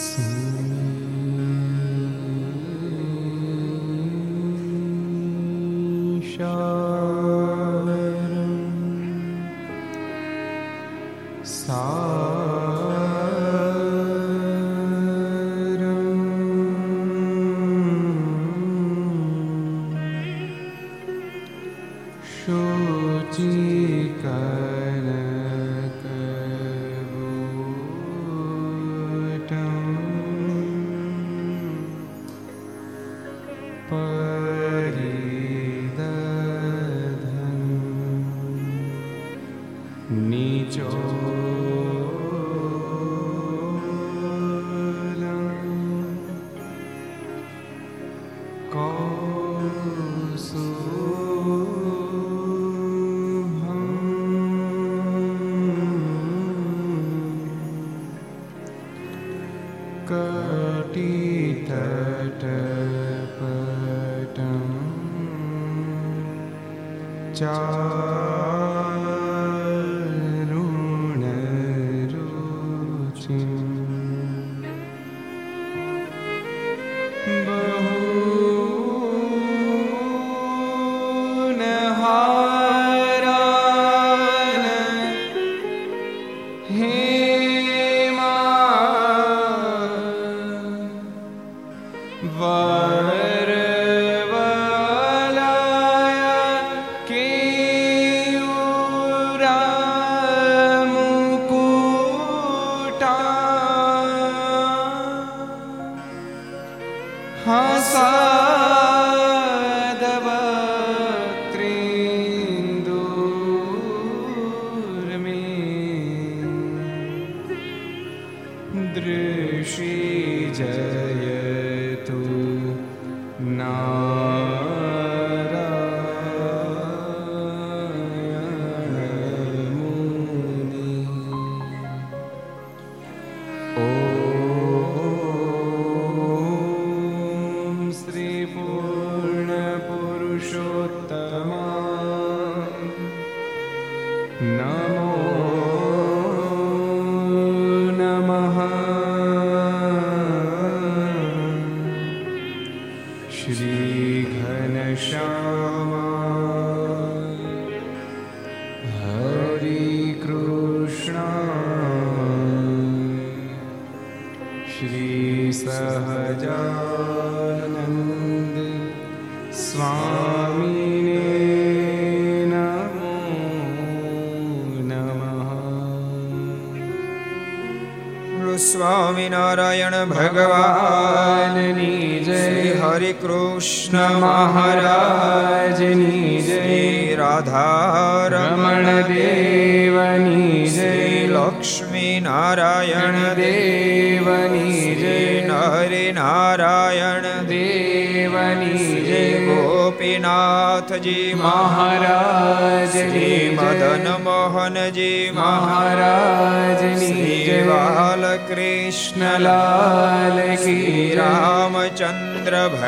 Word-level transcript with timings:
soon. 0.00 0.59
자. 67.40 67.79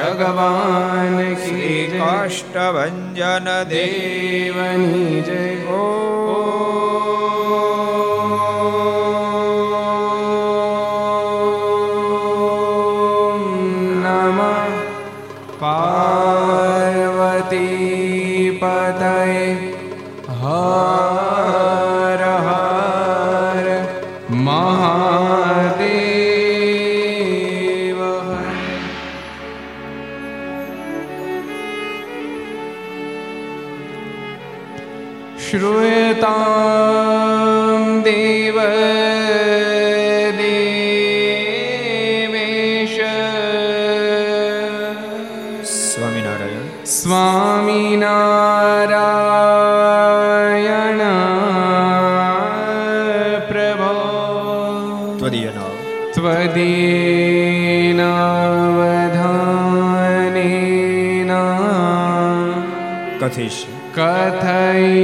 ભગવાન 0.02 1.18
શ્રી 1.38 1.82
કાષ્ટભન 1.94 2.98
દેવની 3.68 5.22
જય 5.26 5.41
નથી. 63.32 63.50
કથૈ 63.94 65.01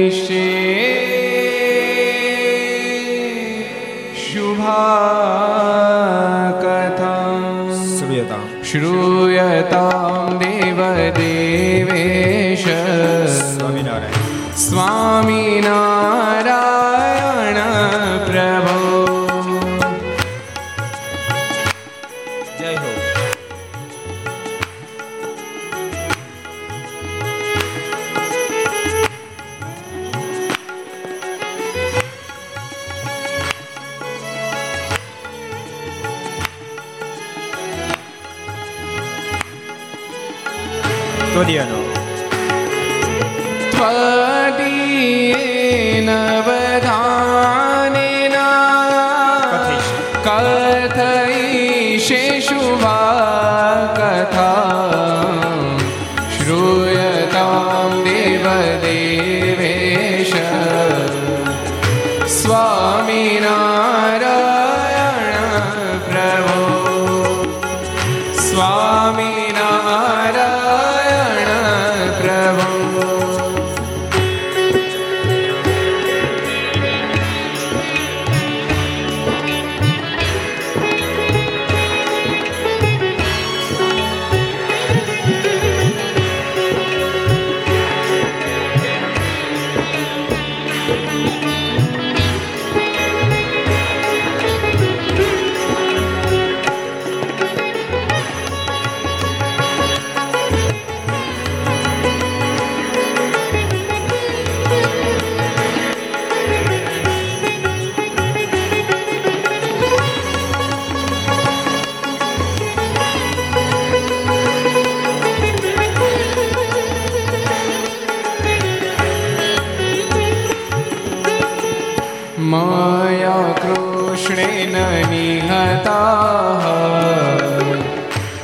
કૃષ્ણેન 124.29 124.75
નિહતા 125.09 126.61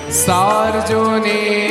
સાર્જુની 0.10 1.65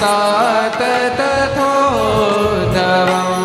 વિષ્ટાત 0.00 0.80
તથો 1.18 1.72
ધવમ 2.74 3.44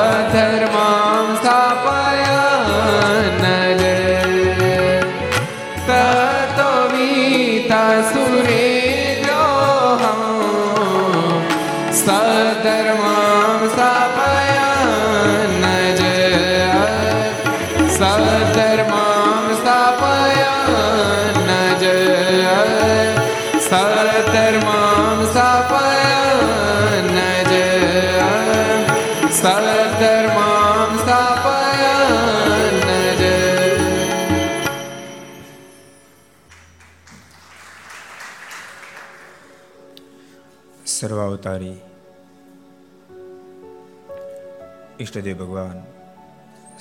ઈષ્ટદેવ 45.08 45.38
ભગવાન 45.38 45.80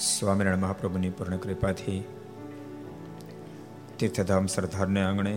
સ્વામિનારાયણ 0.01 0.61
મહાપ્રભુની 0.61 1.13
પૂર્ણ 1.13 1.39
કૃપાથી 1.39 2.01
તીર્થધામ 3.99 4.47
સરદારને 4.49 5.03
આંગણે 5.03 5.35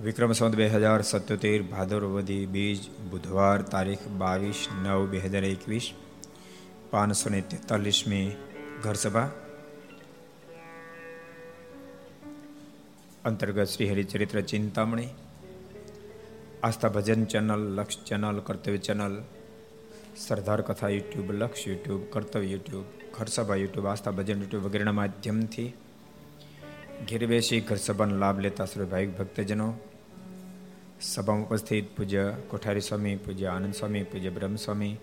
વિક્રમ 0.00 0.32
સંવત 0.32 0.56
બે 0.56 0.66
હજાર 0.70 1.00
સત્યોતેર 1.04 1.60
ભાદરવદી 1.66 2.44
બીજ 2.48 2.80
બુધવાર 3.10 3.58
તારીખ 3.66 4.04
બાવીસ 4.18 4.60
નવ 4.76 5.00
બે 5.10 5.18
હજાર 5.24 5.44
એકવીસ 5.46 5.86
પાંચસો 6.90 7.30
ને 7.30 7.40
તેતાલીસમી 7.44 8.28
ઘરસભા 8.82 9.28
અંતર્ગત 13.24 13.68
Shri 13.68 13.88
Haricharitra 13.88 14.38
Chintamani 14.44 15.10
Aastha 16.62 16.90
Bhajan 16.90 17.22
channel 17.26 17.62
Laksh 17.70 18.04
channel 18.04 18.38
Kartavya 18.42 18.80
channel 18.86 19.14
Sardar 20.27 20.61
Katha 20.61 20.89
YouTube, 20.89 21.31
Laksh 21.31 21.67
YouTube, 21.67 22.01
Kartavya 22.09 22.47
YouTube, 22.47 22.85
Gharsabha 23.13 23.55
YouTube, 23.55 23.85
Aastha 23.87 24.11
Bhajan 24.11 24.39
YouTube 24.39 24.63
વગેરેના 24.63 24.91
માધ્યમથી 24.91 25.73
ઘેર 27.09 27.27
બેસી 27.27 27.61
ઘર 27.61 27.75
સભાનો 27.75 28.17
લાભ 28.17 28.39
લેતા 28.39 28.65
સર્વે 28.65 28.85
ભાવિક 28.85 29.17
ભક્તજનો. 29.17 29.73
સભામાં 31.01 31.45
ઉપસ્થિત 31.45 31.97
પૂજ્ય 31.97 32.33
કોઠારી 32.47 32.81
સ્વામી, 32.81 33.15
પૂજ્ય 33.15 33.45
આનંદ 33.45 33.73
સ્વામી, 33.73 34.03
પૂજ્ય 34.03 34.29
બ્રહ્મ 34.29 34.55
સ્વામી, 34.55 34.97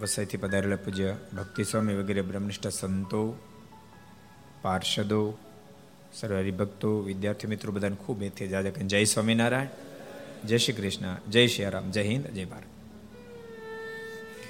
વસઈથી 0.00 0.36
પધારેલા 0.36 0.76
પૂજ્ય 0.76 1.16
ભક્તિ 1.36 1.64
સ્વામી 1.64 1.94
વગેરે 1.94 2.22
બ્રહ્મનિષ્ઠ 2.22 2.68
સંતો, 2.68 3.36
પાર્ષદો 4.62 5.38
સર્વ 6.12 6.36
હરિભક્તો 6.36 7.00
વિદ્યાર્થી 7.00 7.46
મિત્રો 7.46 7.72
બધાને 7.72 7.96
ખૂબ 7.96 8.22
એથી 8.22 8.48
જાજે 8.48 8.70
જય 8.70 9.04
સ્વામિનારાયણ, 9.04 9.66
જય 10.46 10.56
શ્રી 10.56 10.72
કૃષ્ણ, 10.72 11.16
જય 11.30 11.46
શ્રી 11.46 11.64
રામ, 11.64 11.90
જય 11.90 12.02
હિન્દ, 12.02 12.26
જય 12.26 12.44
ભારત. 12.44 12.75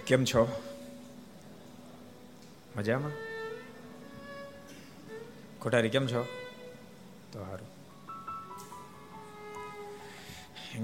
કેમ 0.07 0.25
છો? 0.25 0.63
મજામાં? 2.77 3.11
કોઠારી 5.59 5.89
કેમ 5.89 6.07
છો? 6.07 6.27
તો 7.33 7.45
સારું 7.45 7.77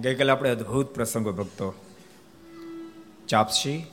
ગઈકાલે 0.00 0.33
આપણે 0.33 0.50
અદભુત 0.50 0.87
પ્રસંગો 0.87 1.33
ભક્તો. 1.33 1.75
ચાપસી. 3.29 3.87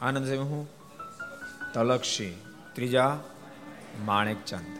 આનંદ 0.00 0.26
સાહેબ, 0.26 0.40
હું? 0.40 0.68
તલક્ષી. 1.74 2.36
ત્રીજા, 2.72 3.20
માણેકચંદ. 4.04 4.78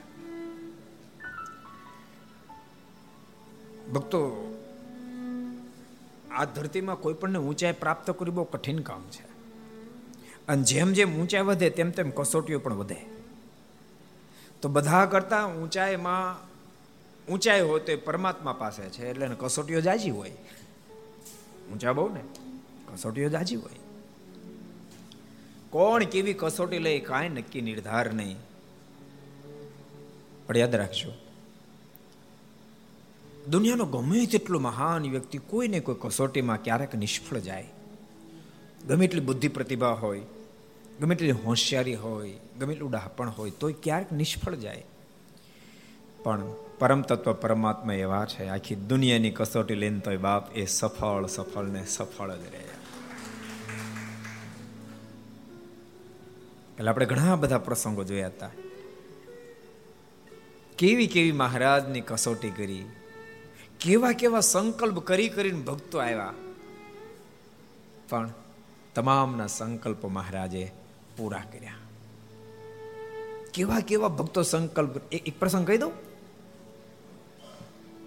ભક્તો 3.93 4.50
આ 6.41 6.45
ધરતીમાં 6.45 6.97
કોઈ 6.97 7.15
પણ 7.15 7.39
ઊંચાઈ 7.39 7.73
પ્રાપ્ત 7.73 8.11
કરવી 8.11 8.31
બહુ 8.31 8.45
કઠિન 8.45 8.79
કામ 8.79 9.03
છે. 9.11 9.23
અને 10.49 10.63
જેમ 10.63 10.93
જેમ 10.93 11.21
ઊંચાઈ 11.21 11.43
વધે, 11.43 11.71
તેમ 11.71 11.91
તેમ 11.91 12.11
કસોટીઓ 12.11 12.59
પણ 12.59 12.75
વધે. 12.75 13.07
તો 14.63 14.69
બધા 14.69 15.07
કરતા 15.07 15.47
ઊંચાઈમાં, 15.47 16.51
ઊંચાઈ 17.33 17.61
હોય 17.61 17.81
તો 17.81 17.93
એ 17.93 17.97
પરમાત્મા 17.97 18.53
પાસે 18.53 18.83
છે, 18.83 19.11
એટલે 19.11 19.29
કસોટીઓ 19.41 19.81
જાજી 19.81 20.11
હોય. 20.11 20.31
ઊંચા 21.73 21.93
બહુ 21.93 22.09
ને? 22.09 22.21
કસોટીઓ 22.95 23.29
જાજી 23.29 23.57
હોય. 23.57 23.73
કોણ 25.71 26.05
કેવી 26.05 26.35
કસોટી 26.35 26.79
લઈ, 26.79 27.01
કાંઈ 27.01 27.29
નક્કી 27.29 27.61
નિર્ધાર 27.61 28.13
નહીં. 28.13 28.37
પણ 30.47 30.57
યાદ 30.57 30.75
રાખજો 30.75 31.13
દુનિયાનો 33.49 33.85
ગમે 33.85 34.27
તેટલો 34.27 34.59
મહાન 34.59 35.11
વ્યક્તિ 35.11 35.39
કોઈને 35.39 35.81
કોઈ 35.81 35.97
કસોટીમાં 36.03 36.63
ક્યારેક 36.63 36.95
નિષ્ફળ 36.95 37.39
જાય. 37.39 37.69
ગમે 38.89 39.05
એટલી 39.05 39.21
બુદ્ધિ 39.21 39.49
પ્રતિભા 39.49 39.89
હોય, 39.89 40.23
ગમે 41.01 41.15
એટલી 41.15 41.31
હોશિયારી 41.31 41.95
હોય, 41.95 42.35
ગમે 42.61 42.75
એટલું 42.75 42.91
ડાપણ 42.91 43.31
હોય, 43.31 43.51
તોય 43.51 43.75
ક્યારેક 43.83 44.13
નિષ્ફળ 44.13 44.55
જાય. 44.55 44.85
પણ 46.23 46.53
પરમ 46.79 47.03
તત્વ 47.03 47.33
પરમાત્મા 47.33 47.93
એવા 47.93 48.25
છે, 48.25 48.49
આખી 48.49 48.75
દુનિયાની 48.75 49.31
કસોટી 49.31 49.75
લઈને 49.75 49.99
તોય 49.99 50.17
બાપ 50.17 50.57
એ 50.57 50.67
સફળ 50.67 51.27
સફળ 51.27 51.65
ને 51.65 51.87
સફળ 51.87 52.31
જ 52.31 52.41
રહે. 52.41 52.65
એટલે 56.75 56.89
આપણે 56.89 57.07
ઘણા 57.07 57.37
બધા 57.37 57.59
પ્રસંગો 57.59 58.05
જોયા 58.05 58.27
હતા. 58.27 58.51
કેવી 60.79 61.07
કેવી 61.07 61.33
મહારાજની 61.33 62.01
કસોટી 62.01 62.51
કરી 62.51 62.85
કેવા 63.81 64.13
કેવા 64.13 64.41
સંકલ્પ 64.41 64.99
કરી 64.99 65.29
કરીને 65.29 65.61
ભક્તો 65.61 65.99
આવ્યા. 65.99 66.35
પણ 68.09 68.31
તમામના 68.95 69.47
સંકલ્પ 69.47 70.07
મહારાજે 70.07 70.73
પૂરા 71.17 71.43
કર્યા. 71.53 71.75
કેવા 73.55 73.81
કેવા 73.81 74.09
ભક્તો 74.09 74.43
સંકલ્પ 74.43 75.15
એક 75.15 75.41
પ્રસંગ 75.41 75.67
કહી 75.67 75.79
દઉં? 75.79 75.93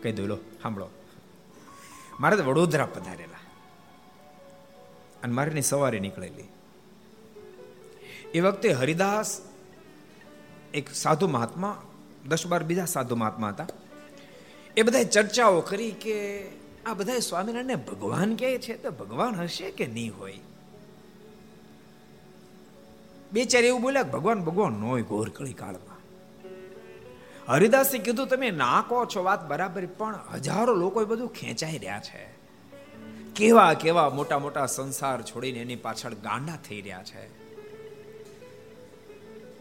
કહી 0.01 0.11
દઉં, 0.11 0.27
લો, 0.27 0.35
સાંભળો. 0.35 0.87
મારે 2.19 2.35
વડોદરા 2.35 2.85
પધારેલા. 2.85 3.37
અને 5.23 5.33
મારે 5.33 5.61
સવારે 5.61 5.99
નીકળેલી. 5.99 6.43
એ 8.33 8.39
વખતે 8.39 8.71
હરિદાસ 8.71 9.41
એક 10.73 10.89
સાધુ 10.89 11.27
મહાત્મા, 11.27 11.81
દસ 12.27 12.47
બાર 12.47 12.63
બીજા 12.63 12.85
સાધુ 12.85 13.15
મહાત્મા 13.15 13.49
હતા. 13.49 13.67
એ 14.77 14.81
બધા 14.81 15.03
ચર્ચાઓ 15.03 15.61
કરી 15.61 15.91
કે 15.91 16.47
આ 16.85 16.93
બધા 16.93 17.19
સ્વામિનારાયણ 17.19 17.77
ભગવાન 17.77 18.35
કહે 18.35 18.57
છે 18.57 18.77
તો 18.77 18.91
ભગવાન 18.91 19.35
હશે 19.35 19.71
કે 19.71 19.87
નહીં 19.87 20.11
હોય? 20.19 20.39
બે 23.33 23.41
એવું 23.41 23.81
બોલ્યા, 23.81 24.03
ભગવાન 24.03 24.43
ભગવાન 24.43 24.73
નો 24.73 24.87
હોય 24.87 25.01
ઘોર 25.01 25.29
કળી 25.29 25.53
કાળમાં 25.53 25.93
હરિદાસે 27.47 27.97
કીધું, 27.97 28.27
તમે 28.27 28.51
ના 28.51 28.85
કહો 28.89 29.05
છો 29.05 29.23
વાત 29.23 29.47
બરાબર, 29.47 29.85
પણ 29.85 30.19
હજારો 30.33 30.73
લોકો 30.73 31.05
બધું 31.05 31.33
ખેંચાઈ 31.33 31.77
રહ્યા 31.77 31.99
છે. 31.99 32.33
કેવા 33.35 33.73
કેવા 33.73 34.09
મોટા 34.09 34.39
મોટા 34.39 34.65
સંસાર 34.65 35.21
છોડીને 35.21 35.59
એની 35.59 35.75
પાછળ 35.75 36.13
ગાંડા 36.13 36.57
થઈ 36.67 36.81
રહ્યા 36.81 37.03
છે. 37.03 37.27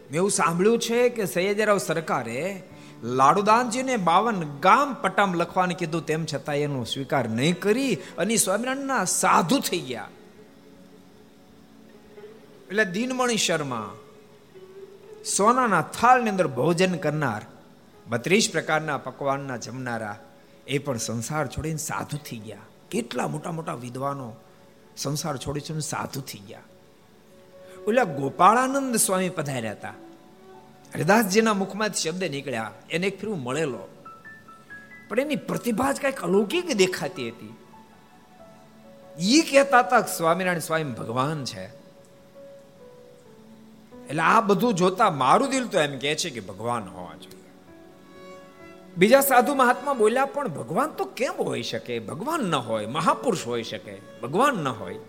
મેં 0.03 0.15
એવું 0.15 0.31
સાંભળ્યું 0.31 0.79
છે 0.79 1.09
કે 1.09 1.25
સૈયદરાવ 1.25 1.77
સરકારે 1.77 2.63
લાડુદાનજીને 3.03 3.97
બાવન 3.97 4.59
ગામ 4.59 4.93
પટામ 4.93 5.33
લખવાનું 5.33 5.77
કીધું, 5.77 6.05
તેમ 6.05 6.25
છતાં 6.25 6.55
એનો 6.55 6.83
સ્વીકાર 6.83 7.29
નહીં 7.29 7.59
કરી 7.59 7.95
અને 7.95 8.35
સ્વામિનારાયણના 8.35 9.05
સાધુ 9.05 9.59
થઈ 9.59 9.79
ગયા. 9.79 10.09
એટલે 12.67 12.85
દિનમણી 12.85 13.37
શર્મા 13.37 13.93
સોનાના 15.37 15.81
થાળની 15.81 16.29
અંદર 16.29 16.47
ભોજન 16.47 16.95
કરનાર, 16.95 17.41
બત્રીસ 18.07 18.49
પ્રકારના 18.51 18.97
પકવાનના 18.97 19.57
જમનારા, 19.57 20.17
એ 20.67 20.77
પણ 20.77 20.97
સંસાર 20.97 21.47
છોડીને 21.47 21.77
સાધુ 21.77 22.17
થઈ 22.17 22.37
ગયા. 22.37 22.57
કેટલા 22.91 23.27
મોટા 23.27 23.51
મોટા 23.51 23.73
વિદ્વાનો 23.73 24.33
સંસાર 24.97 25.37
છોડી 25.37 25.81
સાધુ 25.81 26.21
થઈ 26.21 26.39
ગયા. 26.39 26.59
ઓલા 27.87 28.03
ગોપાળાનંદ 28.03 28.95
સ્વામી 28.95 29.29
પધાર્યા 29.29 29.71
હતા. 29.71 29.93
હરિદાસજીના 30.93 31.53
મુખમાંથી 31.53 32.09
શબ્દ 32.09 32.23
નીકળ્યા. 32.23 32.73
એને 32.89 33.07
એક 33.07 33.19
ફેરવું 33.19 33.43
મળેલો. 33.43 33.87
પણ 35.09 35.19
એની 35.19 35.35
પ્રતિભા 35.35 35.91
જ 35.91 36.01
કંઈક 36.01 36.21
અલૌકિક 36.21 36.73
દેખાતી 36.73 37.29
હતી. 37.29 37.55
એ 39.37 39.41
કહેતા 39.41 39.79
હતા 39.79 40.01
સ્વામિનારાયણ 40.01 40.59
સ્વામી 40.59 40.83
ભગવાન 40.83 41.43
છે. 41.43 41.65
એટલે 44.09 44.21
આ 44.21 44.41
બધું 44.41 44.73
જોતા 44.73 45.11
મારું 45.11 45.49
દિલ 45.49 45.67
તો 45.67 45.79
એમ 45.79 45.99
કહે 45.99 46.15
છે 46.15 46.29
કે 46.29 46.39
ભગવાન 46.39 46.83
હોવા 46.83 47.15
જોઈએ. 47.15 47.43
બીજા 48.97 49.21
સાધુ 49.21 49.55
મહાત્મા 49.55 49.93
બોલ્યા, 49.93 50.25
પણ 50.25 50.47
ભગવાન 50.47 50.89
તો 50.89 51.05
કેમ 51.05 51.33
હોઈ 51.33 51.63
શકે? 51.63 51.99
ભગવાન 51.99 52.39
ન 52.39 52.55
હોય, 52.55 52.85
મહાપુરુષ 52.85 53.47
હોઈ 53.47 53.63
શકે. 53.63 53.97
ભગવાન 54.23 54.53
ન 54.53 54.67
હોય. 54.67 54.99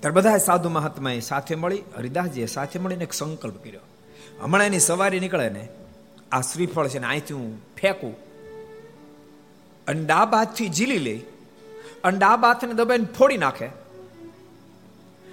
ત્યારે 0.00 0.14
બધા 0.14 0.38
સાધુ 0.38 0.68
મહાત્માએ 0.68 1.20
સાથે 1.20 1.54
મળી, 1.54 1.82
હરિદાસજીએ 1.96 2.46
સાથે 2.46 2.78
મળીને 2.78 3.04
એક 3.04 3.12
સંકલ્પ 3.12 3.64
કર્યો. 3.64 3.80
હમણાં 4.40 4.66
એની 4.66 4.78
સવારી 4.80 5.20
નીકળે 5.20 5.48
ને, 5.48 5.68
આ 6.32 6.40
શ્રીફળ 6.40 6.88
છે 6.88 6.98
ને 6.98 7.06
અહીંથી 7.06 7.34
હું 7.34 7.60
ફેંકું. 7.76 8.16
અને 9.86 10.04
ડાબ 10.04 10.34
હાથથી 10.34 10.68
ઝીલી 10.68 10.98
લઈ 10.98 11.18
અને 12.04 12.18
ડાબ 12.18 12.44
હાથને 12.44 12.72
દબાઈને 12.72 13.04
ફોડી 13.04 13.36
નાખે 13.36 13.66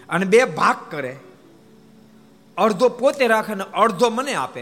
અને 0.10 0.26
બે 0.26 0.44
ભાગ 0.44 0.76
કરે. 0.92 1.18
અડધો 2.58 2.90
પોતે 2.90 3.28
રાખે 3.28 3.56
ને 3.56 3.64
અડધો 3.74 4.10
મને 4.10 4.34
આપે. 4.34 4.62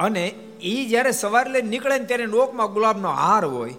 અને 0.00 0.28
એ 0.62 0.88
જ્યારે 0.88 1.10
સવારે 1.10 1.50
લઈને 1.50 1.68
નીકળે 1.68 1.98
ને 1.98 2.04
ત્યારે 2.04 2.26
નોકમાં 2.26 2.72
ગુલાબનો 2.72 3.08
હાર 3.08 3.44
હોય 3.44 3.74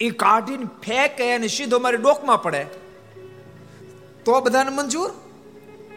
એ 0.00 0.10
કાઢીને 0.10 0.64
ફેંકે 0.64 1.34
અને 1.34 1.46
સીધો 1.46 1.78
મારી 1.78 1.96
ડોકમાં 1.96 2.42
પડે. 2.42 2.66
તો 4.24 4.40
બધાને 4.40 4.70
મંજૂર? 4.70 5.10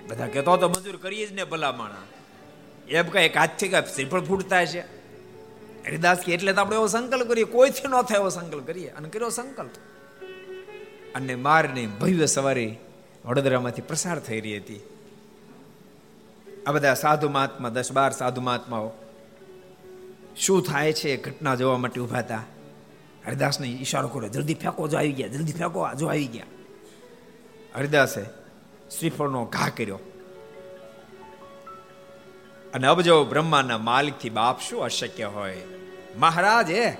બધા 0.09 0.27
કહેતો 0.27 0.57
તો 0.57 0.69
મંજૂર 0.69 0.95
કરીએ 0.95 1.27
જ 1.27 1.31
ને 1.31 1.43
ભલામણા 1.43 1.95
એમ 2.89 3.05
કઈ 3.09 3.23
એક 3.23 3.37
હાથથી 3.37 3.67
કઈ 3.67 3.81
શ્રીફળ 3.81 4.21
ફૂટતા 4.21 4.65
છે. 4.65 4.79
હરિદાસ 5.85 6.17
કે 6.17 6.33
એટલે 6.33 6.53
તો 6.53 6.61
આપણે 6.61 6.75
એવો 6.75 6.87
સંકલ્પ 6.87 7.27
કરીએ, 7.27 7.43
કોઈથી 7.43 7.87
ન 7.87 8.01
થાય 8.01 8.19
એવો 8.19 8.29
સંકલ્પ 8.29 8.67
કરીએ. 8.67 8.87
અને 8.87 9.09
કર્યો 9.09 9.29
સંકલ્પ. 9.29 9.71
અને 11.15 11.35
મારની 11.35 11.87
ભવ્ય 11.87 12.25
સવારી 12.25 12.75
વડોદરામાંથી 13.25 13.81
પ્રસાર 13.81 14.19
થઈ 14.19 14.41
રહી 14.41 14.57
હતી. 14.57 14.79
આ 16.67 16.71
બધા 16.71 16.93
સાધુ 16.93 17.29
મહાત્મા, 17.29 17.69
દસ 17.69 17.91
બાર 17.91 18.11
સાધુ 18.11 18.41
મહાત્માઓ, 18.41 18.91
શું 20.37 20.63
થાય 20.63 20.93
છે 20.93 21.17
ઘટના 21.17 21.55
જોવા 21.55 21.77
માટે 21.77 22.01
ઊભા 22.01 22.19
હતા? 22.19 22.43
હરિદાસને 23.27 23.67
ઈશારો 23.67 24.07
કર્યો. 24.07 24.29
જલ્દી 24.29 24.53
ફેંકો, 24.53 24.87
જો 24.87 24.97
આવી 24.97 25.11
ગયા. 25.11 25.27
જલ્દી 25.27 25.51
ફેંકો 25.51 25.87
જો 25.93 26.07
આવી 26.07 26.25
ગયા. 26.25 26.45
હરિદાસે 27.75 28.23
શ્રીફળનો 28.99 29.45
ઘા 29.45 29.69
કર્યો. 29.69 29.99
અને 32.73 32.87
અબજો 32.87 33.25
બ્રહ્માના 33.25 33.77
માલિકથી 33.77 34.29
બાપ 34.29 34.59
શું 34.61 34.83
અશક્ય 34.83 35.25
હોય? 35.25 35.57
મહારાજ 36.17 36.71
એ 36.71 36.97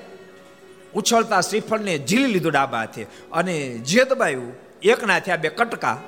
ઉછળતા 0.94 1.42
શ્રીફળને 1.42 1.98
ઝીલી 1.98 2.26
લીધું 2.26 2.52
ડાબા 2.52 2.80
હાથે 2.80 3.04
અને 3.32 3.70
જે 3.70 4.04
દબાયું, 4.04 4.54
એકના 4.82 5.20
થયા 5.20 5.36
બે 5.36 5.50
કટકા. 5.50 6.02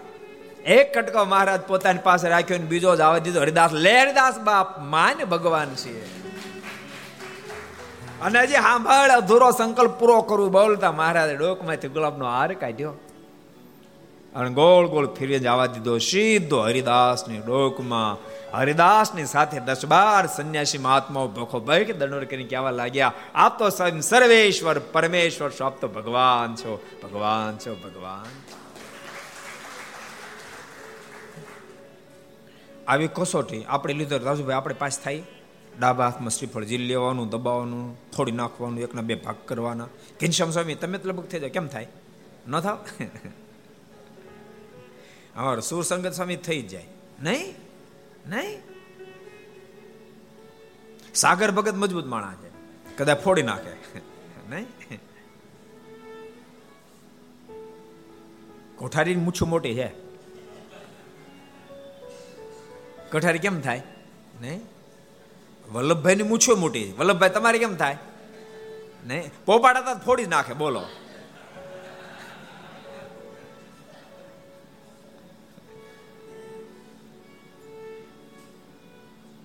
એક 0.65 0.97
કટકો 0.97 1.25
મહારાજ 1.25 1.61
પોતાની 1.61 1.99
પાસે 2.03 2.29
રાખ્યો 2.29 2.57
ને 2.57 2.63
બીજો 2.63 2.95
જ 2.95 3.01
આવવા 3.01 3.17
દીધો. 3.17 3.41
હરિદાસ, 3.41 3.73
લે 3.73 4.01
હરિદાસ 4.01 4.39
બાપ 4.39 4.79
માન 4.79 5.25
ભગવાન 5.25 5.69
છે 5.75 6.22
અને 8.23 8.39
હજી 8.39 8.53
સાંભળ 8.53 9.09
અધૂરો 9.09 9.51
સંકલ્પ 9.51 9.91
પૂરો 9.91 10.21
કરવું. 10.21 10.51
બોલતા 10.51 10.91
મહારાજે 10.91 11.35
ડોકમાંથી 11.35 11.87
ગુલાબનો 11.87 12.25
હાર 12.25 12.53
કાઢ્યો. 12.53 12.93
અને 14.35 14.49
ગોળ 14.49 14.87
ગોળ 14.87 15.07
ફેરવી 15.07 15.39
જવા 15.39 15.65
દીધો. 15.65 15.97
સીધો 15.97 16.61
હરિદાસની 16.61 17.37
ડોકમાં. 17.37 18.17
હરિદાસની 18.57 19.25
સાથે 19.25 19.59
દસ 19.59 19.85
બાર 19.85 20.27
સંન્યાસી 20.27 20.77
મહાત્માઓ 20.77 21.27
ભોખો 21.27 21.59
ભય 21.59 21.83
કે 21.83 21.93
દંડોર 21.93 22.25
કરીને 22.25 22.43
કહેવા 22.43 22.71
લાગ્યા, 22.71 23.13
આપ 23.35 23.59
તો 23.59 23.69
સર્વેશ્વર, 24.01 24.79
પરમેશ્વર 24.79 25.49
છો. 25.49 25.65
આપ 25.65 25.81
તો 25.81 25.87
ભગવાન 25.87 26.55
છો. 26.55 26.83
ભગવાન 27.03 27.57
છો, 27.57 27.75
ભગવાન. 27.75 28.25
આવી 32.87 33.07
કસોટી 33.07 33.63
આપણે 33.67 33.93
લીધો 33.93 34.17
રાજુભાઈ 34.17 34.55
આપણે 34.55 34.75
પાસ 34.75 34.99
થાય? 34.99 35.23
ડાબા 35.79 36.07
હાથમાં 36.07 36.29
શ્રીફળ 36.29 36.63
જીલ 36.63 36.81
લેવાનું, 36.81 37.29
દબાવવાનું, 37.29 38.11
થોડી 38.11 38.31
નાખવાનું, 38.31 38.79
એકના 38.79 39.01
બે 39.01 39.15
ભાગ 39.15 39.35
કરવાના. 39.45 39.85
ઘનશ્યામ 40.21 40.51
સ્વામી, 40.51 40.75
તમે 40.75 40.97
તો 40.97 41.09
લગભગ 41.09 41.23
થઈ 41.23 41.39
જાય 41.39 41.49
કેમ 41.49 41.67
થાય? 41.67 41.87
ન 42.47 42.59
થાવ? 42.59 42.85
અમારો 45.35 45.61
સુરસંગત 45.61 46.13
સ્વામી 46.13 46.35
થઈ 46.35 46.61
જ 46.61 46.67
જાય. 46.67 46.85
નહીં? 47.23 47.55
નહીં? 48.29 48.61
સાગર 51.15 51.51
ભગત 51.51 51.73
મજબૂત 51.75 52.05
માણા 52.05 52.33
છે. 52.33 52.51
કદાચ 52.95 53.19
ફોડી 53.19 53.41
નાખે. 53.41 53.99
નહીં? 54.49 54.67
કોઠારી 58.75 59.15
મૂછું 59.15 59.49
મોટી 59.49 59.75
છે. 59.75 59.87
કોઠારી 63.11 63.39
કેમ 63.39 63.61
થાય? 63.61 63.81
નહીં? 64.41 64.72
વલ્લભભાઈની 65.71 66.23
મૂછો 66.23 66.55
મોટી 66.55 66.93
વલ્લભભાઈ, 66.97 67.29
તમારે 67.29 67.59
કેમ 67.59 67.75
થાય? 67.75 67.97
નહીં 69.05 69.31
પોપાડા 69.45 69.93
ફોડી 70.05 70.25
નાખે, 70.25 70.53
બોલો. 70.53 70.85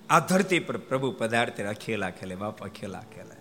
આ 0.09 0.19
ધરતી 0.19 0.59
પર 0.59 0.77
પ્રભુ 0.77 1.11
પદાર્થ 1.11 1.61
અખેલા 1.61 2.09
ખેલે, 2.09 2.35
બાપ 2.35 2.63
અખેલા 2.63 2.99
ખેલે. 2.99 3.35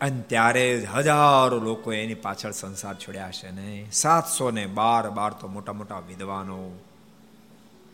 અને 0.00 0.22
ત્યારે 0.22 0.88
હજારો 0.94 1.58
લોકો 1.58 1.92
એની 1.92 2.14
પાછળ 2.14 2.50
સંસાર 2.50 2.94
છોડ્યા 2.94 3.30
છે 3.30 3.50
ને. 3.50 3.86
સાતસો 3.92 4.50
ને 4.50 4.66
બાર 4.66 5.10
બાર 5.10 5.32
તો 5.32 5.48
મોટા 5.48 5.72
મોટા 5.72 5.98
વિદ્વાનો 5.98 6.70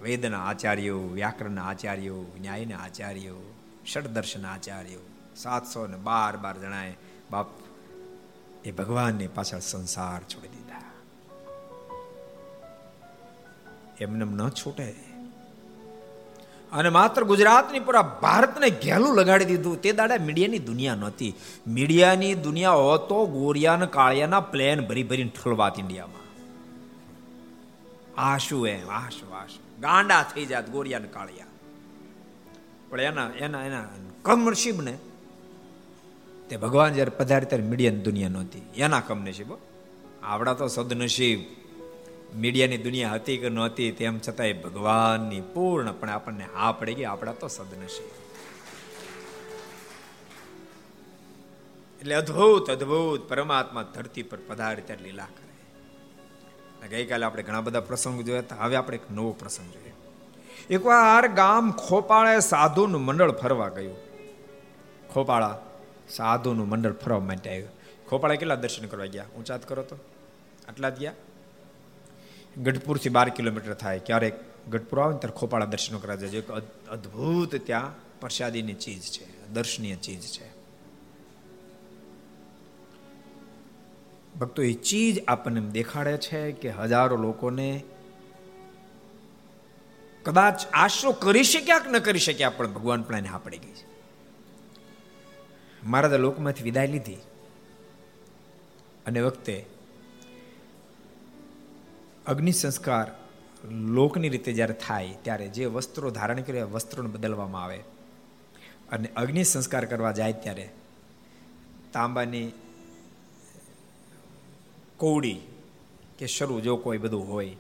વેદના 0.03 0.45
આચાર્યો 0.45 0.99
વ્યાકરણના 0.99 1.65
આચાર્યો, 1.65 2.33
ન્યાયના 2.41 2.79
આચાર્યો, 2.79 3.55
ષડદર્શન 3.93 4.47
આચાર્યો, 4.47 5.01
સાતસો 5.37 5.87
ને 5.87 5.97
બાર 5.97 6.37
બાર 6.37 6.59
જણાએ 6.59 6.97
બાપ 7.31 7.47
એ 8.65 8.71
ભગવાનની 8.71 9.27
પાછળ 9.27 9.59
સંસાર 9.59 10.21
છોડી 10.21 10.49
દીધા. 10.49 10.83
એમને 14.01 14.25
ન 14.25 14.49
છૂટે. 14.49 14.95
અને 16.73 16.89
માત્ર 16.89 17.25
ગુજરાતની 17.25 17.81
પૂરા 17.81 18.03
ભારતને 18.03 18.71
ઘેલું 18.71 19.17
લગાડી 19.17 19.45
દીધું. 19.45 19.81
તે 19.81 19.93
દાડા 19.93 20.15
મીડિયાની 20.21 20.59
દુનિયા 20.59 20.95
નહોતી. 20.95 21.35
મીડિયાની 21.67 22.35
દુનિયા 22.35 22.71
હોતો 22.71 23.27
ગોરિયા 23.27 23.77
કાળિયાના 23.77 24.41
પ્લેન 24.41 24.87
ભરી 24.87 25.03
ભરીને 25.03 25.31
ઠોલવાત 25.31 25.79
ઇન્ડિયામાં. 25.79 26.19
આશુ 28.21 28.67
એમ? 28.67 28.91
આશુ 28.91 29.33
આશુ 29.33 29.68
ગાંડા 29.81 30.23
થઈ 30.23 30.47
જાત 30.47 30.71
ગોરિયા 30.71 30.99
ને 30.99 31.09
કાળિયા. 31.09 31.47
પણ 32.89 33.01
એના 33.01 33.31
એના 33.37 33.65
એના 33.65 33.85
કમનસીબ 34.23 34.81
ને 34.81 34.99
તે 36.51 36.57
ભગવાન 36.57 36.93
જયારે 36.93 37.11
પધારે 37.11 37.47
ત્યારે 37.47 37.65
મીડિયાની 37.65 38.01
દુનિયા 38.01 38.29
નહોતી. 38.29 38.63
એના 38.77 39.01
કમનસીબ 39.01 39.51
આવડા 40.23 40.55
તો 40.55 40.69
સદનસીબ. 40.69 41.41
મીડિયાની 42.37 42.79
દુનિયા 42.79 43.13
હતી 43.13 43.39
કે 43.39 43.49
નહોતી 43.49 43.91
તેમ 43.93 44.21
છતાંય 44.29 44.53
ભગવાનની 44.53 45.41
પૂર્ણપણે 45.41 46.13
આપણને 46.13 46.47
હા 46.55 46.73
પડી 46.73 46.95
ગઈ 46.95 47.05
આપણા 47.05 47.33
તો 47.33 47.49
સદનસીબ. 47.49 48.11
એટલે 52.01 52.15
અદ્ભુત 52.15 52.71
અદ્ભુત 52.71 53.29
પરમાત્મા 53.29 53.83
ધરતી 53.83 54.23
પર 54.23 54.39
પધારે 54.47 54.83
ત્યારે 54.83 55.03
લીલા 55.03 55.25
કરે 55.25 55.48
ગઈકાલે 56.87 57.27
આપણે 57.27 57.43
ઘણા 57.43 57.61
બધા 57.61 57.81
પ્રસંગો 57.81 58.23
જોયા 58.23 58.39
હતા. 58.39 58.57
હવે 58.57 58.77
આપણે 58.77 58.97
એક 58.97 59.11
નવો 59.11 59.33
પ્રસંગ 59.33 59.73
જોઈએ. 59.73 59.93
એકવાર 60.71 61.29
ગામ 61.29 61.73
ખોપાળે 61.73 62.41
સાધુનું 62.41 63.05
મંડળ 63.05 63.31
ફરવા 63.31 63.69
ગયું. 63.69 63.97
ખોપાળા 65.15 65.59
સાધુનું 66.09 66.69
મંડળ 66.69 66.93
ફરવા 66.93 67.21
માટે 67.21 67.51
આવ્યું. 67.51 67.69
ખોપાળા 68.09 68.35
કેટલા 68.35 68.55
દર્શન 68.55 68.87
કરવા 68.87 69.07
ગયા? 69.07 69.25
ઊંચાત 69.39 69.69
કરો 69.69 69.83
તો? 69.83 69.97
આટલા 70.69 70.91
જ 70.91 70.99
ગયા? 70.99 71.13
ગઢપુરથી 72.63 73.09
બાર 73.09 73.29
કિલોમીટર 73.29 73.75
થાય. 73.75 73.99
ક્યારેક 73.99 74.35
ગઢપુર 74.71 75.01
આવે 75.01 75.13
ને 75.13 75.19
ત્યારે 75.19 75.39
ખોપાળા 75.39 75.65
દર્શન 75.65 75.99
કરવા 75.99 76.15
જાય. 76.15 76.31
એક 76.31 76.51
અદ્ભુત 76.91 77.57
ત્યાં 77.67 77.93
પ્રસાદીની 78.21 78.75
ચીજ 78.75 79.03
છે. 79.03 79.49
દર્શનીય 79.49 79.97
ચીજ 79.97 80.21
છે. 80.21 80.58
ભક્તો 84.39 84.63
એ 84.63 84.73
ચીજ 84.73 85.25
આપણને 85.25 85.61
દેખાડે 85.61 86.17
છે 86.17 86.53
કે 86.53 86.71
હજારો 86.71 87.17
લોકોને 87.17 87.85
કદાચ 90.25 90.63
આશરો 90.73 91.13
કરી 91.13 91.45
શક્યા 91.45 91.79
કે 91.79 91.91
ન 91.91 91.99
કરી 91.99 92.19
શક્યા, 92.19 92.51
પણ 92.51 92.73
ભગવાન 92.73 93.03
પણ 93.03 93.17
એને 93.17 93.29
હા 93.29 93.39
પડી 93.39 93.59
ગઈ 93.59 93.73
છે. 93.73 93.87
મહારાજે 95.83 96.19
લોકમાંથી 96.19 96.63
વિદાય 96.63 96.87
લીધી. 96.87 97.17
અને 99.07 99.21
વખતે 99.21 99.67
અગ્નિ 102.27 102.53
સંસ્કાર 102.53 103.11
લોકની 103.71 104.29
રીતે 104.29 104.53
જ્યારે 104.53 104.75
થાય, 104.75 105.15
ત્યારે 105.23 105.49
જે 105.49 105.65
વસ્ત્રો 105.65 106.11
ધારણ 106.11 106.41
કરે 106.41 106.63
વસ્ત્રોને 106.63 107.09
બદલવામાં 107.09 107.65
આવે. 107.65 107.79
અને 108.93 109.09
અગ્નિ 109.17 109.45
સંસ્કાર 109.45 109.85
કરવા 109.85 110.13
જાય 110.13 110.33
ત્યારે 110.33 110.69
તાંબાની 111.93 112.53
કોવડી 114.99 115.41
કે 116.19 116.27
શરૂ 116.27 116.61
જો 116.61 116.77
કોઈ 116.77 116.99
બધું 116.99 117.29
હોય, 117.29 117.57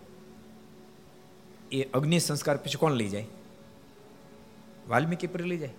એ 1.72 1.82
અગ્નિ 1.82 2.18
સંસ્કાર 2.18 2.56
પછી 2.56 2.78
કોણ 2.78 2.92
લઈ 2.92 3.08
જાય? 3.08 3.26
વાલ્મીકી 4.88 5.26
પર 5.26 5.40
લઈ 5.40 5.58
જાય 5.58 5.74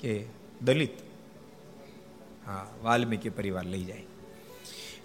કે 0.00 0.26
દલિત? 0.62 0.90
હા, 2.46 2.66
વાલ્મીકી 2.82 3.30
પરિવાર 3.30 3.64
લઈ 3.64 3.84
જાય. 3.84 4.04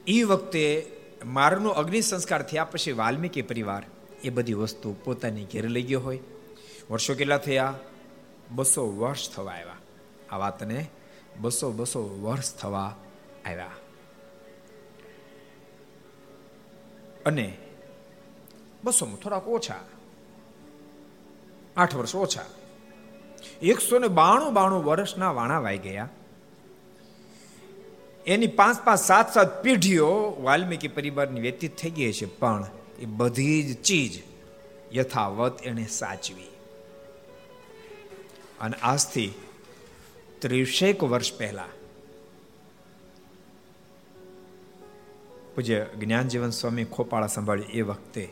એ 0.08 0.24
વખતે 0.24 0.92
મારનો 1.26 1.70
અગ્નિ 1.70 2.02
સંસ્કાર 2.02 2.44
થયા 2.44 2.66
પછી 2.66 2.92
વાલ્મીકી 2.92 3.42
પરિવાર 3.42 3.84
એ 4.24 4.30
બધી 4.30 4.54
વસ્તુ 4.54 4.96
પોતાની 5.04 5.46
ઘેર 5.46 5.70
લઈ 5.70 5.84
ગયો 5.84 6.02
હોય. 6.02 6.20
વર્ષો 6.92 7.14
કેટલા 7.14 7.38
થયા? 7.38 7.74
બસો 8.52 8.98
વર્ષ 8.98 9.30
થવા 9.30 9.52
આવ્યા. 9.52 9.78
આ 10.32 10.38
વાતને 10.38 10.88
બસો 11.40 11.72
બસો 11.72 12.02
વર્ષ 12.22 12.54
થવા 12.54 12.96
આવ્યા. 13.46 13.72
અને 17.26 17.58
બસોમાં 18.84 19.18
થોડાક 19.18 19.48
ઓછા. 19.48 19.80
આઠ 21.78 21.96
વર્ષ 21.96 22.16
ઓછા. 22.16 22.46
એકસો 23.62 24.00
ને 24.00 24.08
બાણું 24.08 24.54
બાણું 24.54 24.84
વર્ષના 24.84 25.32
વાણા 25.32 25.60
વાઈ 25.60 25.78
ગયા. 25.78 26.10
એની 28.26 28.48
પાંચ 28.48 28.86
પાંચ 28.86 29.00
સાત 29.00 29.34
સાત 29.34 29.64
પેઢીઓ 29.64 30.38
વાલ્મીકી 30.42 30.88
પરિવારની 30.88 31.42
વ્યતીત 31.42 31.78
થઈ 31.78 31.90
ગઈ 31.90 32.14
છે, 32.14 32.26
પણ 32.26 32.66
એ 33.00 33.06
બધી 33.06 33.64
જ 33.64 33.82
ચીજ 33.82 34.24
યથાવત 34.94 35.62
એને 35.62 35.88
સાચવી. 35.88 36.50
અને 38.62 38.78
આજથી 38.82 39.34
ત્રીસેક 40.40 41.04
વર્ષ 41.04 41.38
પહેલા 41.38 41.66
પૂજ્ય 45.56 45.86
જ્ઞાનજીવન 46.00 46.50
સ્વામી 46.50 46.84
ખોપાળા 46.84 47.28
સંભાળ્યું 47.28 47.70
એ 47.70 47.82
વખતે 47.82 48.30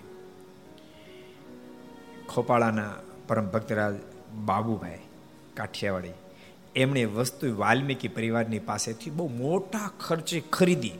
ખોપાળાના 2.29 2.93
પરમ 3.27 3.47
ભક્તરાજ 3.47 3.95
બાબુભાઈ 4.45 4.99
કાઠિયાવાડી, 5.53 6.11
એમણે 6.75 7.05
વસ્તુ 7.05 7.57
વાલ્મીકી 7.57 8.07
પરિવારની 8.07 8.59
પાસેથી 8.59 9.09
બહુ 9.09 9.27
મોટા 9.27 9.91
ખર્ચે 9.99 10.39
ખરીદી, 10.39 10.91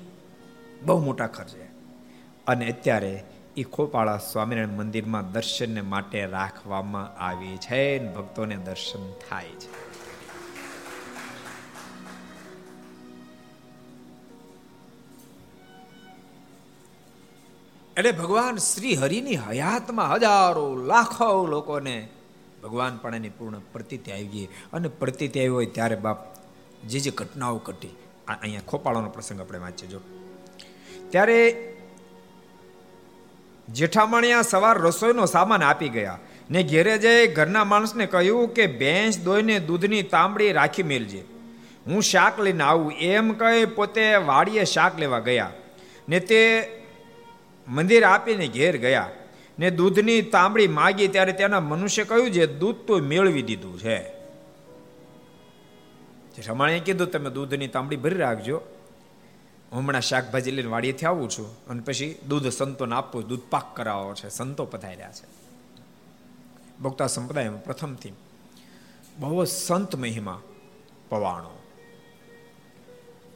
બહુ 0.85 1.03
મોટા 1.03 1.27
ખર્ચે. 1.27 1.63
અને 2.47 2.71
અત્યારે 2.71 3.23
એ 3.57 3.63
ખોપાળા 3.63 4.17
સ્વામિનારાયણ 4.17 4.77
મંદિરમાં 4.77 5.31
દર્શનને 5.31 5.81
માટે 5.81 6.25
રાખવામાં 6.25 7.17
આવી 7.19 7.57
છે 7.57 8.13
ભક્તોને 8.13 8.55
દર્શન 8.55 9.11
થાય 9.11 9.49
છે. 9.49 9.92
એટલે 17.97 18.11
ભગવાન 18.11 18.57
શ્રી 18.57 18.95
હરિની 18.95 19.35
હયાતમાં 19.35 20.11
હજારો, 20.11 20.75
લાખો 20.75 21.47
લોકોને 21.47 22.07
ભગવાન 22.63 22.97
પણ 22.97 23.15
એની 23.15 23.29
પૂર્ણ 23.29 23.59
પ્રતિતિ 23.59 24.11
આવી 24.11 24.27
ગઈ. 24.27 24.45
અને 24.73 24.87
પ્રતિતિ 24.87 25.39
આવી 25.39 25.47
હોય 25.47 25.65
ત્યારે 25.65 25.95
બાપ 25.95 26.17
જે 26.87 26.99
જે 26.99 27.11
ઘટનાઓ 27.11 27.57
ઘટી 27.57 27.87
અહીંયા 28.41 28.61
ખોપાળાનો 28.67 29.09
પ્રસંગ 29.09 29.41
આપણે 29.41 29.59
વાંચીએ 29.59 29.89
જો. 29.89 29.99
ત્યારે 31.09 31.73
જેઠામણિયા 33.69 34.41
સવાર 34.41 34.77
રસોઈનો 34.77 35.25
સામાન 35.25 35.63
આપી 35.63 35.89
ગયા 35.89 36.19
ને 36.51 36.63
ઘેરે 36.63 36.97
જઈ 36.97 37.27
ઘરના 37.27 37.63
માણસને 37.63 38.05
કહ્યું 38.05 38.53
કે 38.53 38.67
ભેંસ 38.67 39.19
દોઈને 39.19 39.59
દૂધની 39.59 40.03
તાંબડી 40.03 40.51
રાખી 40.51 40.83
મેલજે. 40.83 41.23
હું 41.87 42.01
શાક 42.01 42.39
લઈને 42.39 42.63
આવું. 42.63 42.93
એમ 42.93 43.33
કહી 43.33 43.65
પોતે 43.65 44.15
વાડીએ 44.15 44.63
શાક 44.63 44.99
લેવા 44.99 45.19
ગયા 45.19 45.51
ને 46.09 46.19
તે 46.19 46.39
મંદિર 47.67 48.03
આપીને 48.03 48.47
ઘેર 48.47 48.77
ગયા 48.77 49.09
ને 49.59 49.69
દૂધની 49.69 50.21
તાંબડી 50.21 50.67
માગી 50.67 51.07
ત્યારે 51.07 51.33
તેના 51.33 51.59
મનુષ્ય 51.59 52.03
કહ્યું 52.03 52.31
છે, 52.31 52.45
દૂધ 52.45 52.75
તો 52.75 52.97
મેળવી 52.97 53.41
દીધું 53.41 53.79
છે. 53.79 54.23
રમાણીએ 56.47 56.79
કીધું, 56.79 57.07
તમે 57.07 57.29
દૂધની 57.29 57.67
તાંબડી 57.67 57.95
ભરી 57.95 58.15
રાખજો. 58.15 58.61
હમણાં 59.71 60.01
શાકભાજી 60.01 60.51
લઈને 60.51 60.69
વાડીએથી 60.69 61.05
આવું 61.05 61.29
છું 61.29 61.67
અને 61.67 61.81
પછી 61.81 62.19
દૂધ 62.27 62.47
સંતોને 62.47 62.95
આપવું 62.95 63.27
દૂધ 63.27 63.41
પાક 63.49 63.75
કરાવો 63.75 64.13
છે. 64.13 64.29
સંતો 64.29 64.65
પધાર્યા 64.65 65.11
છે. 65.11 65.43
ભક્તા 66.81 67.07
સંપ્રદાયમાં 67.07 67.63
પ્રથમથી 67.63 68.13
બહુ 69.19 69.43
સંત 69.43 69.95
મહિમા 69.95 70.41
પવાણો. 71.09 71.59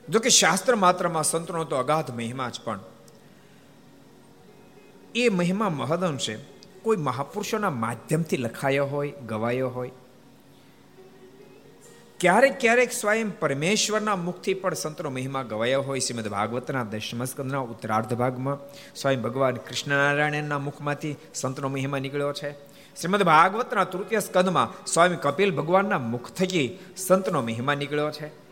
જોકે 0.09 0.29
શાસ્ત્ર 0.29 0.75
માત્રમાં 0.75 1.23
સંતનો 1.23 1.63
તો 1.63 1.75
અગાધ 1.75 2.11
મહિમા 2.11 2.49
જ 2.49 2.59
પણ 2.63 2.79
એ 5.17 5.30
મહિમા 5.30 5.69
મહદઅંશે 5.69 6.38
કોઈ 6.84 6.97
મહાપુરુષોના 6.97 7.69
માધ્યમથી 7.69 8.38
લખાયો 8.38 8.86
હોય, 8.86 9.13
ગવાયો 9.27 9.69
હોય. 9.69 9.91
ક્યારેક 12.19 12.60
ક્યારેક 12.60 12.91
સ્વયં 12.91 13.39
પરમેશ્વરના 13.39 14.15
મુખથી 14.15 14.53
પણ 14.53 14.73
સંતનો 14.73 15.10
મહિમા 15.10 15.43
ગવાયો 15.43 15.82
હોય. 15.82 15.99
શ્રીમદ 15.99 16.27
ભાગવતના 16.27 16.84
દશમસ્કંદના 16.84 17.58
ઉત્તરાર્ધ 17.58 18.13
ભાગમાં 18.13 18.58
સ્વયં 18.95 19.21
ભગવાન 19.21 19.56
કૃષ્ણનારાયણના 19.56 20.60
મુખમાંથી 20.60 21.15
સંતનો 21.34 21.69
મહિમા 21.69 21.99
નીકળ્યો 21.99 22.34
છે. 22.34 22.51
શ્રીમદ 23.01 23.23
ભાગવતના 23.23 23.84
તૃતીય 23.84 24.19
સ્કંદમાં 24.19 24.86
સ્વામી 24.86 25.15
કપિલ 25.15 25.56
ભગવાનના 25.56 25.99
મુખ 25.99 26.32
થકી 26.32 26.80
સંતનો 26.97 27.41
મહિમા 27.41 27.75
નીકળ્યો 27.75 28.12
છે. 28.12 28.46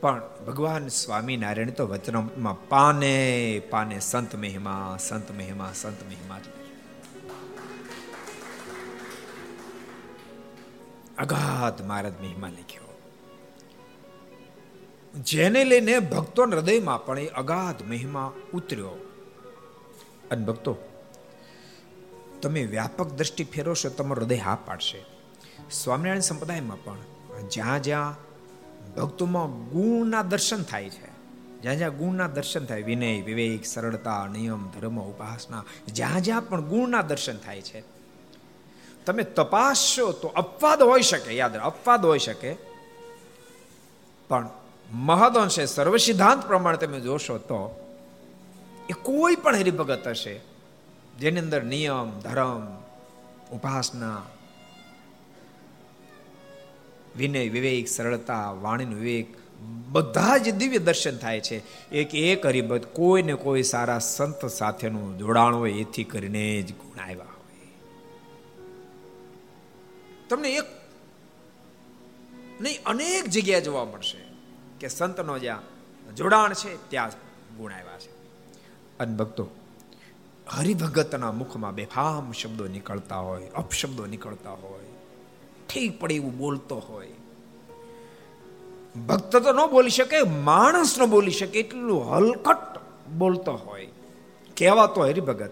પણ 0.00 0.22
ભગવાન 0.46 0.88
સ્વામિનારાયણ 0.88 1.70
તો 1.70 1.86
વચનમાં 1.86 2.68
પાને 2.68 3.62
પાને 3.70 4.00
સંત 4.00 4.36
મહિમા 4.36 4.96
સંત 5.08 5.30
મહિમા 5.30 5.72
સંત 5.74 6.02
મહિમા 6.02 6.40
અગાધ 11.18 11.82
મહારાજ 11.82 12.12
મહિમા 12.20 12.48
લખ્યો. 12.48 12.98
જેને 15.20 15.64
લઈને 15.64 15.98
ભક્તો 15.98 16.42
હૃદયમાં 16.42 17.06
પણ 17.06 17.18
એ 17.18 17.26
અગાધ 17.26 17.82
મહિમા 17.82 18.32
ઉતર્યો. 18.54 18.88
અને 20.30 20.44
ભક્તો, 20.44 20.76
તમે 22.42 22.64
વ્યાપક 22.64 23.06
દ્રષ્ટિ 23.06 23.44
ફેરવશો 23.44 23.88
તમારું 23.88 24.24
હૃદય 24.24 24.36
હા 24.36 24.58
પાડશે. 24.66 25.04
સ્વામિનારાયણ 25.70 26.20
સંપ્રદાયમાં 26.20 26.84
પણ 26.84 26.96
જ્યાં 27.48 27.82
જ્યાં 27.82 28.29
ભક્તોમાં 28.96 29.68
ગુણના 29.68 30.22
દર્શન 30.22 30.62
થાય 30.62 30.90
છે. 30.90 31.10
જ્યાં 31.62 31.76
જ્યાં 31.76 31.96
ગુણના 31.96 32.26
દર્શન 32.26 32.64
થાય, 32.64 32.82
વિનય, 32.82 33.22
વિવેક, 33.22 33.66
સરળતા, 33.66 34.26
નિયમ, 34.26 34.70
ધર્મ, 34.70 35.00
ઉપાસના, 35.00 35.64
જ્યાં 35.86 36.20
જ્યાં 36.20 36.48
પણ 36.48 36.60
ગુણના 36.60 37.02
દર્શન 37.02 37.36
થાય 37.36 37.62
છે. 37.62 37.82
તમે 39.06 39.22
તપાસશો 39.22 40.12
તો 40.12 40.28
અપવાદ 40.28 40.82
હોઈ 40.82 41.02
શકે, 41.02 41.36
યાદ 41.36 41.56
અપવાદ 41.56 42.06
હોઈ 42.06 42.18
શકે. 42.18 42.56
પણ 44.28 44.48
મહદઅંશે 44.92 45.66
સર્વ 45.66 45.96
સિદ્ધાંત 45.96 46.46
પ્રમાણે 46.46 46.76
તમે 46.76 47.00
જોશો 47.00 47.38
તો 47.38 47.76
એ 48.90 48.92
કોઈ 48.92 49.34
પણ 49.34 49.56
હરિભગત 49.56 50.08
હશે, 50.08 50.40
જેની 51.18 51.40
અંદર 51.40 51.62
નિયમ, 51.62 52.20
ધર્મ, 52.20 52.66
ઉપાસના 53.52 54.22
વિનય, 57.16 57.48
વિવેક, 57.48 57.88
સરળતા, 57.88 58.50
વાણીનું 58.50 58.94
વિવેક, 58.94 59.40
બધા 59.88 60.38
જ 60.38 60.54
દિવ્ય 60.54 60.78
દર્શન 60.78 61.18
થાય 61.18 61.40
છે. 61.40 61.90
એક 61.90 62.14
એક 62.14 62.46
હરિભક્ત 62.46 62.84
કોઈ 62.84 63.22
ને 63.22 63.34
કોઈ 63.34 63.62
સારા 63.62 63.98
સંત 63.98 64.46
સાથેનું 64.46 65.18
જોડાણ 65.18 65.54
હોય, 65.54 65.72
એથી 65.72 66.04
કરીને 66.04 66.62
જ 66.62 66.72
ગુણ 66.72 67.02
આવ્યા 67.02 67.24
હોય. 67.24 67.68
તમને 70.28 70.54
એક 70.54 70.62
નહીં, 72.60 72.84
અનેક 72.86 73.24
જગ્યાએ 73.24 73.60
જોવા 73.60 73.84
મળશે 73.84 74.18
કે 74.80 74.88
સંતનો 74.88 75.38
જ્યાં 75.38 75.62
જોડાણ 76.14 76.52
છે, 76.52 76.90
ત્યાં 76.90 77.10
ગુણ 77.56 77.72
આવ્યા 77.72 77.98
છે. 77.98 78.10
અને 78.98 79.16
ભક્તો, 79.16 79.48
હરિભગતના 80.48 81.32
મુખમાં 81.32 81.74
બેફામ 81.74 82.32
શબ્દો 82.32 82.66
નીકળતા 82.66 83.16
હોય, 83.16 83.48
અપશબ્દો 83.48 84.06
નીકળતા 84.06 84.50
હોય 84.50 84.79
ઠીક 85.70 86.00
પડે 86.00 86.14
એવું 86.14 86.38
બોલતો 86.38 86.78
હોય. 86.78 87.08
ભક્ત 89.06 89.36
તો 89.36 89.52
ન 89.52 89.70
બોલી 89.70 89.90
શકે, 89.90 90.22
માણસ 90.22 91.00
ન 91.00 91.04
બોલી 91.06 91.30
શકે, 91.30 91.60
એટલું 91.60 92.10
હલકટ 92.10 92.78
બોલતો 93.08 93.52
હોય. 93.52 93.86
કહેવાતો 94.56 95.00
હરિભગત, 95.02 95.50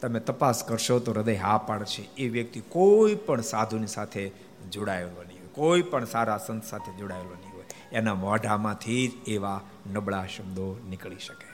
તમે 0.00 0.20
તપાસ 0.20 0.64
કરશો 0.64 0.98
તો 0.98 1.12
હૃદય 1.12 1.34
હા 1.34 1.58
પાડશે. 1.58 2.08
એ 2.18 2.28
વ્યક્તિ 2.28 2.60
કોઈ 2.60 3.14
પણ 3.14 3.40
સાધુની 3.40 3.86
સાથે 3.86 4.30
જોડાયેલો 4.72 5.22
નહીં 5.28 5.38
હોય, 5.38 5.48
કોઈ 5.54 5.82
પણ 5.82 6.04
સારા 6.04 6.38
સંત 6.38 6.64
સાથે 6.64 6.98
જોડાયેલો 6.98 7.36
નહીં 7.40 7.54
હોય. 7.54 7.64
એના 7.92 8.14
મોઢામાંથી 8.14 9.08
જ 9.08 9.28
એવા 9.28 9.60
નબળા 9.92 10.26
શબ્દો 10.26 10.80
નીકળી 10.88 11.18
શકે. 11.18 11.46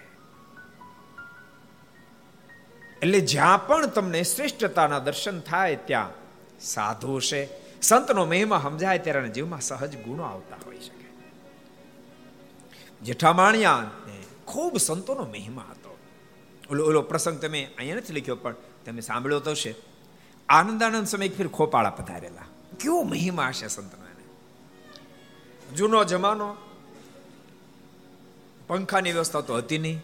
એટલે 3.03 3.21
જ્યાં 3.21 3.67
પણ 3.67 3.87
તમને 3.87 4.23
શ્રેષ્ઠતાના 4.23 4.99
દર્શન 4.99 5.41
થાય 5.41 5.77
ત્યાં 5.77 6.22
સાધુ 6.63 7.21
છે. 7.21 7.41
સંતનો 7.83 8.25
મહિમા 8.25 8.61
સમજાય 8.63 8.99
ત્યારે 8.99 9.29
જીવમાં 9.29 9.61
સહજ 9.61 9.93
ગુણો 10.03 10.23
આવતા 10.23 10.59
હોઈ 10.67 10.81
શકે 10.81 11.09
જેઠામાણિયા 13.03 13.91
ખૂબ 14.47 14.77
સંતોનો 14.79 15.25
મહિમા 15.25 15.69
હતો. 15.71 15.91
ઓલો 16.71 16.83
ઓલો 16.85 17.03
પ્રસંગ 17.03 17.41
તમે 17.41 17.61
અહીંયા 17.79 17.97
નથી 17.97 18.13
લખ્યો, 18.13 18.37
પણ 18.37 18.55
તમે 18.85 19.01
સાંભળ્યો 19.01 19.41
તો 19.41 19.55
છે 19.55 19.73
આનંદાનંદ 20.49 21.07
સમય 21.07 21.29
ફીર 21.29 21.49
ખોપાળા 21.49 21.91
પધારેલા. 21.91 22.47
કેવો 22.81 23.03
મહિમા 23.03 23.49
હશે 23.49 23.69
સંતનો 23.69 24.01
જૂનો 25.77 26.05
જમાનો, 26.05 26.49
પંખાની 28.67 29.13
વ્યવસ્થા 29.13 29.41
તો 29.41 29.55
હતી 29.57 29.79
નહીં. 29.79 29.99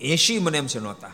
એસી 0.00 0.38
મને 0.38 0.58
એમ 0.58 0.66
છે 0.66 0.80
નહોતા. 0.80 1.12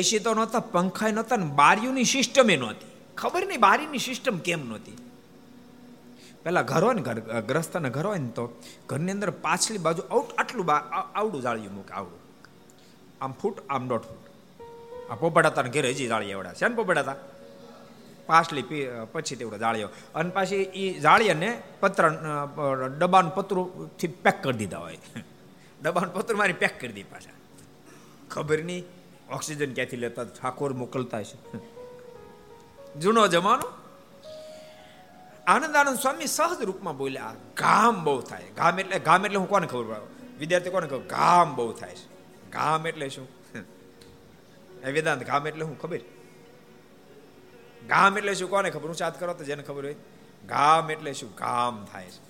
એસી 0.00 0.20
તો 0.24 0.30
નહોતા 0.34 0.62
પંખા 0.74 1.12
નહોતા 1.18 1.38
ને 1.42 1.48
બારીઓની 1.60 2.08
સિસ્ટમ 2.14 2.50
એ 2.50 2.56
નહોતી 2.56 2.90
ખબર 3.16 3.42
નહીં 3.48 3.62
બારીની 3.66 4.02
સિસ્ટમ 4.08 4.36
કેમ 4.46 4.60
નહોતી? 4.68 4.96
પેલા 6.44 6.64
ઘર 6.70 6.82
હોય 6.84 6.94
ને, 6.94 7.02
ઘર 7.02 7.18
ગ્રસ્તના 7.50 7.94
ઘર 7.96 8.06
હોય 8.10 8.20
ને 8.24 8.30
તો 8.36 8.44
ઘરની 8.90 9.14
અંદર 9.16 9.30
પાછલી 9.46 9.82
બાજુ 9.86 10.02
આઉટ 10.10 10.30
આટલું 10.40 10.66
આવડું 10.72 11.42
જાળ્યું 11.42 11.74
મૂકે, 11.74 11.92
આવડું. 11.94 12.20
આમ 13.22 13.32
ફૂટ, 13.40 13.56
આમ 13.68 13.84
દોઢ 13.90 14.06
ફૂટ. 14.08 14.24
આ 15.10 15.16
પોપડા 15.20 15.52
તાને 15.56 15.70
ઘેર 15.74 15.86
હજી 15.90 16.08
જાળી 16.12 16.32
એવડા 16.36 16.54
છે 16.60 16.68
ને 16.68 16.74
પોપડા 16.80 17.04
તા 17.08 17.18
પાછલી 18.26 18.64
પછી 19.12 19.36
તેવડો 19.36 19.58
જાળીઓ 19.58 19.88
અને 20.14 20.30
પાછી 20.30 20.62
એ 20.80 20.84
જાળીને 21.04 21.50
પત્ર 21.80 22.04
ડબ્બાનું 22.98 23.32
પતરું 23.34 23.66
પેક 24.24 24.36
કરી 24.42 24.58
દીધા 24.62 24.82
હોય. 24.86 24.98
ડબ્બાનું 25.80 26.12
પતરું 26.16 26.38
મારી 26.40 26.58
પેક 26.64 26.74
કરી 26.80 26.94
દીધી 26.96 27.12
પાછા. 27.14 27.36
ખબર 28.30 28.60
નહીં 28.70 28.84
ઓક્સિજન 29.32 29.74
ક્યાંથી 29.74 29.96
લેતા 29.96 30.24
ઠાકોર 30.24 30.72
મોકલતા 30.72 31.22
છે 31.22 31.36
જૂનો 33.00 33.26
જમાનો? 33.26 33.68
આનંદ 35.46 35.76
આનંદ 35.76 35.98
સ્વામી 35.98 36.26
સહજ 36.26 36.62
રૂપમાં 36.62 36.96
બોલ્યા 36.96 37.34
ગામ 37.56 38.04
બહુ 38.04 38.20
થાય. 38.20 38.48
ગામ 38.56 38.80
એટલે 38.80 38.98
ગામ 38.98 39.24
એટલે 39.26 39.38
હું 39.38 39.48
કોને 39.48 39.66
ખબર 39.66 39.84
પડે? 39.84 40.08
વિદ્યાર્થી 40.38 40.70
કોને 40.70 40.86
ખબર? 40.86 41.06
ગામ 41.06 41.56
બહુ 41.56 41.72
થાય 41.72 41.94
છે. 41.94 42.06
ગામ 42.50 42.86
એટલે 42.86 43.08
શું? 43.08 43.28
વેદાંત, 44.92 45.22
ગામ 45.26 45.46
એટલે 45.46 45.64
હું 45.64 45.76
ખબર? 45.80 46.00
ગામ 47.88 48.18
એટલે 48.18 48.34
શું? 48.34 48.50
કોને 48.50 48.70
ખબર? 48.70 48.86
હું 48.86 48.96
ચાત 48.96 49.20
કરો 49.20 49.34
તો 49.34 49.44
જેને 49.44 49.62
ખબર 49.62 49.84
હોય. 49.84 49.94
ગામ 50.48 50.90
એટલે 50.90 51.12
શું? 51.12 51.30
ગામ 51.38 51.84
થાય 51.92 52.06
છે. 52.06 52.22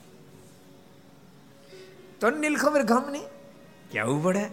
તન 2.21 2.41
નીલ 2.41 2.57
ખબર 2.57 2.83
ગામની? 2.83 3.27
કેવું 3.91 4.23
પડે? 4.25 4.45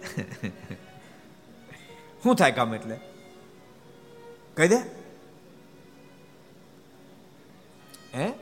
શું 2.23 2.36
થાય 2.36 2.51
કામ 2.51 2.75
એટલે? 2.75 2.99
કહી 4.58 4.67
દે. 4.67 4.75
હે? 8.15 8.34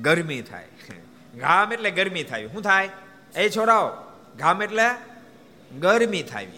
ગરમી 0.00 0.42
થાય. 0.42 0.68
ઘામ 1.38 1.72
એટલે 1.72 1.90
ગરમી 1.90 2.24
થાય. 2.24 2.48
શું 2.48 2.62
થાય? 2.62 2.88
એ 3.36 3.50
છોરાઓ 3.50 3.88
ઘામ 4.38 4.62
એટલે 4.62 4.82
ગરમી 5.78 6.22
થાય. 6.22 6.48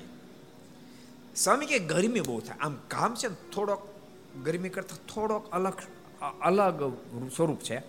સ્વામી 1.36 1.66
કે 1.66 1.78
ગરમી 1.78 2.20
બહુ 2.20 2.40
થાય. 2.40 2.58
આમ 2.58 2.76
ઘામ 2.90 3.14
છે 3.14 3.28
થોડોક 3.28 3.88
ગરમી 4.44 4.68
કરતા 4.68 4.96
થોડોક 5.14 5.50
અલગ 5.50 5.72
અલગ 6.42 6.92
સ્વરૂપ 7.36 7.60
છે. 7.60 7.82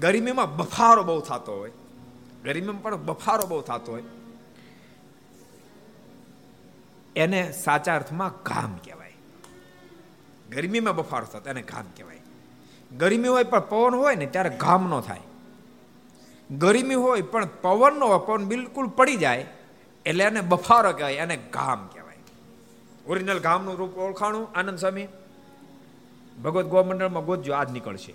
ગરમીમાં 0.00 0.56
બફારો 0.56 1.02
બહુ 1.02 1.20
થતો 1.20 1.58
હોય. 1.58 1.72
ગરમીમાં 2.44 2.82
પણ 2.82 2.96
બફારો 2.96 3.46
બહુ 3.46 3.60
થતો 3.60 3.92
હોય. 3.92 4.02
એને 7.16 7.52
સાચા 7.52 7.94
અર્થમાં 7.94 8.42
ઘામ 8.42 8.76
કહેવાય. 8.76 9.12
ગરમીમાં 10.50 10.96
બફારો 10.96 11.24
થતો, 11.24 11.50
એને 11.50 11.62
ઘામ 11.62 11.84
કહેવાય. 11.96 12.18
ગરમી 12.96 13.28
હોય 13.28 13.44
પણ 13.44 13.60
પવન 13.60 13.94
હોય 13.94 14.14
ને 14.14 14.26
ત્યારે 14.26 14.50
ઘામ 14.50 14.96
ન 14.96 15.00
થાય. 15.00 15.20
ગરમી 16.50 16.94
હોય 16.94 17.22
પણ 17.22 17.48
પવન 17.62 17.98
નો 17.98 18.18
પવન 18.18 18.44
બિલકુલ 18.44 18.86
પડી 18.86 19.16
જાય, 19.16 19.46
એટલે 20.06 20.24
એને 20.24 20.40
બફારો 20.40 20.92
કહેવાય, 20.92 21.14
એને 21.14 21.36
ઘામ 21.36 21.86
કહેવાય. 21.86 22.16
ઓરિજિનલ 23.06 23.38
ઘામનું 23.38 23.76
રૂપ 23.76 23.98
ઓળખાણું, 23.98 24.48
આનંદ 24.54 24.78
સ્વામી. 24.78 25.06
ભગવત 26.44 26.64
ગોમંડળમાં 26.64 27.24
ગોતજો, 27.24 27.52
આજ 27.52 27.70
નીકળશે. 27.70 28.14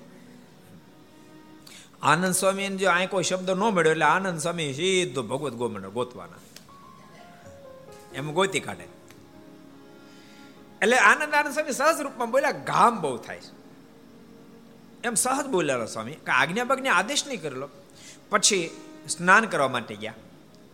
આનંદ 2.02 2.32
સ્વામી 2.32 2.68
જો 2.68 2.90
અહીં 2.90 3.10
કોઈ 3.10 3.24
શબ્દ 3.24 3.50
ન 3.50 3.60
મળ્યો, 3.60 3.92
એટલે 3.92 4.06
આનંદ 4.06 4.40
સ્વામી 4.40 4.74
સીધો 4.74 5.24
ભગવત 5.24 5.54
ગોમંડળ 5.54 5.90
ગોતવાના. 5.90 6.36
એમ 8.18 8.32
ગોતી 8.34 8.60
કાઢે. 8.60 8.88
એટલે 10.82 10.98
આનંદ 11.00 11.34
આનંદ 11.34 11.54
સ્વામી 11.54 11.72
સહજ 11.72 12.02
રૂપમાં 12.02 12.32
બોલ્યા, 12.32 12.52
ગામ 12.52 13.02
બહુ 13.02 13.18
થાય 13.18 13.40
છે. 13.40 13.54
એમ 15.04 15.14
સહજ 15.14 15.48
બોલ્યા 15.48 15.86
સ્વામી, 15.86 16.12
કે 16.12 16.32
આજ્ઞા 16.32 16.64
બગ્ને 16.64 16.90
આદેશ 16.90 17.24
નહીં 17.28 17.42
કરેલો. 17.42 17.70
પછી 18.30 18.70
સ્નાન 19.10 19.46
કરવા 19.46 19.68
માટે 19.68 19.96
ગયા, 19.96 20.14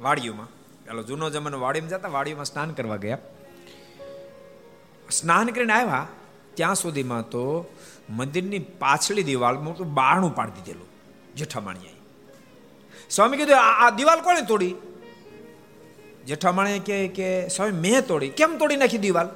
વાડીઓમાં. 0.01 0.49
પેલો 0.86 1.03
જૂનો 1.03 1.29
જમાનો 1.29 1.60
વાડીમાં 1.60 1.89
જતા, 1.89 2.08
વાડીઓમાં 2.08 2.45
સ્નાન 2.45 2.71
કરવા 2.71 2.97
ગયા. 2.97 3.17
સ્નાન 5.12 5.47
કરીને 5.47 5.73
આવ્યા, 5.73 6.08
ત્યાં 6.53 6.75
સુધીમાં 6.75 7.29
તો 7.29 7.43
મંદિરની 8.10 8.60
પાછલી 8.60 9.23
દિવાલ 9.23 9.56
તો 9.73 9.84
બારણું 9.84 10.36
પાડી 10.36 10.51
દીધેલું, 10.51 10.88
જેઠામાણીએ. 11.36 11.93
સ્વામી 13.10 13.38
કીધું 13.38 13.62
આ 13.62 13.89
દિવાલ 13.89 14.21
કોણે 14.21 14.41
તોડી? 14.41 14.73
જેઠામાણીએ 16.25 16.79
કહે 16.79 17.07
કે, 17.07 17.47
સ્વામી, 17.47 17.71
મેં 17.71 18.07
તોડી. 18.07 18.29
કેમ 18.29 18.57
તોડી 18.57 18.75
નાખી 18.75 18.97
દિવાલ? 18.97 19.29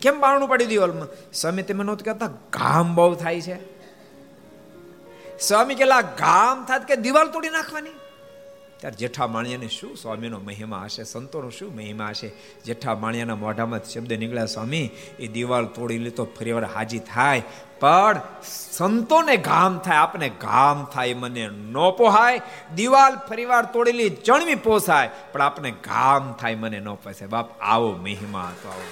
કેમ 0.00 0.20
બારણું 0.20 0.48
પાડી 0.48 0.64
દિવાલમાં 0.64 1.32
સ્વામી, 1.32 1.62
તમે 1.62 1.84
નહોતું 1.84 2.04
કહેતા? 2.04 2.26
ઘામ 2.52 2.94
બહુ 2.94 3.14
થાય 3.14 3.40
છે. 3.40 3.78
સ્વામી 5.38 5.74
કેલા 5.74 6.00
ઘામ 6.00 6.64
થાય 6.64 6.78
કે 6.78 6.96
દિવાલ 6.96 7.30
તોડી 7.30 7.48
નાખવાની? 7.50 7.90
ત્યારે 8.80 8.96
જેઠા 8.96 9.26
માણિયાને 9.26 9.68
શું 9.68 9.96
સ્વામીનો 9.96 10.38
મહિમા 10.38 10.82
હશે? 10.84 11.04
સંતોનો 11.04 11.50
શું 11.50 11.76
મહિમા 11.76 12.08
હશે? 12.08 12.30
જેઠા 12.64 12.94
માણિયાના 12.94 13.34
મોઢામાં 13.34 13.84
શબ્દ 13.84 14.12
નીકળ્યા, 14.12 14.46
સ્વામી, 14.46 14.90
એ 15.18 15.26
દિવાલ 15.26 15.66
તોડી 15.66 15.98
લે 15.98 16.10
તો 16.10 16.24
ફરી 16.24 16.52
હાજી 16.52 16.98
થાય. 16.98 17.42
પણ 17.80 18.20
સંતોને 18.70 19.36
ઘામ 19.36 19.78
થાય, 19.78 19.96
આપને 19.96 20.28
ઘામ 20.28 20.84
થાય, 20.84 21.14
મને 21.14 21.48
ન 21.48 21.74
પોહાય. 21.98 22.40
દિવાલ 22.74 23.16
ફરીવાર 23.16 23.64
તોડેલી 23.64 24.10
ચણવી 24.10 24.54
પોસાય, 24.54 25.10
પણ 25.32 25.42
આપને 25.42 25.70
ઘામ 25.70 26.32
થાય, 26.32 26.54
મને 26.54 26.80
ન 26.80 26.94
પોસાય. 26.94 27.28
બાપ, 27.28 27.60
આવો 27.60 27.92
મહિમા 27.92 28.48
હતો, 28.48 28.68
આવો 28.68 28.82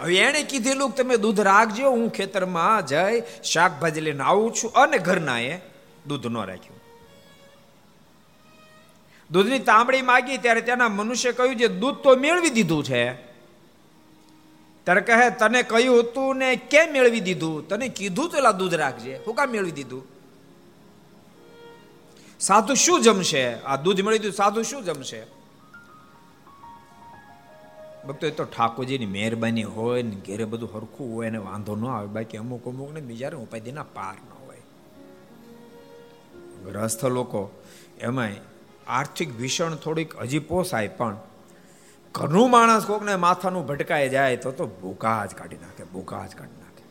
હવે 0.00 0.16
એણે 0.16 0.42
કીધેલું 0.42 0.90
તમે 0.90 1.16
દૂધ 1.16 1.40
રાખજો, 1.40 1.90
હું 1.90 2.10
ખેતરમાં 2.10 2.86
જઈ 2.86 3.22
શાકભાજી 3.44 4.00
લઈને 4.00 4.22
આવું 4.22 4.54
છું 4.54 4.72
અને 4.72 4.98
ઘરના 4.98 5.38
એ 5.38 5.69
દૂધ 6.06 6.26
ન 6.26 6.36
રાખ્યું. 6.36 6.80
દૂધની 9.30 9.58
તાંબડી 9.58 10.02
માગી 10.02 10.38
ત્યારે 10.38 10.60
તેના 10.60 10.88
મનુષ્ય 10.88 11.32
કહ્યું, 11.32 11.56
જે 11.56 11.68
દૂધ 11.68 11.94
તો 11.94 12.16
મેળવી 12.16 12.50
દીધું 12.50 12.84
છે. 12.84 13.14
ત્યારે 14.84 15.00
કહે, 15.00 15.30
તને 15.30 15.62
કહ્યું 15.62 16.00
હતું 16.00 16.36
ને 16.36 16.56
કેમ 16.56 16.92
મેળવી 16.92 17.20
દીધું? 17.20 17.68
તને 17.68 17.88
કીધું 17.88 18.30
તો 18.30 18.38
એલા 18.38 18.52
દૂધ 18.52 18.74
રાખજે. 18.74 19.16
હું 19.26 19.34
કામ 19.34 19.50
મેળવી 19.50 19.70
દીધું? 19.70 20.06
સાધુ 22.40 22.74
શું 22.74 23.00
જમશે? 23.00 23.54
આ 23.54 23.76
દૂધ 23.76 24.00
મેળવી 24.00 24.18
દીધું, 24.18 24.36
સાધુ 24.36 24.62
શું 24.62 24.84
જમશે? 24.84 25.22
ભક્તો, 28.08 28.26
એ 28.26 28.30
તો 28.30 28.44
ઠાકોરજીની 28.44 29.06
મહેરબાની 29.06 29.62
હોય 29.62 30.02
ને 30.02 30.16
ઘેરે 30.26 30.44
બધું 30.44 30.70
હરખું 30.74 31.14
હોય 31.14 31.30
ને 31.30 31.38
વાંધો 31.38 31.76
ન 31.76 31.86
આવે. 31.86 32.06
બાકી 32.06 32.36
અમુક 32.36 32.68
અમુક 32.68 32.92
ને 32.92 33.00
બીજા 33.00 33.28
ઉપાધિના 33.28 33.82
પાર 33.82 34.14
ગ્રસ્થ 36.64 37.04
લોકો, 37.04 37.62
એમાંય 38.00 38.36
આર્થિક 38.86 39.38
ભીષણ 39.38 39.74
થોડીક 39.74 40.16
હજી 40.16 40.38
પોસાય, 40.38 40.88
પણ 40.88 41.16
ઘરનું 42.14 42.50
માણસ 42.50 42.86
કોકને 42.86 43.16
માથાનું 43.16 43.66
ભટકાઈ 43.66 44.08
જાય 44.08 44.36
તો 44.36 44.50
તો 44.50 44.66
ભૂકા 44.66 45.26
જ 45.26 45.34
કાઢી 45.34 45.56
નાખે 45.56 45.84
ભૂકા 45.84 46.26
જ 46.26 46.34
કાઢી 46.34 46.60
નાખે. 46.60 46.84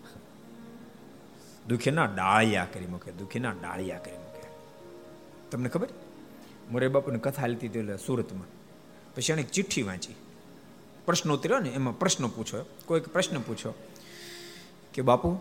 દુખીના 1.67 2.05
ડાળિયા 2.05 2.67
કરી 2.73 2.85
મૂકે, 2.85 3.11
દુખીના 3.11 3.51
ડાળિયા 3.51 3.97
કરી 3.97 4.17
મૂકે. 4.17 4.47
તમને 5.51 5.69
ખબર? 5.69 5.87
મોરે 6.71 6.87
બાપુની 6.87 7.19
કથા 7.19 7.47
લીધી 7.47 7.67
હતી 7.67 8.05
સુરતમાં. 8.05 8.47
પછી 9.15 9.33
એને 9.33 9.43
ચિઠ્ઠી 9.43 9.81
વાંચી. 9.83 10.15
પ્રશ્ન 11.05 11.31
ઉતર્યો 11.31 11.59
ને, 11.59 11.69
એમાં 11.69 11.99
પ્રશ્ન 11.99 12.27
પૂછો 12.27 12.65
કોઈક 12.85 13.07
પ્રશ્ન 13.07 13.39
પૂછો 13.39 13.73
કે 14.93 15.01
બાપુ, 15.01 15.39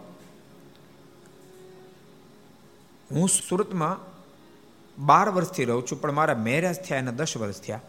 હું 3.10 3.28
સુરતમાં 3.28 4.17
બાર 4.98 5.30
વર્ષથી 5.30 5.64
રહું 5.64 5.86
છું, 5.86 6.00
પણ 6.00 6.12
મારા 6.12 6.34
મેરેજ 6.34 6.82
થયા 6.82 6.98
અને 6.98 7.12
દસ 7.12 7.36
વર્ષ 7.36 7.60
થયા. 7.60 7.80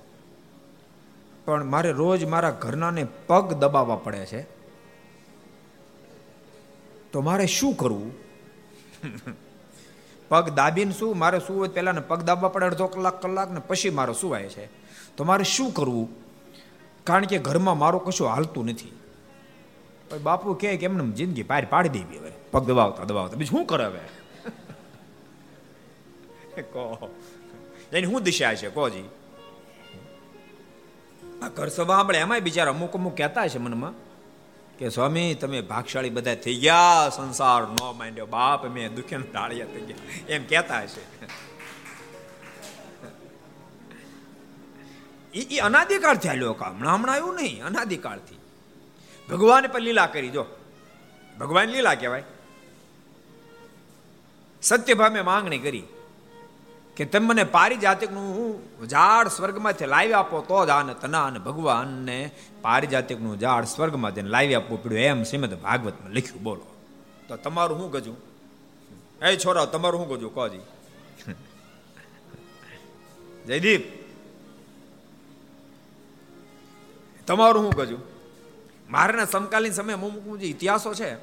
પણ 1.46 1.64
મારે 1.64 1.92
રોજ 1.92 2.26
મારા 2.26 2.50
ઘરનાને 2.50 3.08
પગ 3.28 3.54
દબાવવા 3.54 3.96
પડે 3.96 4.26
છે. 4.26 4.42
તો 7.12 7.22
મારે 7.22 7.46
શું 7.46 7.74
કરવું? 7.74 8.14
પગ 10.30 10.50
દાબીને 10.50 10.92
શું? 10.92 11.18
મારે 11.18 11.40
શું 11.40 11.60
હોય 11.60 11.68
પહેલાં 11.68 12.08
પગ 12.08 12.22
દાબવા 12.22 12.50
પડે 12.50 12.66
અડધો 12.66 12.88
કલાક 12.88 13.22
કલાક 13.22 13.52
ને 13.52 13.60
પછી 13.60 13.90
મારે 13.90 14.14
સુવાય 14.14 14.50
છે. 14.50 14.66
તો 15.18 15.24
મારે 15.24 15.44
શું 15.44 15.72
કરવું? 15.72 16.10
કારણ 17.04 17.26
કે 17.26 17.38
ઘરમાં 17.38 17.78
મારું 17.78 18.04
કશું 18.04 18.28
હાલતું 18.28 18.66
નથી. 18.66 18.92
બાપુ 20.24 20.54
કે 20.54 20.68
એમને 20.68 21.12
જિંદગી 21.12 21.44
પાર 21.44 21.66
પાડી 21.66 21.90
દેવી 21.90 22.18
હવે. 22.18 22.32
પગ 22.52 22.68
દબાવતા 22.68 23.04
દબાવતા. 23.04 23.36
બીજું 23.36 23.60
શું 23.60 23.68
કરે 23.68 23.86
હવે? 23.86 24.19
કહો 26.62 27.16
એની 27.92 28.08
શું 28.08 28.24
દિશા 28.24 28.56
છે 28.56 28.70
કોજી 28.70 29.10
આ 31.42 31.48
ઘર 31.48 31.68
સભા 31.68 32.08
એમાંય 32.16 32.40
બિચારા 32.40 32.72
અમુક 32.72 32.94
અમુક 32.94 33.18
કહેતા 33.18 33.48
છે 33.48 33.58
મનમાં 33.58 34.10
કે, 34.78 34.90
સ્વામી, 34.90 35.34
તમે 35.34 35.62
ભાગશાળી 35.62 36.10
બધા 36.10 36.36
થઈ 36.36 36.56
ગયા, 36.56 37.10
સંસાર 37.16 37.62
નો 37.64 37.94
માંડ્યો. 37.94 38.26
બાપ 38.26 38.66
મેં 38.66 38.96
દુખ્યા 38.96 39.20
ટાળિયા 39.34 39.66
થઈ 39.66 39.82
ગયા. 39.82 39.96
એમ 40.30 40.44
કહેતા 40.44 40.82
હશે. 40.82 41.26
એ 45.40 45.58
અનાદિકાળથી 45.58 46.28
હાલ્યો 46.28 46.54
કામ 46.54 46.76
હમણાં 46.76 46.96
હમણાં 46.96 47.16
આવ્યું 47.16 47.36
નહીં, 47.36 47.64
અનાદિકાળથી. 47.64 48.40
ભગવાને 49.30 49.68
પણ 49.68 49.80
લીલા 49.80 50.06
કરી, 50.06 50.30
જો. 50.30 50.46
ભગવાન 51.40 51.70
લીલા 51.70 51.96
કહેવાય. 51.96 52.24
સત્યભામે 54.62 55.22
માંગણી 55.22 55.58
કરી. 55.58 55.84
કે 57.00 57.06
તમે 57.06 57.28
મને 57.28 57.44
પારિજાતિકનું 57.44 58.62
ઝાડ 58.88 59.28
સ્વર્ગમાંથી 59.28 59.86
લાવી 59.86 60.14
આપો, 60.14 60.42
તો 60.42 60.66
જ 60.66 60.70
આને 60.70 60.94
તના 60.94 61.26
અને 61.26 61.40
ભગવાનને 61.40 62.32
પારિજાતિકનું 62.62 63.40
ઝાડ 63.40 63.66
સ્વર્ગમાં 63.66 64.16
જઈને 64.16 64.30
લાવી 64.30 64.56
આપવું 64.56 64.84
પડ્યું, 64.84 65.02
એમ 65.02 65.24
શ્રીમદ 65.24 65.62
ભાગવતમાં 65.62 66.12
લખ્યું, 66.12 66.44
બોલો. 66.44 66.76
તો 67.28 67.38
તમારું 67.38 67.80
શું 67.80 67.92
ગજું? 67.92 68.18
એ 69.26 69.38
છોરા, 69.38 69.66
તમારું 69.66 70.02
શું 70.02 70.18
ગજું? 70.18 70.34
કોજી 70.34 70.60
જયદીપ. 73.48 73.82
તમારું 77.28 77.64
શું 77.64 77.74
ગજું? 77.74 78.00
મારના 78.90 79.26
સમકાલીન 79.26 79.72
સમય 79.72 79.94
અમુક 79.94 80.38
જે 80.38 80.48
ઇતિહાસો 80.48 80.94
છે. 80.94 81.16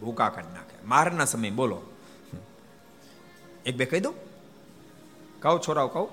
ભૂકા 0.00 0.28
કાઢી 0.28 0.48
નાખે. 0.48 0.86
મારના 0.86 1.24
સમય, 1.24 1.50
બોલો. 1.50 1.82
એક 3.66 3.76
બે 3.76 3.84
કહી 3.84 4.00
દઉં? 4.00 4.29
કહું 5.40 5.60
છોરાઓ, 5.60 5.88
કહો. 5.88 6.10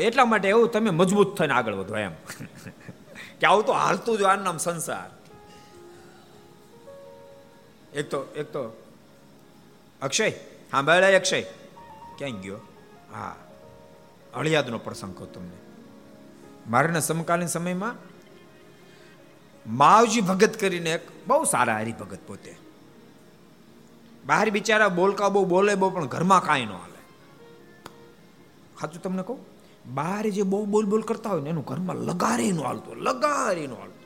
એટલા 0.00 0.24
માટે 0.24 0.48
એવું 0.48 0.70
તમે 0.70 0.90
મજબૂત 0.90 1.38
થઈને 1.38 1.52
આગળ 1.52 1.74
વધો 1.74 1.96
એમ. 1.96 2.12
કે 3.40 3.46
આવું 3.46 3.66
તો 3.66 3.72
હાલતું 3.72 4.18
જ 4.18 4.22
આ 4.22 4.36
નામ 4.36 4.56
સંસાર. 4.56 5.10
એક 7.98 8.10
તો 8.10 8.22
એક 8.36 8.46
તો, 8.52 8.82
અક્ષય 10.02 10.30
હા 10.72 10.82
બેડા 10.82 11.16
અક્ષય? 11.16 11.42
ક્યાં 12.18 12.40
ગયો? 12.40 12.60
હા. 13.12 13.36
અળિયાદનો 14.34 14.78
પ્રસંગ 14.78 15.14
કહું 15.14 15.32
તમને. 15.32 15.56
મારાના 16.70 17.00
સમકાલીન 17.00 17.46
સમયમાં 17.46 18.14
માવજી 19.66 20.20
ભગત 20.20 20.60
કરીને 20.60 20.92
એક 20.92 21.26
બહુ 21.26 21.44
સારા 21.44 21.78
હરિભગત 21.78 22.18
પોતે. 22.26 22.54
બહાર 24.24 24.50
બિચારા 24.50 24.88
બોલકા 24.88 25.28
બહુ 25.28 25.44
બોલે 25.44 25.74
બહુ, 25.74 25.90
પણ 25.90 26.06
ઘરમાં 26.06 26.42
કાંઈ 26.42 26.64
ન 26.64 26.70
હાલે 26.70 26.93
સાચું 28.80 29.02
તમને 29.02 29.22
કહું? 29.22 29.38
બહાર 29.94 30.26
જે 30.26 30.42
બહુ 30.42 30.64
બોલ 30.64 30.84
બોલ 30.84 31.02
કરતા 31.02 31.30
હોય 31.30 31.40
ને, 31.40 31.50
એનું 31.50 31.64
ઘરમાં 31.64 31.96
લગારી 31.96 32.52
નું 32.52 32.64
હાલતું 32.64 32.96
લગારી 32.96 33.66
હાલતું 33.66 34.04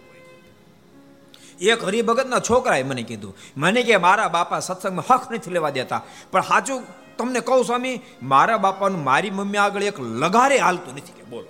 એક 1.61 1.85
હરિભગતના 1.85 2.39
છોકરાએ 2.39 2.83
મને 2.83 3.03
કીધું, 3.03 3.37
મને 3.57 3.83
કે 3.83 3.97
મારા 3.97 4.29
બાપા 4.29 4.61
સત્સંગમાં 4.61 5.15
હક 5.15 5.33
નથી 5.33 5.51
લેવા 5.51 5.71
દેતા, 5.71 6.03
પણ 6.31 6.41
સાચું 6.41 6.83
તમને 7.17 7.41
કહું 7.41 7.65
સ્વામી, 7.65 8.01
મારા 8.23 8.59
બાપાનું 8.59 9.05
મારી 9.05 9.31
મમ્મી 9.31 9.57
આગળ 9.57 9.83
એક 9.83 10.01
લગારે 10.01 10.59
હાલતું 10.59 10.95
નથી 10.95 11.13
કે 11.13 11.25
બોલો. 11.25 11.47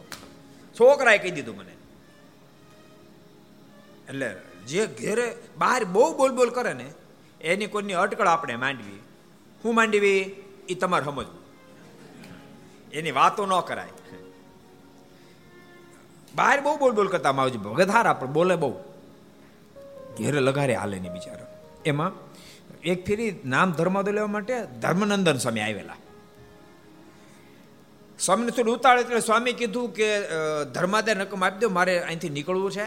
છોકરાએ 0.81 1.19
કહી 1.19 1.31
દીધું 1.31 1.57
મને. 1.57 1.75
એટલે 4.09 4.37
જે 4.69 4.87
ઘેરે 4.87 5.37
બહાર 5.59 5.85
બહુ 5.85 6.17
બોલ 6.17 6.33
બોલ 6.33 6.51
કરે 6.51 6.73
ને, 6.73 6.93
એની 7.41 7.67
કોઈની 7.67 7.93
અટકળ 7.93 8.27
આપણે 8.27 8.57
માંડવી. 8.57 8.99
હું 9.65 9.75
માંડવી? 9.75 10.21
એ 10.69 10.75
તમારે 10.75 11.05
સમજવું. 11.05 11.38
એની 12.92 13.11
વાતો 13.11 13.46
ન 13.46 13.61
કરાય. 13.61 13.88
બહાર 16.35 16.61
બહુ 16.61 16.77
બોલ 16.77 16.92
બોલ 16.92 17.09
કરતા 17.09 17.33
માવજી 17.33 17.59
હારા 17.92 18.12
પણ 18.12 18.33
બોલે 18.33 18.57
બહુ. 18.57 18.72
ઘેરે 20.18 20.40
લગારે 20.40 20.74
હાલે 20.74 20.98
નહીં 20.98 21.12
બિચારા. 21.12 21.46
એમાં 21.85 22.12
એક 22.83 23.07
ફેરી 23.07 23.40
નામ 23.44 23.72
ધર્માદો 23.72 24.12
લેવા 24.12 24.27
માટે 24.27 24.64
ધર્મનંદન 24.64 25.37
સ્વામી 25.37 25.61
આવેલા. 25.61 25.96
સ્વામીને 28.18 28.51
થોડું 28.51 28.74
ઉતાળે 28.74 29.01
એટલે 29.01 29.20
સ્વામી 29.20 29.53
કીધું 29.53 29.94
કે 29.94 30.09
ધર્માદે 30.64 31.14
રકમ 31.14 31.44
આપી 31.44 31.59
દો 31.59 31.68
મારે 31.68 32.03
અહીંથી 32.03 32.29
નીકળવું 32.29 32.70
છે. 32.70 32.85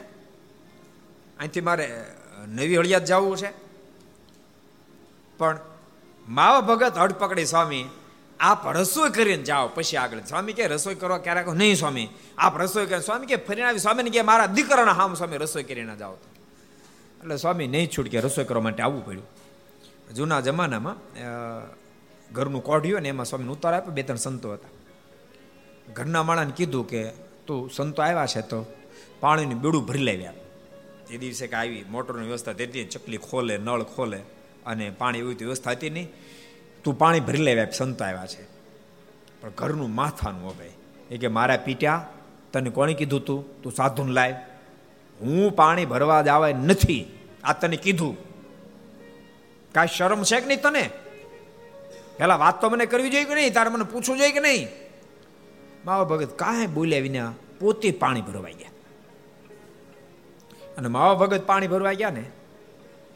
અહીંથી 1.40 1.62
મારે 1.62 2.06
નવી 2.48 2.78
હળિયાત 2.78 3.06
જવું 3.06 3.38
છે. 3.38 3.52
પણ 5.38 5.60
માવા 6.30 6.62
ભગત 6.62 6.98
હડપકડી 6.98 7.46
સ્વામી 7.46 7.86
આપ 8.42 8.62
રસોઈ 8.78 9.12
કરીને 9.12 9.44
જાઓ, 9.44 9.68
પછી 9.76 9.98
આગળ. 9.98 10.22
સ્વામી 10.28 10.54
કે 10.54 10.68
રસોઈ 10.68 10.96
કરવા 10.96 11.22
ક્યારેક 11.26 11.48
નહીં 11.54 11.76
સ્વામી, 11.76 12.08
આપ 12.38 12.56
રસોઈ 12.62 12.86
કરે 12.86 13.02
સ્વામી 13.02 13.28
કે 13.28 13.38
ફરીને 13.48 13.68
આવી. 13.68 13.80
સ્વામીને 13.80 14.10
કે 14.10 14.22
મારા 14.22 14.50
દીકરાના 14.58 14.98
હામ 15.00 15.14
સ્વામી 15.14 15.38
રસોઈ 15.38 15.64
કરીને 15.64 15.96
જાઓ. 15.98 16.18
એટલે 17.22 17.38
સ્વામી 17.38 17.68
નહીં 17.68 17.88
છૂટકે 17.94 18.20
રસોઈ 18.20 18.46
કરવા 18.46 18.64
માટે 18.64 18.84
આવવું 18.84 19.04
પડ્યું. 19.06 19.28
જૂના 20.16 20.42
જમાનામાં 20.42 20.98
ઘરનું 22.32 22.64
કોઢ્યું 22.64 23.02
ને 23.02 23.10
એમાં 23.10 23.26
સ્વામીને 23.26 23.52
ઉતાર 23.52 23.74
આપ્યો, 23.74 23.94
બે 23.94 24.04
ત્રણ 24.04 24.18
સંતો 24.18 24.54
હતા. 24.54 24.74
ઘરના 25.94 26.24
માણાને 26.24 26.54
કીધું 26.58 26.86
કે, 26.88 27.02
તું 27.48 27.70
સંતો 27.70 28.02
આવ્યા 28.02 28.32
છે 28.34 28.42
તો 28.42 28.60
પાણીનું 29.20 29.62
બેડું 29.62 29.86
ભરી 29.86 30.06
લાવ્યા 30.10 30.34
એ 31.12 31.18
દિવસે 31.18 31.46
કે 31.48 31.56
આવી 31.56 31.84
મોટરની 31.90 32.28
વ્યવસ્થા 32.28 32.54
તેથી 32.54 32.86
ચકલી 32.86 33.22
ખોલે, 33.30 33.56
નળ 33.58 33.84
ખોલે, 33.94 34.20
અને 34.66 34.86
પાણી 34.98 35.20
એવી 35.20 35.38
વ્યવસ્થા 35.42 35.72
હતી 35.72 35.90
નહીં. 35.90 36.10
તું 36.84 36.98
પાણી 36.98 37.20
ભરી 37.20 37.38
લેવા 37.38 37.72
સંતો 37.72 38.06
આવ્યા 38.06 38.26
છે. 38.26 38.44
પણ 39.42 39.50
ઘરનું 39.50 39.96
માથાનું 39.96 40.50
હવે. 40.50 40.72
એ 41.12 41.18
કે 41.18 41.28
મારા 41.28 41.58
પીટ્યા, 41.58 42.10
તને 42.54 42.70
કોણે 42.70 42.94
કીધું 42.94 43.26
તું? 43.26 43.62
તું 43.62 43.72
સાધુન 43.72 44.10
લાય. 44.10 44.46
હું 45.22 45.56
પાણી 45.56 45.86
ભરવા 45.86 46.22
જવાય 46.22 46.54
નથી. 46.54 47.20
આ 47.44 47.54
તને 47.54 47.78
કીધું. 47.78 48.18
કાંઈ 49.74 49.88
શરમ 49.88 50.24
છે 50.24 50.40
કે 50.40 50.46
નહીં 50.46 50.62
તને? 50.62 50.90
પેલા 52.18 52.36
વાત 52.36 52.62
તો 52.62 52.70
મને 52.70 52.86
કરવી 52.86 53.10
જોઈએ 53.10 53.24
કે 53.24 53.36
નહીં? 53.36 53.54
તારે 53.54 53.70
મને 53.70 53.84
પૂછવું 53.84 54.18
જોઈએ 54.18 54.32
કે 54.32 54.40
નહીં? 54.40 54.68
માવા 55.86 56.04
ભગત 56.04 56.40
કાંઈ 56.40 56.68
બોલ્યા 56.68 57.00
વિના 57.00 57.34
પોતે 57.60 57.92
પાણી 57.92 58.22
ભરવા 58.22 58.50
ગયા. 58.50 58.70
અને 60.78 60.88
માવા 60.88 61.14
ભગત 61.14 61.42
પાણી 61.42 61.68
ભરવા 61.68 61.94
ગયા 61.94 62.10
ને, 62.10 62.24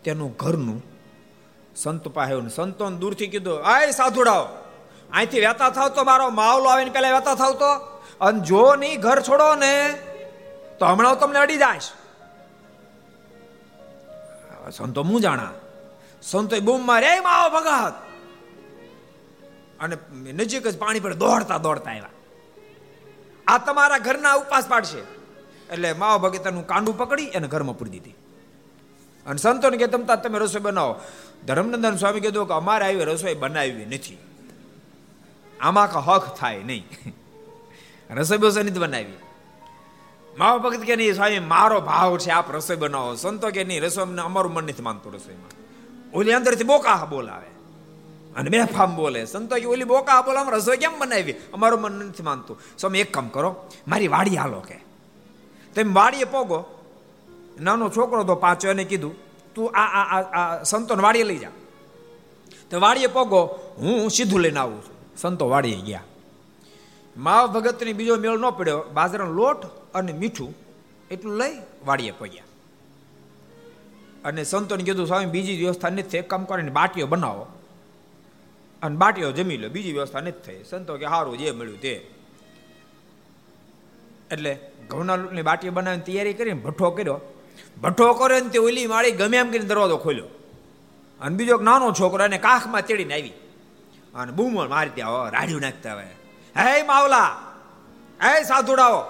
તેનું 0.03 0.35
ઘરનું 0.39 0.94
સંત 1.75 2.07
પાસે 2.07 2.49
સંતો 2.49 2.89
દૂરથી 2.89 3.27
કીધું, 3.27 3.63
આય 3.63 3.91
સાધુડાઓ 3.91 4.45
અહીંથી 5.13 5.39
વહેતા 5.39 5.69
થાવ 5.69 5.89
તો 5.89 6.03
મારો 6.03 6.29
માવલો 6.29 6.67
આવીને 6.69 6.91
પેલા 6.91 7.11
વહેતા 7.11 7.35
થાવ 7.35 7.53
તો? 7.53 7.71
અને 8.21 8.39
જો 8.39 8.75
નહીં 8.75 9.01
ઘર 9.01 9.19
છોડો 9.21 9.55
ને, 9.55 9.73
તો 10.79 10.85
હમણાં 10.85 11.19
તમને 11.19 11.39
અડી 11.39 11.57
જાય 11.57 11.79
સંતો 14.71 15.03
હું 15.03 15.21
જાણા? 15.21 15.53
સંતો 16.21 16.55
બૂમ 16.59 16.81
મારે 16.85 17.19
માવો 17.19 17.47
ભગત! 17.49 17.95
અને 19.79 19.95
નજીક 20.31 20.67
જ 20.67 20.77
પાણી 20.77 20.99
પર 20.99 21.13
દોડતા 21.13 21.57
દોડતા 21.57 21.91
આવ્યા 21.91 22.13
આ 23.47 23.57
તમારા 23.57 23.97
ઘરના 23.97 24.33
ઉપવાસ 24.33 24.67
પાડશે. 24.67 25.01
એટલે 25.73 25.93
માવો 25.93 26.17
ભગતનું 26.19 26.67
કાંડું 26.67 26.97
પકડી 26.97 27.29
અને 27.29 27.47
ઘરમાં 27.47 27.77
પૂરી 27.77 27.89
દીધી. 27.89 28.15
અને 29.25 29.37
સંતોને 29.37 29.77
કે 29.77 29.87
તમતા 29.87 30.15
તમે 30.15 30.39
રસોઈ 30.39 30.61
બનાવો. 30.61 30.93
ધર્મનંદન 31.45 31.95
સ્વામી 31.95 32.19
કીધું 32.19 32.47
કે 32.47 32.53
અમારે 32.53 32.85
આવી 32.85 33.03
રસોઈ 33.03 33.33
બનાવી 33.33 33.85
નથી. 33.85 34.17
આમાં 35.59 35.91
કે 35.91 35.99
હક 35.99 36.35
થાય 36.35 36.63
નહીં. 36.63 36.87
રસોઈ 38.09 38.37
બસોઈ 38.37 38.63
નથી 38.63 38.79
બનાવી. 38.79 39.13
મા 40.37 40.57
ભગત 40.57 40.79
કે 40.79 40.95
નહીં, 40.95 41.15
સ્વામી, 41.15 41.39
મારો 41.39 41.81
ભાવ 41.81 42.17
છે 42.17 42.29
આપ 42.29 42.55
રસોઈ 42.55 42.75
બનાવો. 42.75 43.15
સંતો 43.15 43.49
કે 43.49 43.63
નહીં, 43.63 43.81
રસોઈ 43.81 44.17
અમારું 44.17 44.53
મન 44.53 44.63
નથી 44.63 44.83
માનતું 44.83 45.13
રસોઈમાં. 45.13 45.49
ઓલી 46.13 46.33
અંદરથી 46.33 46.63
બોકા 46.63 47.05
બોલાવે. 47.05 47.47
અને 48.35 48.49
મેં 48.49 48.65
ફામ 48.65 48.95
બોલે. 48.95 49.25
સંતો 49.25 49.55
કે, 49.55 49.65
ઓલી 49.65 49.83
બોકા 49.83 50.21
બોલે 50.21 50.57
રસોઈ 50.57 50.77
કેમ 50.77 50.99
બનાવી? 50.99 51.31
અમારું 51.31 51.81
મન 51.81 51.91
નથી 51.91 52.23
માનતું. 52.23 52.59
સ્વામી, 52.77 52.99
એક 52.99 53.13
કામ 53.13 53.27
કરો. 53.27 53.69
મારી 53.87 54.07
વાડી 54.07 54.37
હાલો 54.37 54.59
કે. 54.59 54.79
તમે 55.75 55.93
વાડીએ 55.93 56.23
પોગો. 56.23 56.65
નાનો 57.61 57.89
છોકરો 57.89 58.23
તો 58.23 58.35
પાંચો 58.35 58.69
એને 58.69 58.83
કીધું 58.83 59.24
તું 59.55 59.71
આ 59.71 59.85
આ 59.85 60.21
આ 60.21 60.63
સંતોને 60.63 61.03
વાડીએ 61.03 61.23
લઈ 61.23 61.37
જા. 61.37 61.49
તો 62.71 62.79
વાડીએ 62.79 63.07
પોગો, 63.07 63.59
હું 63.77 64.09
સીધું 64.09 64.39
લઈને 64.39 64.59
આવું 64.59 64.85
છું. 64.85 65.17
સંતો 65.17 65.49
વાડીએ 65.49 65.81
ગયા. 65.81 66.03
માવ 67.17 67.47
ભગતની 67.47 67.93
બીજો 67.93 68.15
મેળ 68.15 68.37
ન 68.37 68.49
પડ્યો. 68.49 68.83
બાજરાનો 68.93 69.31
લોટ 69.31 69.65
અને 69.93 70.13
મીઠું 70.13 70.53
એટલું 71.11 71.37
લઈ 71.37 71.61
વાડીએ 71.85 72.11
પગ્યા. 72.11 72.43
અને 74.25 74.43
સંતોને 74.43 74.83
કીધું, 74.83 75.07
સ્વામી, 75.07 75.25
બીજી 75.25 75.57
વ્યવસ્થા 75.57 75.89
નથી 75.89 76.01
થઈ. 76.01 76.21
કામ 76.21 76.45
કરીને 76.45 76.71
બાટીઓ 76.71 77.07
બનાવો. 77.07 77.47
અને 78.81 78.97
બાટીઓ 78.97 79.31
જમી 79.31 79.57
લો. 79.57 79.69
બીજી 79.69 79.93
વ્યવસ્થા 79.93 80.19
નથી 80.19 80.39
થઈ. 80.45 80.63
સંતો 80.63 80.97
કે 80.97 81.05
સારું 81.07 81.37
જે 81.37 81.51
મળ્યું 81.51 81.81
તે. 81.81 82.11
એટલે 84.31 84.59
ઘઉંના 84.89 85.15
લોટની 85.15 85.41
બાટીઓ 85.41 85.71
બનાવીને 85.71 86.03
તૈયારી 86.03 86.33
કરીને 86.33 86.59
ભઠ્ઠો 86.59 86.91
કર્યો. 86.91 87.34
ભઠ્ઠો 87.81 88.13
કરે 88.13 88.39
ને 88.39 88.49
તે 88.49 88.59
ઓલી 88.59 88.87
માળી 88.87 89.11
ગમે 89.11 89.37
એમ 89.37 89.47
કરીને 89.47 89.65
દરવાજો 89.65 89.97
ખોલ્યો. 89.97 90.25
અને 91.21 91.37
બીજો 91.37 91.57
નાનો 91.57 91.91
છોકરો 91.91 92.25
એને 92.25 92.37
કાખમાં 92.37 92.85
ચડીને 92.85 93.13
આવી. 93.13 93.33
અને 94.15 94.31
બૂમો 94.31 94.65
મારી 94.65 94.89
ત્યાં 94.89 95.29
રાડ્યું 95.29 95.61
નાખતા 95.61 95.93
હવે 95.93 96.07
હે 96.57 96.83
માવલા, 96.83 97.23
હે 98.23 98.43
સાધુડાઓ, 98.43 99.03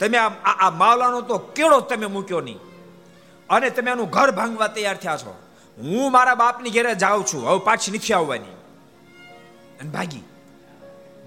તમે 0.00 0.18
આ 0.18 0.28
આ 0.66 0.70
માવલાનો 0.70 1.20
તો 1.20 1.38
કેળો 1.38 1.80
તમે 1.80 2.06
મૂક્યો 2.06 2.40
નહીં. 2.40 2.58
અને 3.50 3.70
તમે 3.70 3.90
એનું 3.90 4.10
ઘર 4.10 4.30
ભાંગવા 4.30 4.66
તૈયાર 4.66 4.96
થયા 4.96 5.16
છો. 5.16 5.42
હું 5.78 6.12
મારા 6.12 6.34
બાપની 6.34 6.70
ઘેરે 6.70 6.94
જાઉં 6.94 7.24
છું. 7.26 7.48
હવે 7.48 7.58
પાછી 7.58 7.92
નથી 7.92 8.14
આવવાની. 8.14 8.52
અને 9.80 9.90
ભાગી. 9.90 10.22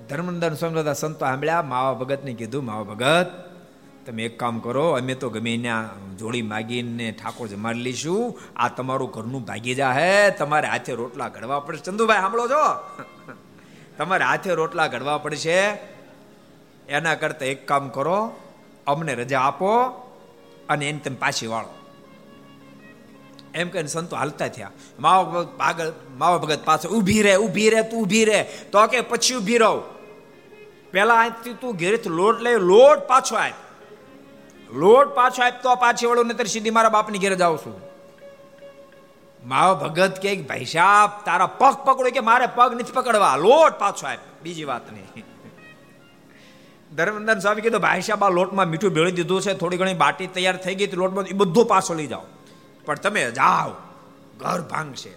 ધર્મનંદન 0.09 0.53
સ્વામી 0.53 0.93
સંતો 0.95 1.19
સાંભળ્યા, 1.19 1.61
માવા 1.61 1.93
ભગતને 1.93 2.33
કીધું, 2.33 2.65
માવા 2.65 2.83
ભગત 2.83 3.46
તમે 4.07 4.25
એક 4.25 4.39
કામ 4.39 4.59
કરો, 4.59 4.91
અમે 4.91 5.13
તો 5.15 5.29
ગમે 5.29 5.53
એના 5.53 5.89
જોડી 6.19 6.41
માગીને 6.41 7.11
ઠાકોર 7.11 7.47
જમાડી 7.47 7.79
લઈશું. 7.79 8.39
આ 8.55 8.67
તમારું 8.67 9.11
ઘરનું 9.11 9.45
ભાગી 9.45 9.75
જા 9.75 9.91
હે, 9.91 10.31
તમારે 10.31 10.67
હાથે 10.67 10.93
રોટલા 10.93 11.27
ઘડવા 11.27 11.59
પડશે. 11.59 11.83
ચંદુભાઈ, 11.83 12.19
સાંભળો 12.19 12.47
છો? 12.47 12.75
તમારે 13.97 14.25
હાથે 14.25 14.53
રોટલા 14.53 14.87
ઘડવા 14.87 15.17
પડશે. 15.17 15.59
એના 16.89 17.15
કરતા 17.15 17.45
એક 17.45 17.67
કામ 17.67 17.89
કરો, 17.89 18.35
અમને 18.87 19.13
રજા 19.13 19.39
આપો 19.39 19.77
અને 20.69 20.89
એને 20.89 20.99
તમે 20.99 21.15
પાછી 21.15 21.47
વાળો. 21.47 21.73
એમ 23.55 23.69
કહીને 23.69 23.87
સંતો 23.87 24.15
હાલતા 24.15 24.47
થયા. 24.47 24.71
માવા 24.99 25.23
ભગત 25.23 25.59
આગળ 25.59 25.91
માવા 26.17 26.37
ભગત 26.37 26.65
પાસે 26.65 26.87
ઊભી 26.87 27.21
રહે 27.21 27.35
ઊભી 27.35 27.69
રહે, 27.69 27.81
તું 27.81 28.01
ઊભી 28.01 28.25
રહે. 28.25 28.43
તો 28.43 28.87
કે 28.87 29.01
પછી 29.01 29.35
ઊભી 29.35 29.57
રહો. 29.57 29.81
પેલા 30.91 31.15
અહીંથી 31.15 31.53
તું 31.53 31.75
ઘેરેથી 31.75 32.09
લોટ 32.09 32.41
લઈ, 32.41 32.55
લોટ 32.55 32.99
પાછો 33.07 33.35
આપ. 33.35 33.66
લોટ 34.73 35.07
પાછો 35.07 35.43
આપતો 35.43 35.75
પાછી 35.75 36.05
વળો 36.05 36.23
નતર 36.23 36.45
સીધી 36.45 36.69
મારા 36.69 36.89
બાપની 36.89 37.17
ઘેર 37.17 37.35
જાઉં 37.35 37.57
છું. 37.57 37.81
માવ 39.45 39.79
ભગત 39.79 40.19
કે, 40.19 40.35
ભાઈ 40.35 40.65
સાહેબ 40.65 41.25
તારા 41.25 41.47
પગ 41.47 41.73
પકડો. 41.73 42.09
કે, 42.09 42.19
મારે 42.19 42.45
પગ 42.55 42.73
નથી 42.73 42.91
પકડવા. 42.93 43.35
લોટ 43.35 43.79
પાછો 43.79 44.07
આપ. 44.07 44.19
બીજી 44.43 44.63
વાત 44.63 44.93
નહીં. 44.93 45.25
ધર્મનંદન 46.95 47.39
સ્વામી 47.39 47.61
કીધું, 47.61 47.81
ભાઈ 47.81 48.01
સાહેબ 48.01 48.23
આ 48.23 48.29
લોટમાં 48.29 48.67
મીઠું 48.67 48.93
ભેળી 48.93 49.11
દીધું 49.11 49.41
છે, 49.41 49.53
થોડી 49.53 49.77
ઘણી 49.77 49.93
બાટી 49.93 50.27
તૈયાર 50.27 50.57
થઈ 50.57 50.75
ગઈ 50.75 50.91
લોટમાં 50.91 51.25
એ 51.25 51.33
બધું 51.33 51.65
પાછો 51.65 51.93
લઈ 51.93 52.07
જાઓ. 52.07 52.21
પણ 52.85 52.95
તમે 52.95 53.31
જાઓ. 53.31 53.71
ઘર 54.37 54.61
ભાંગશે. 54.61 55.09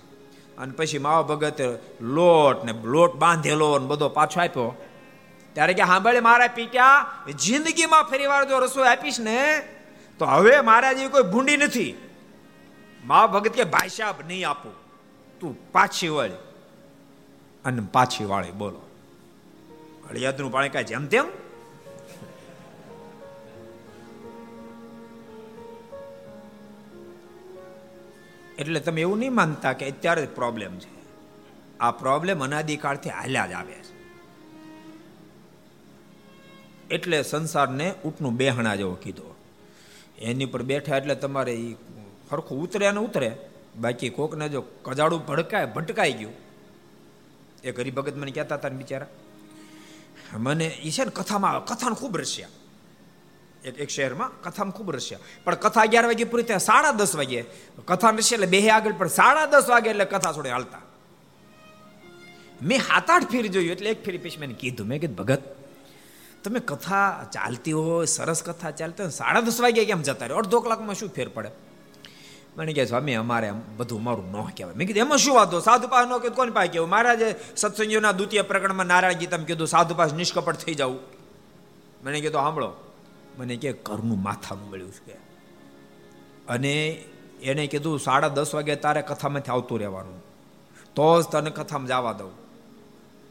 અને 0.58 0.72
પછી 0.72 0.98
માવા 0.98 1.22
ભગત 1.22 1.60
લોટ 2.00 2.64
ને 2.64 2.74
લોટ 2.84 3.14
બાંધેલો 3.14 3.78
ને 3.78 3.86
બધો 3.86 4.08
પાછો 4.08 4.40
આપ્યો. 4.40 4.76
ત્યારે 5.52 5.74
કે 5.74 5.82
સાંભળે 5.82 6.20
મારા 6.20 6.46
પીટ્યા, 6.46 7.12
જિંદગીમાં 7.38 8.02
ફરી 8.02 8.26
વાર 8.26 8.48
જો 8.48 8.58
રસોઈ 8.58 8.88
આપીશ 8.88 9.20
ને, 9.20 9.68
તો 10.18 10.24
હવે 10.24 10.60
મારા 10.60 10.92
જેવી 10.92 11.08
કોઈ 11.08 11.22
ભૂંડી 11.22 11.56
નથી. 11.56 12.08
મા 13.04 13.26
ભગત 13.26 13.50
કે, 13.50 13.64
ભાઈ 13.64 13.88
સાહેબ 13.88 14.26
નહીં 14.26 14.48
આપું. 14.48 14.72
તું 15.40 15.72
પાછી 15.72 16.08
વળ. 16.08 16.30
અને 17.64 17.82
પાછી 17.92 18.24
વાળી, 18.24 18.50
બોલો. 18.50 18.80
હળિયાદનું 20.10 20.52
પાણી 20.52 20.68
કાંઈ 20.68 20.84
જેમ 20.84 21.06
તેમ? 21.06 21.24
એટલે 28.58 28.80
તમે 28.80 29.00
એવું 29.00 29.18
નહીં 29.18 29.34
માનતા 29.34 29.72
કે 29.72 29.90
અત્યારે 29.90 30.26
જ 30.26 30.34
પ્રોબ્લેમ 30.34 30.78
છે. 30.78 31.00
આ 31.80 31.90
પ્રોબ્લેમ 31.90 32.44
અનાદિકાળથી 32.44 33.10
હાલ્યા 33.10 33.46
જ 33.46 33.52
આવે 33.52 33.72
છે. 33.72 33.99
એટલે 36.90 37.22
સંસારને 37.22 37.86
ઊંટનું 38.04 38.34
બેહણા 38.36 38.76
જેવો 38.76 38.94
કીધો. 38.94 39.34
એની 40.18 40.46
પર 40.46 40.62
બેઠા 40.62 40.96
એટલે 40.96 41.14
તમારે 41.14 41.54
એ 41.54 41.76
સરખું 42.30 42.62
ઉતરે 42.64 42.86
અને 42.86 43.00
ઉતરે. 43.00 43.30
બાકી 43.76 44.10
કોકને 44.10 44.48
જો 44.48 44.60
કજાડું 44.84 45.26
ભડકાય, 45.26 45.66
ભટકાઈ 45.66 46.12
ગયું. 46.12 46.34
એ 47.64 47.70
હરિભગત 47.70 48.16
મને 48.16 48.32
કહેતા 48.32 48.56
હતા 48.56 48.68
ને 48.68 48.76
બિચારા, 48.76 49.10
મને 50.38 50.66
એ 50.66 50.90
છે 50.90 51.04
ને 51.04 51.12
કથામાં, 51.14 51.64
કથાને 51.64 51.94
ખૂબ 51.94 52.16
રસ્યા. 52.16 52.48
એક 53.64 53.80
એક 53.80 53.90
શહેરમાં 53.90 54.30
કથામાં 54.42 54.76
ખૂબ 54.76 54.90
રસ્યા. 54.90 55.20
પણ 55.44 55.54
કથા 55.54 55.82
અગિયાર 55.82 56.06
વાગે 56.06 56.24
પૂરી 56.24 56.42
થાય, 56.42 56.58
સાડા 56.58 56.92
દસ 56.92 57.14
વાગે. 57.16 57.40
કથા 57.86 58.10
રસ્યા 58.10 58.36
એટલે 58.36 58.46
બે 58.46 58.60
આગળ, 58.70 58.92
પણ 58.92 59.08
સાડા 59.08 59.46
દસ 59.46 59.68
વાગે 59.68 59.90
એટલે 59.90 60.04
કથા 60.04 60.32
છોડે 60.32 60.50
હાલતા. 60.50 60.82
મેં 62.62 62.78
હાથ 62.80 63.10
આઠ 63.10 63.30
ફેરી 63.30 63.48
જોયું, 63.48 63.72
એટલે 63.72 63.90
એક 63.90 64.04
ફેરી 64.04 64.18
પછી 64.18 64.40
મેં 64.40 64.56
કીધું. 64.56 64.86
મેં 64.86 65.00
કીધું, 65.00 65.16
ભગત 65.16 65.42
તમે 66.44 66.60
કથા 66.60 67.26
ચાલતી 67.32 67.72
હોય, 67.72 68.06
સરસ 68.06 68.42
કથા 68.42 68.70
ચાલતી 68.70 69.02
હોય, 69.02 69.12
સાડા 69.12 69.40
દસ 69.40 69.60
વાગે 69.60 69.84
કેમ 69.84 70.02
જતા 70.02 70.26
રહે? 70.26 70.36
અડધો 70.36 70.60
કલાકમાં 70.60 70.94
શું 70.94 71.08
ફેર 71.08 71.28
પડે? 71.28 71.50
મને 72.56 72.72
કહે, 72.72 72.84
સ્વામી, 72.84 73.14
અમારે 73.14 73.52
બધું 73.76 74.02
મારું 74.02 74.32
ન 74.32 74.44
કહેવાય. 74.44 74.74
મેં 74.74 74.86
કીધું, 74.86 75.00
એમાં 75.00 75.18
શું 75.18 75.36
વાંધો? 75.36 75.60
સાધુ 75.60 75.88
પાસ 75.88 76.06
ન 76.06 76.18
કીધું 76.18 76.36
કોની 76.36 76.50
પાસે 76.50 76.78
મારા 76.78 76.86
મહારાજે 76.86 77.34
સત્સંગીઓના 77.56 78.12
દ્વિતીય 78.12 78.42
પ્રકરણમાં 78.42 78.86
નારાયણ 78.86 79.14
ગીતામાં 79.14 79.46
કીધું 79.46 79.66
સાધુ 79.66 79.94
પાસ 79.94 80.12
નિષ્કપટ 80.12 80.56
થઈ 80.56 80.74
જવું 80.74 80.98
મને 82.04 82.20
કીધું 82.20 82.40
સાંભળો. 82.40 82.72
મને 83.38 83.56
કે 83.56 83.72
ઘરનું 83.72 84.22
માથાનું 84.22 84.70
મળ્યું 84.70 84.92
છે. 84.92 85.12
અને 86.48 87.04
એને 87.42 87.66
કીધું, 87.66 88.00
સાડા 88.00 88.28
દસ 88.28 88.54
વાગે 88.54 88.76
તારે 88.76 89.02
કથામાંથી 89.02 89.52
આવતું 89.52 89.78
રહેવાનું. 89.78 90.24
તો 90.94 91.22
જ 91.22 91.24
તને 91.24 91.50
કથામાં 91.50 91.88
જવા 91.88 92.12
દઉં. 92.12 92.32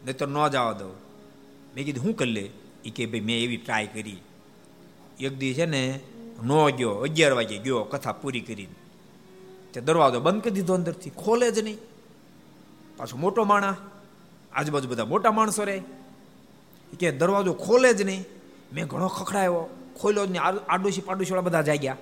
નહીં 0.05 0.17
તો 0.17 0.25
ન 0.25 0.47
જવા 0.47 0.71
દઉં. 0.71 0.93
મેં 1.75 1.85
કીધું 1.85 2.03
શું 2.03 2.15
કરી 2.15 2.31
લે? 2.31 2.49
એ 2.85 2.89
કે 2.89 3.05
ભાઈ 3.05 3.19
મેં 3.19 3.43
એવી 3.43 3.57
ટ્રાય 3.57 3.87
કરી. 3.87 4.17
એક 5.19 5.37
દી 5.37 5.53
છે 5.53 5.65
ને, 5.65 5.99
નો 6.43 6.71
ગયો, 6.71 6.91
અગિયાર 6.91 7.33
વાગે 7.33 7.57
ગયો, 7.57 7.83
કથા 7.83 8.11
પૂરી 8.11 8.39
કરીને. 8.39 8.75
તે 9.73 9.81
દરવાજો 9.81 10.19
બંધ 10.19 10.41
કરી 10.41 10.51
દીધો 10.51 10.73
અંદરથી, 10.73 11.09
ખોલે 11.09 11.51
જ 11.51 11.59
નહીં. 11.59 11.77
પાછો 12.97 13.17
મોટો 13.17 13.43
માણા 13.43 13.77
આજુબાજુ 14.53 14.87
બધા 14.87 15.05
મોટા 15.05 15.31
માણસો 15.31 15.63
રહે. 15.63 15.81
કે 16.99 17.11
દરવાજો 17.11 17.53
ખોલે 17.53 17.93
જ 17.93 18.01
નહીં. 18.01 18.25
મેં 18.73 18.87
ઘણો 18.87 19.07
ખખડાયો, 19.07 19.67
ખોલ્યો 20.01 20.25
જ 20.25 20.31
નહીં. 20.31 20.43
આડોશી 20.43 21.01
પાડોશી 21.01 21.31
વાળા 21.31 21.41
બધા 21.41 21.61
જાગ્યા. 21.61 21.97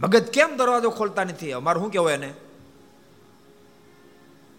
મગજ 0.00 0.30
કેમ 0.30 0.56
દરવાજો 0.56 0.90
ખોલતા 0.90 1.24
નથી? 1.24 1.52
અમારે 1.52 1.80
શું 1.80 1.90
કહેવાય 1.90 2.14
એને? 2.14 2.34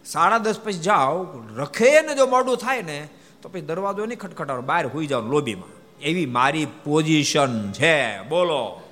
સાડા 0.06 0.38
દસ 0.38 0.60
પછી 0.60 0.74
જાઓ, 0.74 1.26
રખે 1.56 2.02
ને 2.02 2.16
જો 2.16 2.28
મોડું 2.28 2.58
થાય 2.58 2.82
ને 2.82 3.10
તો 3.42 3.50
પછી 3.50 3.62
દરવાજો 3.62 4.06
નહીં 4.06 4.20
ખટખટાવો 4.20 4.62
બહાર 4.62 4.88
હોઈ 4.88 5.08
જાવ 5.08 5.28
લોબીમાં. 5.28 6.00
એવી 6.00 6.26
મારી 6.26 6.66
પોઝિશન 6.66 7.72
છે, 7.72 8.22
બોલો. 8.22 8.84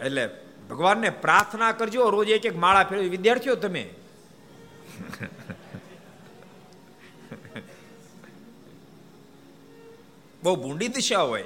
એટલે 0.00 0.28
ભગવાનને 0.70 1.10
પ્રાર્થના 1.10 1.72
કરજો, 1.72 2.10
રોજ 2.10 2.28
એક 2.28 2.46
એક 2.46 2.56
માળા 2.56 2.84
ફેરવી. 2.84 3.08
વિદ્યાર્થીઓ 3.08 3.54
તમે. 3.54 3.94
બહુ 10.42 10.56
ભૂંડી 10.56 10.88
દિશા 10.88 11.20
હોય. 11.20 11.44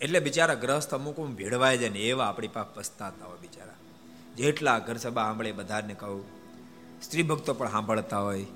એટલે 0.00 0.20
બિચારા 0.20 0.54
ગ્રહસ્થ 0.54 0.94
અમુક 0.94 1.20
ભેળવાય 1.20 1.78
જાય 1.78 1.88
ને 1.88 1.98
એવા 1.98 2.26
આપણી 2.26 2.48
પાસે 2.48 2.74
પસ્તાતા 2.74 3.24
હોય 3.24 3.38
બિચારા. 3.38 3.74
જેટલા 4.36 4.78
ઘર 4.78 4.96
સભા 4.96 5.22
સાંભળે 5.22 5.52
બધાને 5.52 5.94
કહું. 5.94 6.24
સ્ત્રી 7.02 7.22
ભક્તો 7.22 7.54
પણ 7.54 7.70
સાંભળતા 7.70 8.18
હોય. 8.18 8.46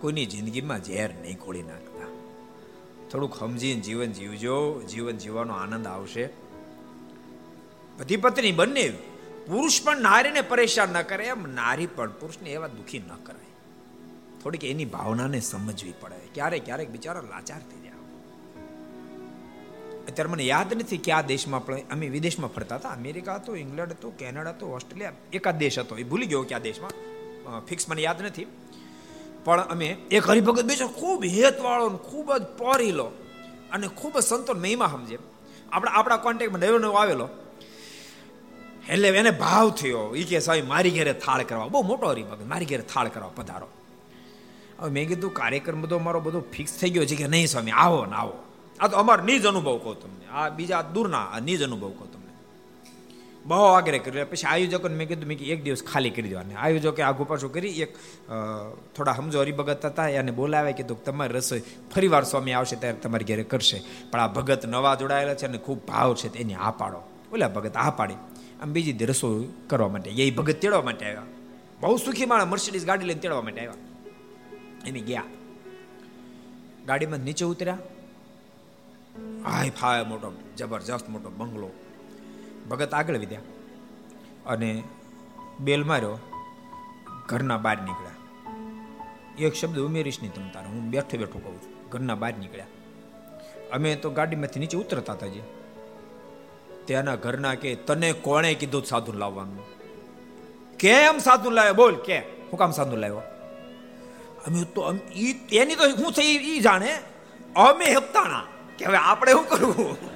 કોઈની 0.00 0.26
જિંદગીમાં 0.26 0.84
ઝેર 0.84 1.10
નહીં 1.14 1.38
ખોળી 1.38 1.62
નાખતા. 1.62 2.06
થોડુંક 3.10 3.34
સમજીને 3.34 3.80
જીવન 3.80 4.12
જીવજો, 4.12 4.82
જીવન 4.82 5.16
જીવવાનો 5.16 5.54
આનંદ 5.54 5.86
આવશે. 5.86 6.26
પતિ 7.98 8.16
પત્ની 8.16 8.52
બંને 8.52 8.88
પુરુષ 9.46 9.82
પણ 9.82 10.00
નારીને 10.00 10.40
પરેશાન 10.40 10.88
ન 10.88 11.02
કરે, 11.02 11.24
એમ 11.24 11.54
નારી 11.54 11.86
પણ 11.86 12.10
પુરુષને 12.10 12.50
એવા 12.50 12.66
દુખી 12.66 12.98
ન 12.98 13.14
કરાય. 13.22 13.46
થોડીક 14.42 14.64
એની 14.64 14.84
ભાવનાને 14.84 15.40
સમજવી 15.40 15.92
પડે. 16.00 16.14
ક્યારેક 16.34 16.64
ક્યારેક 16.64 16.90
બિચારા 16.90 17.20
લાચાર 17.20 17.58
થઈ 17.58 17.80
જાય. 17.80 17.92
અત્યારે 20.08 20.30
મને 20.30 20.44
યાદ 20.44 20.74
નથી 20.74 20.98
કયા 20.98 21.22
દેશમાં 21.22 21.60
આપણે 21.60 21.84
અમે 21.90 22.08
વિદેશમાં 22.08 22.50
ફરતા 22.50 22.76
હતા. 22.76 22.88
અમેરિકા 22.88 23.34
હતો, 23.34 23.56
ઇંગ્લેન્ડ 23.56 23.92
હતો, 23.92 24.10
કેનેડા 24.10 24.50
હતો, 24.50 24.66
ઓસ્ટ્રેલિયા, 24.66 25.12
એકાદ 25.32 25.58
દેશ 25.58 25.78
હતો. 25.78 25.98
એ 25.98 26.02
ભૂલી 26.02 26.26
ગયો 26.26 26.42
કયા 26.42 26.58
દેશમાં? 26.58 26.90
ફિક્સ 27.60 27.88
મને 27.88 28.02
યાદ 28.02 28.22
નથી. 28.22 28.46
પણ 29.46 29.60
અમે 29.62 29.88
એક 30.10 30.24
હરિભગત 30.26 30.64
બેસો, 30.64 30.86
ખૂબ 30.90 31.24
હેતવાળો 31.24 31.88
ખૂબ 32.10 32.28
જ 32.36 32.44
પોરીલો 32.58 33.06
અને 33.72 33.86
ખૂબ 33.88 34.14
જ 34.18 34.22
સંતો 34.22 34.52
મહિમા 34.54 34.88
સમજે. 34.88 35.18
આપણા 35.72 35.92
આપણા 35.92 36.16
કોન્ટેક્ટમાં 36.16 36.60
નવો 36.60 36.78
નવો 36.78 36.96
આવેલો, 36.96 37.28
એટલે 38.88 39.08
એને 39.08 39.30
ભાવ 39.30 39.70
થયો. 39.70 40.02
એ 40.16 40.22
કે 40.22 40.40
સાહેબ, 40.40 40.66
મારી 40.68 40.90
ઘેરે 40.90 41.12
થાળ 41.24 41.42
કરવા. 41.42 41.66
બહુ 41.66 41.82
મોટો 41.82 42.06
હરિભગત, 42.06 42.46
મારી 42.46 42.66
ઘેરે 42.66 42.82
થાળ 42.82 43.08
કરવા 43.08 43.32
પધારો. 43.36 43.68
હવે 44.80 44.90
મેં 44.90 45.08
કીધું, 45.08 45.32
કાર્યક્રમ 45.34 45.80
બધો 45.82 45.98
મારો 45.98 46.20
બધો 46.20 46.40
ફિક્સ 46.54 46.72
થઈ 46.80 46.90
ગયો 46.90 47.06
છે 47.06 47.16
કે 47.16 47.26
નહીં, 47.26 47.46
સ્વામી? 47.46 47.74
આવો 47.76 48.04
ને 48.04 48.16
આવો. 48.16 48.36
આ 48.80 48.88
તો 48.88 48.96
અમારો 48.96 49.22
નિજ 49.24 49.46
અનુભવ 49.46 49.76
કહું 49.78 49.96
તમને. 50.02 50.26
આ 50.28 50.48
બીજા 50.48 50.82
દૂરના 50.94 51.38
નિજ 51.44 51.60
અનુભવ 51.62 51.90
કહું 51.90 52.08
બહુ 53.46 53.64
આગ્રહ 53.68 53.98
કર્યો. 53.98 54.26
પછી 54.26 54.46
આયોજકોને 54.46 54.96
મેં 54.96 55.08
કીધું, 55.08 55.28
મેં 55.28 55.38
એક 55.38 55.62
દિવસ 55.64 55.82
ખાલી 55.82 56.10
કરી 56.10 56.28
દેવાને 56.28 56.54
આયોજકે 56.54 57.02
આગુ 57.02 57.24
પાછું 57.24 57.52
કરી, 57.52 57.72
એક 57.80 57.92
થોડા 58.96 59.12
સમજો 59.12 59.40
હરિભગત 59.40 59.86
હતા 59.86 60.08
એને 60.08 60.30
બોલાવે 60.30 60.72
કીધું 60.72 61.04
તમારી 61.04 61.34
રસોઈ 61.34 61.62
ફરી 61.94 62.08
વાર 62.08 62.24
સ્વામી 62.24 62.52
આવશે 62.52 62.76
ત્યારે 62.76 62.98
તમારી 62.98 63.24
ઘરે 63.24 63.44
કરશે. 63.44 63.82
પણ 64.10 64.20
આ 64.20 64.28
ભગત 64.28 64.66
નવા 64.66 64.94
જોડાયેલા 64.94 65.34
છે 65.34 65.46
અને 65.46 65.58
ખૂબ 65.58 65.86
ભાવ 65.86 66.14
છે 66.14 66.38
એને 66.38 66.54
આ 66.54 66.70
પાડો. 66.70 67.00
બોલ્યા 67.30 67.48
ભગત 67.48 67.76
આ 67.76 67.90
પાડી. 67.90 68.18
આમ 68.62 68.72
બીજી 68.72 69.06
રસોઈ 69.06 69.48
કરવા 69.66 69.88
માટે 69.88 70.10
એ 70.10 70.30
ભગત 70.30 70.56
તેડવા 70.56 70.82
માટે 70.82 71.06
આવ્યા. 71.06 71.22
બહુ 71.80 71.96
સુખી 71.96 72.26
માણસ 72.26 72.46
મર્સિડીઝ 72.46 72.86
ગાડી 72.86 73.04
લઈને 73.04 73.20
તેડવા 73.20 73.42
માટે 73.42 73.60
આવ્યા. 73.60 74.86
એને 74.86 75.00
ગયા. 75.00 75.24
ગાડીમાં 76.86 77.18
નીચે 77.18 77.44
ઉતર્યા. 77.44 77.78
હાય 79.44 79.70
ફાય 79.70 80.02
મોટો, 80.02 80.32
જબરજસ્ત 80.56 81.08
મોટો 81.08 81.30
બંગલો. 81.30 81.70
ભગત 82.70 82.94
આગળ 82.94 83.18
વધ્યા 83.18 83.40
અને 84.46 84.82
બેલ 85.60 85.84
માર્યો, 85.84 86.18
ઘરના 87.26 87.56
બહાર 87.56 87.82
નીકળ્યા. 87.82 88.10
એક 89.38 89.54
શબ્દ 89.54 89.78
ઉમેરીશ 89.78 90.18
નહીં 90.20 90.34
તમ 90.34 90.48
તારે, 90.48 90.66
હું 90.66 90.90
બેઠો 90.90 91.18
બેઠો 91.18 91.38
કહું 91.38 91.62
છું. 91.62 91.88
ઘરના 91.90 92.14
બહાર 92.14 92.34
નીકળ્યા. 92.34 92.66
અમે 93.72 93.94
તો 93.94 94.10
ગાડીમાંથી 94.10 94.60
નીચે 94.60 94.78
ઉતરતા 94.78 95.12
હતા 95.12 95.26
જે. 95.26 95.42
ત્યાંના 96.84 97.14
ઘરના 97.14 97.54
કે, 97.54 97.74
તને 97.74 98.12
કોણે 98.12 98.54
કીધું 98.54 98.84
સાધુ 98.84 99.12
લાવવાનું? 99.12 99.64
કેમ 100.76 101.18
સાધુ 101.18 101.50
લાવ્યો? 101.50 101.74
બોલ, 101.74 101.96
કે. 101.96 102.18
હું 102.18 102.56
કામ 102.56 102.70
સાધુ 102.70 102.96
લાવ્યો? 102.96 103.16
અમે 104.46 104.64
તો 104.64 104.94
એની 105.52 105.74
તો 105.74 105.88
શું 105.88 106.12
થઈ 106.12 106.24
એ 106.24 106.60
જાણે. 106.60 106.98
અમે 107.56 107.94
હપ્તાણા. 107.94 108.44
કે 108.78 108.84
હવે 108.84 108.96
આપણે 108.96 109.32
શું 109.32 109.48
કરવું? 109.48 110.15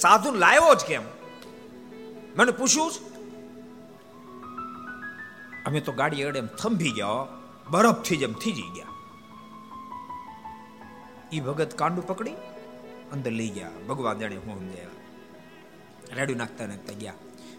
સાધુ 0.00 0.34
લાવ્યો 0.34 0.74
જ 0.74 0.84
કેમ? 0.84 1.02
મને 2.36 2.50
પૂછ્યું 2.50 2.90
અમે 5.66 5.80
તો 5.80 5.92
ગાડી 5.92 6.22
અડે 6.22 6.38
એમ 6.38 6.46
થંભી 6.46 6.90
ગયા 6.90 7.26
બરફથી 7.70 8.16
જેમ 8.16 8.32
થીજી 8.32 8.62
ગયા. 8.62 8.86
એ 11.32 11.40
ભગત 11.40 11.74
કાંડું 11.74 12.06
પકડી 12.06 12.32
અંદર 13.12 13.30
લઈ 13.30 13.48
ગયા. 13.48 13.70
ભગવાન 13.88 14.18
જાણે 14.18 14.36
હું 14.36 14.58
સમજાયા 14.58 16.16
રેડું 16.16 16.36
નાખતા 16.36 16.66
નાખતા 16.66 16.92
ગયા. 16.92 17.14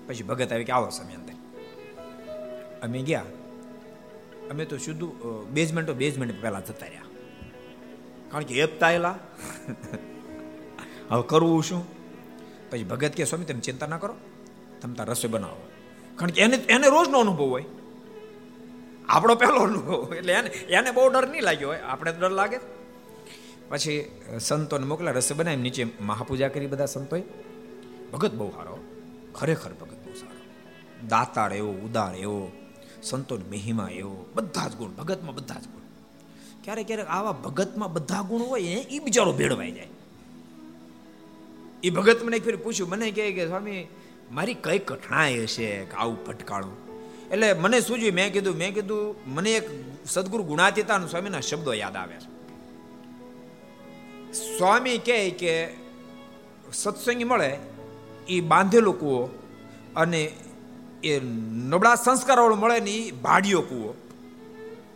પછી 0.07 0.23
ભગત 0.23 0.53
આવી 0.53 0.63
કે 0.63 0.71
આવો 0.71 0.89
સમય 0.89 1.13
અંદર. 1.13 1.33
અમે 2.83 3.01
ગયા. 3.01 3.23
અમે 4.51 4.65
તો 4.65 4.77
શુદ્ધ 4.77 5.03
બેઝમેન્ટો 5.49 5.93
બેઝમેન્ટ 5.93 6.41
પહેલા 6.41 6.59
જતા 6.59 6.85
રહ્યા. 6.85 7.01
કારણ 8.31 8.43
કે 8.43 8.55
એપતા 8.55 8.89
હવે 11.09 11.23
કરવું 11.27 11.63
શું? 11.63 12.00
પછી 12.71 12.83
ભગત 12.83 13.11
કે, 13.11 13.25
સ્વામી, 13.25 13.45
તમે 13.45 13.59
ચિંતા 13.59 13.87
ના 13.87 13.97
કરો. 13.97 14.15
તમે 14.81 14.93
તાર 14.93 15.09
રસોઈ 15.09 15.31
બનાવો. 15.31 15.71
કારણ 16.15 16.31
કે 16.31 16.41
એને 16.41 16.57
એને 16.57 16.87
રોજનો 16.87 17.19
અનુભવ 17.19 17.43
હોય. 17.43 17.65
આપણો 19.07 19.35
પહેલો 19.35 19.59
અનુભવ 19.59 20.13
એટલે 20.15 20.33
એને 20.33 20.49
એને 20.49 20.91
બહુ 20.91 21.09
ડર 21.09 21.27
નહીં 21.27 21.41
લાગ્યો 21.41 21.67
હોય. 21.67 21.79
આપણે 21.79 22.13
ડર 22.13 22.31
લાગે. 22.31 22.59
પછી 23.69 24.21
સંતોને 24.39 24.85
મોકલા 24.85 25.11
રસોઈ 25.11 25.37
બનાવી 25.37 25.57
નીચે 25.57 25.87
મહાપૂજા 26.01 26.47
કરી 26.47 26.67
બધા 26.67 26.85
સંતોએ. 26.85 27.23
ભગત 28.13 28.33
બહુ 28.33 28.51
સારો. 28.51 28.77
ખરેખર 29.35 29.69
ભગત 29.69 29.93
બહુ 29.93 30.13
સારો. 30.13 30.41
દાતાર 31.07 31.53
એવો, 31.53 31.71
ઉદાર 31.71 32.15
એવો, 32.15 32.51
સંતોન 33.03 33.41
મહિમા 33.49 33.89
એવો, 33.91 34.25
બધા 34.35 34.67
જ 34.67 34.75
ગુણ. 34.75 34.89
ભગતમાં 34.89 35.35
બધા 35.35 35.55
જ 35.55 35.67
ગુણ. 35.67 35.81
ક્યારેક 36.63 36.87
ક્યારેક 36.87 37.07
આવા 37.07 37.31
ભગતમાં 37.31 37.93
બધા 37.93 38.21
ગુણ 38.21 38.41
હોય, 38.41 38.61
એ 38.63 38.99
બિચારો 38.99 39.33
ભેળવાઈ 39.33 39.71
જાય. 39.71 39.87
એ 41.83 41.89
ભગત 41.89 42.23
મને 42.23 42.39
ફેર 42.39 42.55
પૂછ્યું, 42.55 42.89
મને 42.89 43.11
કહે 43.11 43.31
કે, 43.31 43.47
સ્વામી, 43.47 43.87
મારી 44.31 44.53
કઈ 44.53 44.79
કઠણાઈ 44.79 45.43
હશે 45.43 45.85
કે 45.85 45.91
આવું 45.91 46.25
ભટકાળું 46.25 46.91
એટલે 47.31 47.53
મને 47.53 47.81
સૂજ્યું, 47.81 48.13
મેં 48.13 48.33
કીધું 48.33 48.55
મેં 48.55 48.73
કીધું, 48.73 49.15
મને 49.27 49.51
એક 49.53 49.69
સદગુરુ 50.05 50.43
ગુણાતીતા 50.43 51.07
સ્વામીના 51.07 51.39
શબ્દો 51.39 51.73
યાદ 51.73 51.95
આવે 51.95 52.13
છે. 52.13 52.41
સ્વામી 54.57 54.97
કહે 54.97 55.29
કે, 55.29 55.67
સત્સંગી 56.73 57.23
મળે 57.23 57.57
એ 58.27 58.41
બાંધેલો 58.41 58.91
કૂવો 58.91 59.29
અને 59.95 60.31
એ 61.03 61.19
નબળા 61.69 61.95
સંસ્કારવાળો 61.95 62.55
મળે 62.55 62.79
ને 62.79 62.91
એ 62.91 63.11
ભાડિયો 63.11 63.61
કૂવો. 63.61 63.95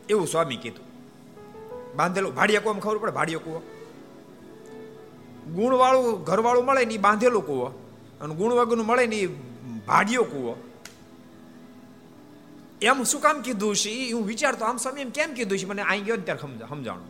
એવું 0.09 0.27
સ્વામી 0.27 0.55
કીધું. 0.55 0.86
બાંધેલો, 1.95 2.31
ભાડિયા 2.31 2.59
કૂવામાં 2.59 2.81
ખબર 2.81 2.97
પડે, 2.97 3.11
ભાડિયો 3.11 3.39
કૂવો? 3.39 3.61
ગુણવાળું 5.53 6.23
ઘરવાળું 6.23 6.65
મળે 6.65 6.85
ને 6.85 6.93
એ 6.93 6.97
બાંધેલો 6.97 7.41
કૂવો. 7.41 7.65
અને 8.21 8.35
ગુણ 8.35 8.53
વગરનું 8.53 8.85
મળે 8.85 9.07
ને 9.07 9.15
એ 9.15 9.27
ભાડિયો 9.87 10.23
કૂવો. 10.23 10.55
એમ 12.81 13.03
શું 13.03 13.21
કામ 13.21 13.41
કીધું 13.41 13.75
છે? 13.75 13.89
એ 13.89 14.11
હું 14.11 14.25
વિચારતો, 14.25 14.65
આમ 14.65 14.77
સ્વામી 14.77 15.01
એમ 15.01 15.09
કેમ 15.09 15.33
કીધું 15.33 15.57
છે? 15.57 15.65
મને 15.65 15.81
અહીં 15.81 16.03
ગયો 16.03 16.15
ત્યારે 16.17 16.67
સમજાણું. 16.69 17.07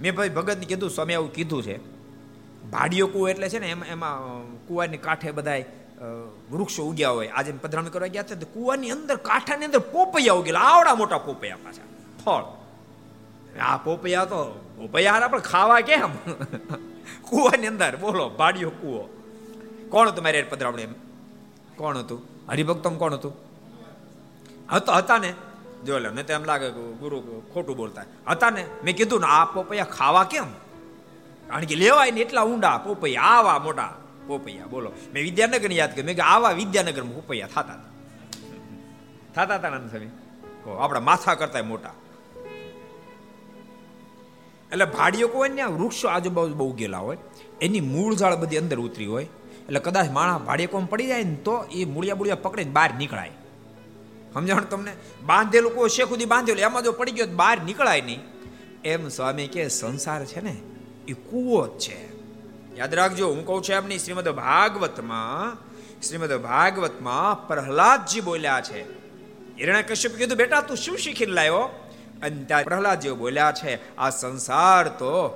મેં 0.00 0.14
ભાઈ 0.14 0.28
ભગતને 0.28 0.66
કીધું, 0.66 0.90
સ્વામી, 0.90 1.14
આવું 1.14 1.32
કીધું 1.32 1.62
છે. 1.62 1.78
ભાડિયો 2.70 3.06
કૂવો 3.06 3.28
એટલે 3.28 3.48
છે 3.48 3.58
ને 3.58 3.70
એમાં 3.70 3.88
એમાં 3.88 4.42
કૂવાની 4.66 4.96
કાંઠે 4.96 5.30
બધાય 5.30 5.64
વૃક્ષો 6.50 6.82
ઉગ્યા 6.84 7.10
હોય. 7.10 7.28
આજે 7.28 7.52
પધરામણી 7.52 7.90
કરવા 7.90 8.06
ગયા 8.06 8.22
હતા 8.22 8.46
કૂવાની 8.54 8.90
અંદર, 8.90 9.16
કાંઠાની 9.16 9.64
અંદર 9.64 9.78
પોપૈયા 9.78 10.32
ઉગેલા. 10.32 10.60
આવડા 10.60 10.94
મોટા 10.94 11.18
પોપૈયા 11.18 11.56
પાછા. 11.56 11.84
ફળ. 12.24 13.60
આ 13.60 13.76
પોપૈયા 13.76 14.24
તો, 14.24 14.60
પોપૈયા 14.76 15.28
પણ 15.28 15.40
ખાવા 15.40 15.80
કેમ? 15.80 16.10
કૂવાની 17.22 17.66
અંદર, 17.66 17.96
બોલો 17.96 18.28
ભાડિયો 18.28 18.70
કૂવો. 18.70 19.08
કોણ 19.88 20.08
હતું 20.08 20.24
મારી 20.24 20.38
એમ 20.38 20.92
કોણ 21.76 21.98
હતું? 21.98 22.22
હરિભક્તમ 22.48 22.96
કોણ 22.96 23.14
હતું? 23.14 23.36
હતા 24.72 24.92
હતા 24.92 25.18
ને? 25.18 25.34
જો 25.86 25.98
લે 25.98 26.10
ને 26.10 26.22
તો 26.22 26.32
એમ 26.32 26.44
લાગે 26.44 26.70
ગુરુ 26.70 27.42
ખોટું 27.54 27.76
બોલતા. 27.76 28.04
હતા 28.30 28.50
ને? 28.50 28.66
મેં 28.84 28.96
કીધું 28.96 29.20
ને, 29.20 29.26
આ 29.26 29.44
પોપૈયા 29.44 29.84
ખાવા 29.84 30.24
કેમ? 30.24 30.44
કારણ 31.48 31.64
કે 31.64 31.74
લેવાય 31.74 32.10
ને 32.10 32.20
એટલા 32.20 32.42
ઊંડા 32.42 32.78
પોપૈયા, 32.78 33.22
આવા 33.22 33.58
મોટા 33.58 33.96
પોપૈયા, 34.26 34.66
બોલો. 34.66 34.92
મેં 35.12 35.22
વિદ્યાનગર 35.22 35.72
યાદ 35.72 35.90
કર્યું. 35.90 36.06
મેં 36.06 36.16
કે 36.16 36.22
આવા 36.22 36.50
વિદ્યાનગરમાં 36.50 37.14
પોપૈયા 37.14 37.46
થતા 37.46 37.60
હતા. 37.60 37.82
થતા 39.34 39.54
હતા 39.54 39.68
ને 39.68 39.88
સ્વામી? 39.88 40.08
આપણા 40.80 41.00
માથા 41.00 41.34
કરતા 41.34 41.62
મોટા. 41.62 41.90
એટલે 44.72 44.84
ભાડીઓ 44.84 45.28
કોઈ 45.28 45.48
ને 45.48 45.64
વૃક્ષો 45.64 46.08
આજુબાજુ 46.08 46.54
બહુ 46.54 46.72
ગયેલા 46.72 46.98
હોય, 46.98 47.18
એની 47.60 47.80
મૂળ 47.80 48.14
ઝાડ 48.14 48.34
બધી 48.34 48.58
અંદર 48.58 48.78
ઉતરી 48.78 49.06
હોય, 49.06 49.24
એટલે 49.66 49.80
કદાચ 49.80 50.10
માણસ 50.10 50.70
કોમ 50.70 50.86
પડી 50.86 51.06
જાય 51.06 51.24
ને 51.24 51.34
તો 51.34 51.64
એ 51.72 51.84
મૂળિયા 51.84 52.14
મૂળિયા 52.14 52.36
પકડીને 52.36 52.70
બહાર 52.70 52.94
નીકળાય. 52.94 53.30
સમજાણ 54.34 54.60
તમને? 54.60 54.92
બાંધેલું 55.26 55.74
કોઈ 55.74 55.88
શેખુદી 55.88 56.24
બાંધેલું, 56.24 56.60
એમાં 56.60 56.82
જો 56.82 56.92
પડી 56.92 57.12
ગયો 57.12 57.26
બહાર 57.26 57.60
નીકળાય 57.60 58.00
નહીં. 58.00 58.20
એમ 58.84 59.08
સ્વામી 59.08 59.46
કે 59.46 59.68
સંસાર 59.68 60.24
છે 60.24 60.40
ને, 60.40 60.56
એ 61.08 61.12
કૂવો 61.12 61.66
જ 61.66 61.78
છે. 61.78 62.12
યાદ 62.76 62.94
રાખજો, 62.94 63.28
હું 63.28 63.46
કહું 63.46 63.62
છું 63.62 63.74
એમની, 63.74 63.98
શ્રીમદ 63.98 64.28
ભાગવતમાં 64.28 65.56
શ્રીમદ 66.02 66.32
ભાગવતમાં 66.32 67.48
પ્રહલાદજી 67.48 68.20
બોલ્યા 68.20 68.60
છે. 68.60 68.82
હિરણા 69.60 69.82
કશ્યપ 69.82 70.12
કીધું, 70.12 70.38
બેટા, 70.38 70.60
તું 70.60 70.76
શું 70.76 70.98
શીખીને 70.98 71.32
લાવ્યો? 71.32 71.81
અને 72.22 72.44
ત્યાં 72.44 72.64
પ્રહલાદ 72.64 73.00
જેવો 73.00 73.16
બોલ્યા 73.16 73.52
છે, 73.52 73.96
આ 73.96 74.10
સંસાર 74.10 74.88
તો 74.88 75.30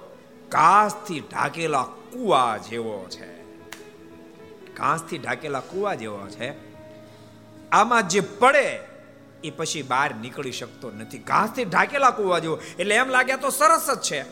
કાસથી 0.48 1.20
ઢાકેલા 1.20 1.82
કુવા 1.82 2.58
જેવો 2.70 3.06
છે. 3.10 3.36
કાસથી 4.74 5.18
ઢાકેલા 5.18 5.60
કુવા 5.60 5.94
જેવો 5.94 6.26
છે. 6.28 6.52
આમાં 7.70 8.08
જે 8.08 8.20
પડે 8.20 8.80
એ 9.44 9.50
પછી 9.50 9.82
બહાર 9.82 10.14
નીકળી 10.14 10.52
શકતો 10.52 10.90
નથી. 10.90 11.18
ઘાસથી 11.18 11.64
ઢાકેલા 11.64 12.10
કુવા 12.10 12.38
જેવો. 12.38 12.58
એટલે 12.78 12.94
એમ 12.94 13.08
લાગ્યા 13.08 13.36
તો 13.36 13.50
સરસ 13.50 13.90
જ 13.90 14.00
છે. 14.00 14.24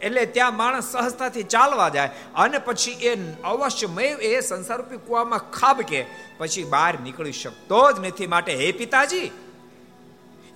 એટલે 0.00 0.26
ત્યાં 0.26 0.56
માણસ 0.56 0.92
સહજતાથી 0.92 1.42
ચાલવા 1.42 1.88
જાય 1.88 2.10
અને 2.34 2.58
પછી 2.58 2.90
એ 2.90 3.34
અવશ્યમય 3.42 4.06
એ 4.06 4.40
સંસારરૂપી 4.40 4.96
કુવામાં 4.96 5.38
ખાબકે 5.38 6.06
પછી 6.38 6.64
બહાર 6.64 7.00
નીકળી 7.00 7.32
શકતો 7.32 7.92
જ 7.92 8.06
નથી. 8.06 8.26
માટે, 8.26 8.54
હે 8.54 8.72
પિતાજી 8.72 9.30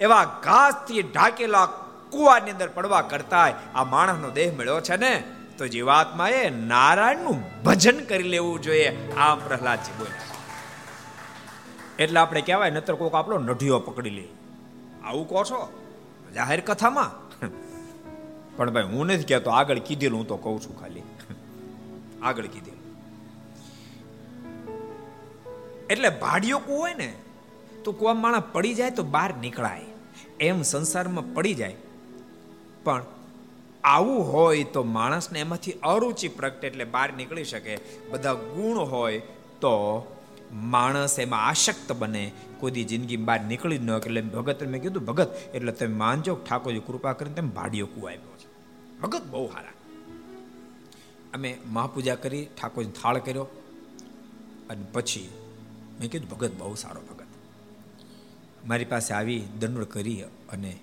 એવા 0.03 0.25
ઘાસથી 0.45 1.03
ઢાકેલા 1.03 1.67
કુવાની 2.11 2.51
અંદર 2.51 2.69
પડવા 2.69 3.03
કરતા 3.03 3.47
આ 3.75 3.85
માણસનો 3.85 4.31
દેહ 4.31 4.49
મળ્યો 4.59 4.81
છે 4.81 4.97
ને, 4.97 5.13
તો 5.59 5.65
જીવાત્માએ 5.67 6.43
નારાયણનું 6.51 7.41
ભજન 7.63 7.99
કરી 8.05 8.33
લેવું 8.35 8.63
જોઈએ. 8.63 8.91
આમ 9.17 9.39
પ્રહલાદજી 9.39 9.97
બોલ્યા 9.99 10.31
એટલે 11.99 12.21
આપણે 12.21 12.41
કહેવાય 12.41 12.71
નતર 12.71 12.95
કોઈક 12.95 13.15
આપણો 13.15 13.39
નઢિયો 13.39 13.79
પકડી 13.79 14.11
લે. 14.11 14.27
આવું 15.05 15.27
કહો 15.29 15.45
છો? 15.45 15.61
જાહેર 16.35 16.61
કથામાં? 16.61 17.11
પણ 18.57 18.71
ભાઈ, 18.71 18.91
હું 18.93 19.07
નથી 19.07 19.25
કહેતો, 19.25 19.51
આગળ 19.51 19.79
કીધેલું, 19.79 20.19
હું 20.19 20.29
તો 20.29 20.37
કહું 20.37 20.61
છું 20.61 20.75
ખાલી. 20.81 21.05
આગળ 22.23 22.47
કીધેલું. 22.47 22.83
એટલે 25.91 26.11
ભાડિયો 26.23 26.59
કુ 26.59 26.73
હોય 26.77 26.95
ને, 26.95 27.11
તો 27.85 27.93
કુવા 27.93 28.15
માણસ 28.15 28.53
પડી 28.53 28.75
જાય 28.75 28.91
તો 28.91 29.05
બહાર 29.15 29.31
નીકળાય. 29.41 29.89
એમ 30.43 30.63
સંસારમાં 30.63 31.35
પડી 31.35 31.55
જાય. 31.55 31.77
પણ 32.85 33.05
આવું 33.85 34.33
હોય 34.33 34.65
તો 34.65 34.83
માણસને 34.83 35.41
એમાંથી 35.41 35.73
અરુચિ 35.73 36.29
પ્રગટે 36.29 36.67
એટલે 36.67 36.85
બહાર 36.85 37.13
નીકળી 37.13 37.45
શકે. 37.45 37.79
બધા 38.11 38.35
ગુણ 38.35 38.79
હોય 38.79 39.19
તો 39.61 40.07
માણસ 40.53 41.19
એમાં 41.19 41.47
આશક્ત 41.47 41.93
બને. 41.93 42.33
કોઈ 42.61 42.71
જિંદગી 42.71 43.17
બહાર 43.17 43.41
નીકળી 43.41 43.79
ન 43.79 43.91
એટલે 43.91 44.23
ભગત 44.23 44.63
મેં 44.63 44.83
કીધું, 44.83 45.05
ભગત, 45.05 45.35
એટલે 45.55 45.73
તમે 45.73 45.95
માનજો 45.95 46.35
ઠાકોરજી 46.35 46.79
કૃપા 46.79 47.13
કરીને 47.13 47.35
તમે 47.35 47.49
ભાડિયો 47.49 47.87
કુવાયો 47.87 48.37
છે. 48.39 48.49
ભગત 49.01 49.23
બહુ 49.31 49.47
સારા. 49.47 49.73
અમે 51.35 51.59
મહાપૂજા 51.67 52.15
કરી 52.15 52.45
ઠાકોરજી 52.45 52.91
થાળ 52.91 53.19
કર્યો 53.19 53.45
અને 54.71 54.85
પછી 54.93 55.31
મેં 56.01 56.11
કીધું, 56.11 56.31
ભગત 56.31 56.53
બહુ 56.59 56.75
સારો 56.75 57.01
મારી 58.67 58.85
પાસે 58.85 59.15
આવી 59.15 59.45
દંડ 59.61 59.85
કરી 59.85 60.23
અને 60.23 60.77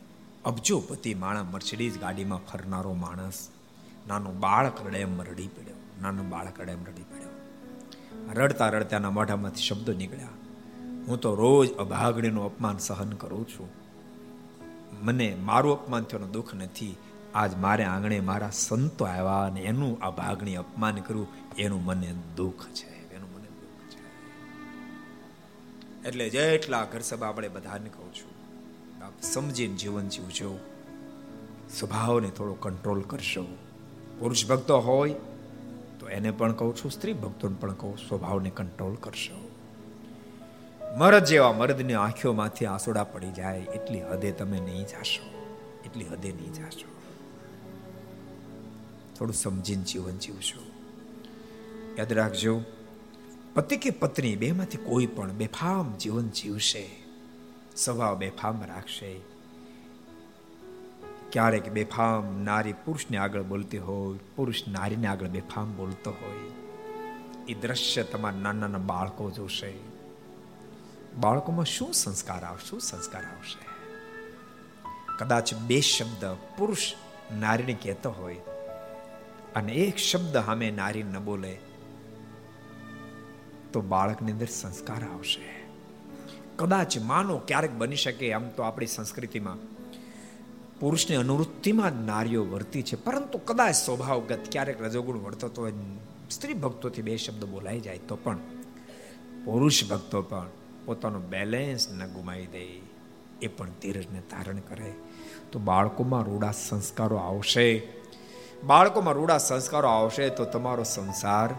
અબજોપતિ 0.45 1.13
માણસ 1.13 1.45
મર્સિડીઝ 1.51 1.99
ગાડીમાં 1.99 2.39
ફરનારો 2.45 2.93
માણસ, 2.93 3.47
નાનો 4.07 4.31
બાળક 4.31 4.95
એમ 4.95 5.21
રડી 5.21 5.47
પડ્યો, 5.47 5.75
નાનો 6.01 6.23
બાળક 6.23 6.59
એમ 6.59 6.83
રડી 6.83 7.01
પડ્યો. 7.01 7.29
રડતા 8.33 8.69
રડતાના 8.69 9.09
મોઢામાંથી 9.09 9.61
શબ્દો 9.61 9.93
નીકળ્યા. 9.93 10.27
હું 11.07 11.19
તો 11.19 11.35
રોજ 11.35 11.77
અભાગણીનું 11.77 12.45
અપમાન 12.45 12.77
સહન 12.77 13.09
કરું 13.09 13.47
છું. 13.47 13.69
મને 15.01 15.35
મારું 15.35 15.83
અપમાન 15.83 16.03
થવાનું 16.03 16.31
દુઃખ 16.31 16.53
નથી. 16.53 16.95
આજ 17.35 17.55
મારે 17.55 17.83
આંગણે 17.83 18.19
મારા 18.19 18.49
સંતો 18.53 19.05
આવ્યા 19.05 19.45
અને 19.45 19.61
એનું 19.61 19.99
અભાગણી 19.99 20.55
અપમાન 20.55 20.95
કર્યું, 20.95 21.27
એનું 21.57 21.85
મને 21.85 22.13
દુઃખ 22.35 22.65
છે. 22.65 22.88
એટલે 26.07 26.29
જેટલા 26.29 26.83
ઘર 26.83 26.99
સભા 26.99 27.27
આપણે 27.27 27.47
બધાને 27.47 27.89
કહું 27.89 28.13
છું, 28.13 28.31
આપ 29.05 29.21
સમજીને 29.21 29.75
જીવન 29.75 30.07
જીવજો. 30.07 30.59
સ્વભાવને 31.79 32.29
થોડો 32.29 32.53
કંટ્રોલ 32.53 33.01
કરશો. 33.01 33.45
પુરુષ 34.19 34.47
ભક્તો 34.47 34.79
હોય, 34.79 35.15
તો 35.99 36.09
એને 36.09 36.31
પણ 36.31 36.53
કહું 36.53 36.75
છું, 36.75 36.91
સ્ત્રી 36.91 37.13
ભક્તોને 37.13 37.55
પણ 37.59 37.73
કહું, 37.73 37.97
સ્વભાવને 37.97 38.49
કંટ્રોલ 38.49 38.95
કરશો. 38.95 39.51
મરદ 40.97 41.25
જેવા 41.25 41.53
મરદની 41.53 41.93
આંખોમાંથી 41.93 42.65
આંસોડા 42.65 43.03
પડી 43.03 43.31
જાય, 43.31 43.59
એટલી 43.59 44.01
હદે 44.01 44.31
તમે 44.31 44.59
નહીં 44.59 44.87
જાશો. 44.87 45.25
એટલી 45.85 46.05
હદે 46.05 46.31
નહીં 46.31 46.53
જાશો. 46.53 46.89
થોડું 49.15 49.33
સમજીને 49.33 49.83
જીવન 49.83 50.17
જીવશો. 50.17 50.59
યાદ 51.97 52.13
રાખજો 52.13 52.61
પતિ 53.59 53.77
કે 53.77 53.89
પત્ની 53.89 54.35
બેમાંથી 54.35 54.77
કોઈ 54.77 55.05
પણ 55.05 55.31
બેફામ 55.31 55.97
જીવન 55.97 56.29
જીવશે, 56.29 56.89
સ્વભાવ 57.75 58.17
બેફામ 58.17 58.63
રાખશે. 58.67 59.19
ક્યારેક 61.31 61.69
બેફામ 61.69 62.41
નારી 62.43 62.73
પુરુષને 62.73 63.17
આગળ 63.17 63.41
બોલતી 63.41 63.77
હોય, 63.77 64.19
પુરુષ 64.35 64.67
નારીને 64.67 65.07
આગળ 65.07 65.27
બેફામ 65.27 65.77
બોલતો 65.77 66.11
હોય. 66.11 66.49
એ 67.51 67.53
દ્રશ્ય 67.53 68.03
તમારા 68.03 68.39
નાના 68.39 68.59
નાના 68.59 68.77
બાળકો 68.77 69.31
જોશે. 69.31 69.73
બાળકોમાં 71.17 71.65
શું 71.65 71.93
સંસ્કાર 71.93 72.43
આવશે 72.43 72.65
શું 72.67 72.79
સંસ્કાર 72.79 73.23
આવશે? 73.23 73.65
કદાચ 75.17 75.53
બે 75.53 75.81
શબ્દ 75.81 76.25
પુરુષ 76.57 76.93
નારીને 77.39 77.73
કહેતો 77.73 78.11
હોય 78.11 78.35
અને 79.55 79.73
એક 79.73 79.97
શબ્દ 79.97 80.37
સામે 80.37 80.71
નારી 80.71 81.03
ન 81.03 81.19
બોલે 81.19 81.57
તો 83.73 83.81
બાળકની 83.81 84.31
અંદર 84.31 84.45
સંસ્કાર 84.45 85.03
આવશે. 85.03 85.59
કદાચ 86.55 86.97
માનો 86.97 87.37
ક્યારેક 87.37 87.71
બની 87.71 87.95
શકે 87.95 88.33
આમ 88.33 88.49
તો 88.49 88.63
આપણી 88.63 88.85
સંસ્કૃતિમાં 88.85 89.57
પુરુષની 90.79 91.15
અનુવૃત્તિમાં 91.15 91.91
જ 91.91 92.07
નારીઓ 92.07 92.45
વર્તી 92.45 92.81
છે, 92.81 92.95
પરંતુ 92.95 93.37
કદાચ 93.37 93.75
સ્વભાવગત 93.75 94.39
ક્યારેક 94.51 94.81
રજોગુણ 94.81 95.17
વર્તતો 95.17 95.61
હોય, 95.61 95.73
સ્ત્રી 96.29 96.53
ભક્તોથી 96.53 97.01
બે 97.01 97.17
શબ્દ 97.17 97.45
બોલાઈ 97.45 97.79
જાય 97.79 97.97
તો 97.97 98.15
પણ, 98.15 98.37
પુરુષ 99.45 99.89
ભક્તો 99.89 100.21
પણ 100.21 100.47
પોતાનું 100.85 101.29
બેલેન્સ 101.29 101.91
ન 101.91 102.07
ગુમાવી 102.07 102.45
દે, 102.45 102.81
એ 103.41 103.47
પણ 103.47 103.69
ધીરજને 103.81 104.19
ધારણ 104.19 104.55
કરે. 104.55 104.93
તો 105.51 105.59
બાળકોમાં 105.59 106.23
રૂડા 106.23 106.51
સંસ્કારો 106.51 107.15
આવશે. 107.15 107.87
બાળકોમાં 108.63 109.13
રૂડા 109.13 109.37
સંસ્કારો 109.37 109.89
આવશે 109.89 110.29
તો 110.29 110.45
તમારો 110.45 110.83
સંસાર 110.83 111.49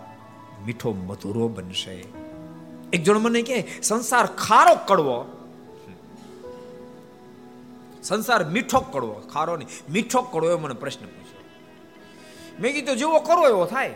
મીઠો 0.66 0.92
મધુરો 0.92 1.48
બનશે. 1.48 1.96
એક 2.92 3.02
જણ 3.02 3.18
મને 3.18 3.42
કે 3.42 3.56
સંસાર 3.82 4.26
ખારો 4.26 4.74
કડવો. 4.86 5.18
સંસાર 8.02 8.44
મીઠો 8.44 8.80
કડવો, 8.80 9.14
ખારો 9.32 9.56
નહીં. 9.56 9.92
મીઠો 9.92 10.22
કડવો 10.22 10.48
એવો 10.50 10.58
મને 10.58 10.74
પ્રશ્ન 10.74 11.04
પૂછ્યો 11.06 11.42
મેં 12.60 12.72
કીધું, 12.72 12.96
જેવો 12.96 13.18
કરો 13.20 13.48
એવો 13.48 13.64
થાય. 13.66 13.94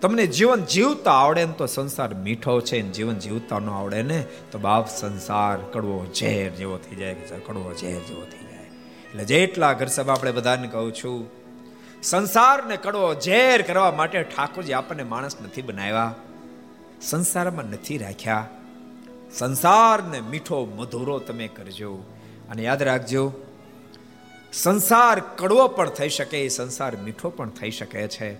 તમને 0.00 0.26
જીવન 0.26 0.64
જીવતા 0.64 1.12
આવડે 1.12 1.44
ને 1.44 1.52
તો 1.52 1.66
સંસાર 1.66 2.14
મીઠો 2.14 2.60
છે 2.60 2.82
ને 2.82 2.90
જીવન 2.90 3.14
જીવતા 3.14 3.58
ન 3.58 3.70
આવડે 3.70 4.02
ને 4.02 4.24
તો 4.52 4.58
બાપ 4.58 4.88
સંસાર 4.88 5.56
કડવો 5.72 6.06
ઝેર 6.14 6.50
જેવો 6.50 6.76
થઈ 6.76 6.96
જાય 6.96 7.14
કડવો 7.46 7.74
ઝેર 7.74 8.00
જેવો 8.00 8.22
થઈ 8.22 8.44
જાય. 8.44 8.66
એટલે 9.10 9.24
જેટલા 9.24 9.72
ઘર 9.72 9.86
સભા 9.86 10.12
આપણે 10.12 10.32
બધાને 10.32 10.68
કહું 10.68 10.92
છું 10.94 11.35
સંસારને 12.02 12.76
કડવો 12.76 13.14
ઝેર 13.14 13.62
કરવા 13.62 13.92
માટે 13.92 14.22
ઠાકોરજી 14.22 14.72
આપણને 14.72 15.02
માણસ 15.02 15.36
નથી 15.44 15.62
બનાવ્યા. 15.62 16.14
સંસારમાં 17.02 17.64
નથી 17.64 17.98
રાખ્યા. 17.98 18.48
સંસારને 19.34 20.20
મીઠો 20.20 20.64
મધુરો 20.64 21.18
તમે 21.18 21.48
કરજો. 21.48 21.94
અને 22.50 22.62
યાદ 22.62 22.82
રાખજો, 22.82 23.32
સંસાર 24.52 25.20
કડવો 25.20 25.68
પણ 25.68 25.88
થઈ 25.88 26.08
શકે, 26.08 26.48
સંસાર 26.48 26.96
મીઠો 26.96 27.30
પણ 27.30 27.50
થઈ 27.50 27.70
શકે 27.70 28.08
છે. 28.08 28.36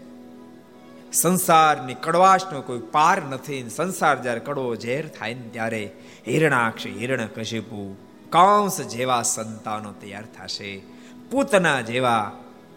સંસારની 1.13 1.95
કડવાશનો 1.95 2.61
કોઈ 2.61 2.79
પાર 2.79 3.23
નથી 3.23 3.71
સંસાર 3.71 4.23
જ્યારે 4.23 4.41
કડવો 4.41 4.77
ઝેર 4.77 5.09
થાય 5.09 5.35
ને 5.35 5.49
ત્યારે 5.49 5.93
હિરણાક્ષ 6.29 6.87
હિરણ 6.87 7.27
કશિપુ, 7.27 7.97
કાંસ 8.31 8.81
જેવા 8.81 9.23
સંતાનો 9.23 9.93
તૈયાર 9.93 10.25
થશે. 10.25 10.83
પૂતના 11.31 11.81
જેવા 11.81 12.33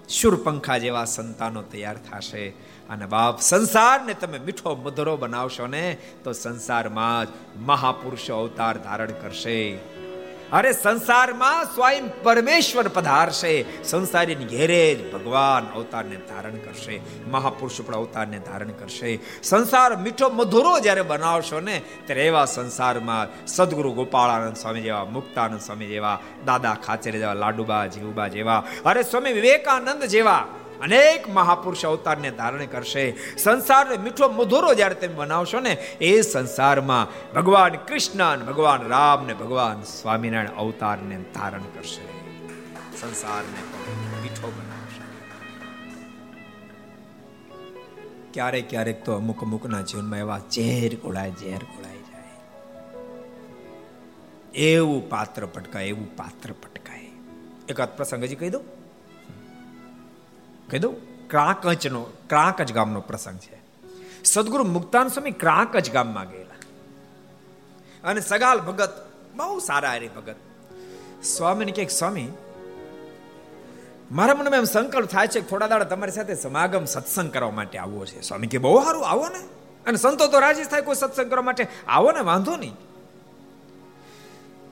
શુરપંખા 0.10 0.78
જેવા 0.78 1.06
સંતાનો 1.06 1.62
તૈયાર 1.62 1.98
થશે. 1.98 2.50
અને 2.90 3.06
બાપ 3.06 3.42
સંસારને 3.42 4.14
તમે 4.14 4.40
મીઠો 4.40 4.76
મધરો 4.76 5.18
બનાવશો 5.18 5.68
ને, 5.68 5.98
તો 6.24 6.32
સંસારમાં 6.32 7.26
જ 7.26 7.30
મહાપુરુષો 7.58 8.36
અવતાર 8.36 8.78
ધારણ 8.78 9.12
કરશે. 9.12 9.99
અરે 10.54 10.72
સંસારમાં 10.72 11.66
સ્વયં 11.66 12.24
પરમેશ્વર 12.24 12.88
પધારશે. 12.88 13.84
સંસારીને 13.84 14.46
ઘેરે 14.46 14.96
જ 14.96 15.14
ભગવાન 15.14 15.76
અવતારને 15.76 16.16
ધારણ 16.16 16.52
કરશે. 16.52 17.00
મહાપુરુષ 17.28 17.82
પણ 17.82 17.96
અવતારને 17.96 18.40
ધારણ 18.40 18.68
કરશે. 18.68 19.20
સંસાર 19.44 19.98
મીઠો 19.98 20.30
મધુરો 20.30 20.80
જ્યારે 20.80 21.02
બનાવશો 21.02 21.60
ને, 21.60 21.82
ત્યારે 22.06 22.28
એવા 22.28 22.46
સંસારમાં 22.46 23.48
સદગુરુ 23.48 23.92
ગોપાળાનંદ 23.92 24.56
સ્વામી 24.56 24.82
જેવા, 24.82 25.06
મુક્તાનંદ 25.06 25.60
સ્વામી 25.60 25.86
જેવા, 25.86 26.20
દાદા 26.46 26.74
ખાચર 26.74 27.12
જેવા, 27.12 27.34
લાડુબા 27.34 27.86
જીવુબા 27.86 28.28
જેવા, 28.28 28.64
અરે 28.86 29.04
સ્વામી 29.04 29.34
વિવેકાનંદ 29.34 30.04
જેવા 30.04 30.48
અનેક 30.82 31.30
મહાપુરુષ 31.30 31.86
અવતારને 31.86 32.32
ધારણ 32.32 32.66
કરશે. 32.66 33.36
સંસારને 33.38 33.98
મીઠો 33.98 34.30
મધુરો 34.30 34.74
જ્યારે 34.74 34.96
તમે 34.96 35.16
બનાવશો 35.16 35.60
ને, 35.60 35.70
એ 36.02 36.22
સંસારમાં 36.22 37.34
ભગવાન 37.34 37.76
કૃષ્ણ 37.76 38.46
ભગવાન 38.46 38.88
રામ 38.88 39.26
ને 39.26 39.34
ભગવાન 39.34 39.82
સ્વામિનારાયણ 39.82 40.50
અવતારને 40.50 41.18
ધારણ 41.34 41.62
કરશે. 41.62 42.02
સંસારને 42.98 43.62
મીઠો 44.22 44.48
બનાવશે. 44.48 44.70
ક્યારેક 48.34 48.70
ક્યારેક 48.70 49.06
તો 49.06 49.14
અમુક 49.14 49.42
અમુકના 49.42 49.82
જીવનમાં 49.82 50.20
એવા 50.20 50.40
ઝેર 50.40 50.96
ગોળાય, 50.96 51.32
ઝેર 51.32 51.64
ગોળાઈ 51.64 51.98
જાય. 51.98 52.30
એવું 54.54 55.10
પાત્ર 55.10 55.46
પટકાય, 55.46 55.86
એવું 55.86 56.18
પાત્ર 56.18 56.52
પટકાય. 56.52 57.08
એક 57.70 57.82
પ્રસંગ 57.82 58.24
હજી 58.24 58.36
કહી 58.36 58.50
દઉં. 58.50 58.79
કહી 60.70 60.80
દઉં 60.80 61.28
ક્રાંકચનો 61.30 62.02
ક્રાંકચ 62.02 62.72
ગામનો 62.72 63.02
પ્રસંગ 63.02 63.40
છે. 63.40 63.60
સદગુરુ 64.24 64.64
મુક્તાન 64.64 65.08
સ્વામી 65.08 65.32
ક્રાકચ 65.32 65.92
ગામમાં 65.92 66.30
ગયેલા. 66.30 66.56
અને 68.10 68.22
સગાલ 68.22 68.60
ભગત, 68.60 69.06
બહુ 69.36 69.60
સારા 69.60 69.92
હરે 69.92 70.08
ભગત. 70.08 70.36
સ્વામીને 71.24 71.72
કે, 71.72 71.88
સ્વામી, 71.88 72.28
મારા 74.12 74.34
મનમાં 74.34 74.58
એમ 74.58 74.64
સંકલ્પ 74.64 75.10
થાય 75.10 75.28
છે 75.28 75.50
થોડા 75.50 75.68
દાડા 75.68 75.86
તમારી 75.86 76.12
સાથે 76.12 76.36
સમાગમ, 76.36 76.86
સત્સંગ 76.86 77.34
કરવા 77.34 77.52
માટે 77.52 77.78
આવવો 77.78 78.06
છે. 78.06 78.22
સ્વામી 78.22 78.48
કે 78.48 78.58
બહુ 78.58 78.84
સારું, 78.84 79.10
આવો 79.10 79.28
ને. 79.28 79.40
અને 79.86 79.98
સંતો 79.98 80.28
તો 80.28 80.40
રાજી 80.40 80.64
થાય 80.64 80.82
કોઈ 80.82 80.96
સત્સંગ 80.96 81.30
કરવા 81.30 81.42
માટે, 81.42 81.68
આવો 81.88 82.12
ને, 82.12 82.20
વાંધો 82.20 82.56
નહીં. 82.56 82.76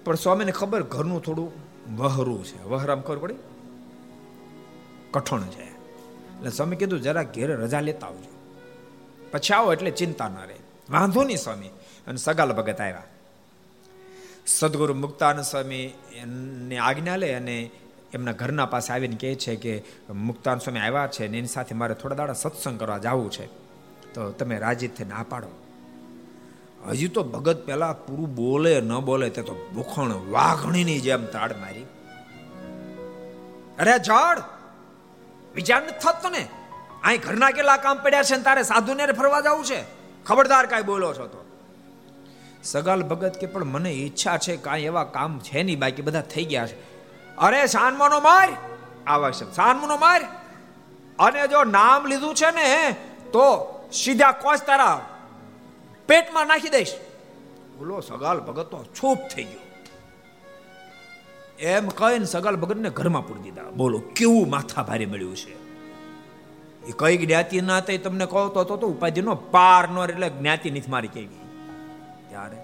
પણ 0.03 0.15
સ્વામીને 0.15 0.51
ખબર 0.51 0.83
ઘરનું 0.83 1.23
થોડું 1.23 1.51
વહરું 1.97 2.45
છે. 2.45 2.63
વહરામ 2.63 3.01
ખબર 3.01 3.17
પડી? 3.17 3.35
કઠણ 5.11 5.41
છે. 5.41 5.76
એટલે 6.37 6.49
સ્વામી 6.49 6.75
કીધું, 6.75 7.01
જરા 7.01 7.23
ઘેર 7.23 7.57
રજા 7.57 7.79
લેતા 7.79 8.07
આવજો. 8.07 8.37
પછી 9.31 9.53
આવો 9.53 9.73
એટલે 9.73 9.91
ચિંતા 9.91 10.27
ન 10.27 10.35
રહે. 10.47 10.55
વાંધો 10.89 11.23
નહીં 11.23 11.37
સ્વામી. 11.37 11.67
અને 12.07 12.17
સગાલ 12.17 12.53
ભગત 12.53 12.81
આવ્યા. 12.81 13.03
સદગુરુ 14.47 14.93
મુક્તાન 14.93 15.41
સ્વામી 15.41 15.93
ને 16.57 16.77
આજ્ઞા 16.77 17.15
લે 17.15 17.33
અને 17.33 17.69
એમના 18.13 18.31
ઘરના 18.31 18.65
પાસે 18.65 18.93
આવીને 18.93 19.15
કહે 19.15 19.35
છે 19.35 19.55
કે, 19.55 19.83
મુક્તાન 20.13 20.59
સ્વામી 20.59 20.79
આવ્યા 20.79 21.07
છે 21.07 21.27
ને 21.27 21.37
એની 21.37 21.47
સાથે 21.47 21.75
મારે 21.75 21.93
થોડા 21.93 22.15
દાડા 22.15 22.33
સત્સંગ 22.33 22.79
કરવા 22.79 22.97
જવું 22.97 23.31
છે. 23.31 23.45
તો 24.13 24.31
તમે 24.31 24.59
રાજી 24.59 24.87
થઈ 24.87 25.05
ના 25.05 25.25
પાડો. 25.29 25.47
હજી 26.89 27.07
તો 27.07 27.23
ભગત 27.23 27.65
પેલા 27.65 27.93
પૂરું 27.93 28.35
બોલે 28.35 28.81
ન 28.81 28.99
બોલે 28.99 29.29
તે 29.29 29.41
તો 29.41 29.71
ભૂખણ 29.73 30.11
વાઘણીની 30.31 30.99
જેમ 30.99 31.25
તાડ 31.25 31.51
મારી. 31.51 31.81
અરે 33.79 33.97
ઝાડ 33.97 34.37
વિચાર 35.57 35.83
નથી 35.83 35.99
થતો 35.99 36.29
ને 36.29 36.47
અહીં 37.03 37.21
ઘરના 37.21 37.51
કેટલા 37.51 37.77
કામ 37.77 37.97
પડ્યા 38.03 38.23
છે 38.23 38.37
તારે 38.37 38.63
સાધુને 38.63 39.05
ફરવા 39.05 39.41
જવું 39.41 39.65
છે? 39.65 39.83
ખબરદાર 40.25 40.65
કાંઈ 40.65 40.83
બોલો 40.83 41.13
છો 41.13 41.27
તો. 41.27 41.45
સગાલ 42.63 43.03
ભગત 43.03 43.37
કે, 43.37 43.47
પણ 43.47 43.63
મને 43.63 43.91
ઈચ્છા 43.91 44.37
છે 44.37 44.57
કાંઈ 44.57 44.81
એવા 44.81 45.03
કામ 45.03 45.39
છે 45.39 45.63
નહીં 45.63 45.79
બાકી, 45.79 46.01
બધા 46.01 46.21
થઈ 46.21 46.45
ગયા 46.45 46.67
છે. 46.67 46.97
અરે, 47.35 47.65
સાનમાનો 47.65 48.19
માર! 48.19 48.49
આવા 49.07 49.31
છે 49.31 49.53
સાનમાનો 49.53 49.97
માર! 49.97 50.21
અને 51.19 51.47
જો 51.47 51.63
નામ 51.63 52.05
લીધું 52.05 52.35
છે 52.35 52.51
ને 52.51 52.95
તો 53.33 53.73
સીધા 53.93 54.31
કોચ 54.31 54.59
તારા 54.65 55.05
પેટમાં 56.07 56.47
નાખી 56.47 56.69
દઈશ. 56.69 56.93
બોલો, 57.77 57.99
સગાલ 57.99 58.39
ભગત 58.39 58.63
તો 58.63 58.85
છૂપ 59.03 59.17
થઈ 59.35 59.43
ગયો. 59.43 59.66
એમ 61.59 61.87
કહીને 61.87 62.25
સગાલ 62.25 62.55
ભગતને 62.55 62.89
ઘરમાં 62.89 63.27
પૂરી 63.27 63.41
દીધા. 63.41 63.63
બોલો, 63.63 63.99
કેવું 63.99 64.49
માથા 64.49 64.83
ભારે 64.83 65.05
મળ્યું 65.05 65.35
છે? 65.35 65.67
એ 66.87 66.93
કઈ 66.99 67.25
જ્ઞાતિ 67.25 67.61
ના 67.61 67.79
થઈ 67.79 67.97
તમને 67.97 68.25
કહો 68.25 68.49
તો 68.49 68.63
તો 68.63 68.87
ઉપાધિનો 68.87 69.35
પાર 69.35 69.89
નો 69.89 70.05
એટલે 70.05 70.29
જ્ઞાતિ 70.29 70.71
નથી 70.71 70.91
મારી 70.91 71.07
કેવી. 71.07 71.39
ત્યારે? 72.29 72.57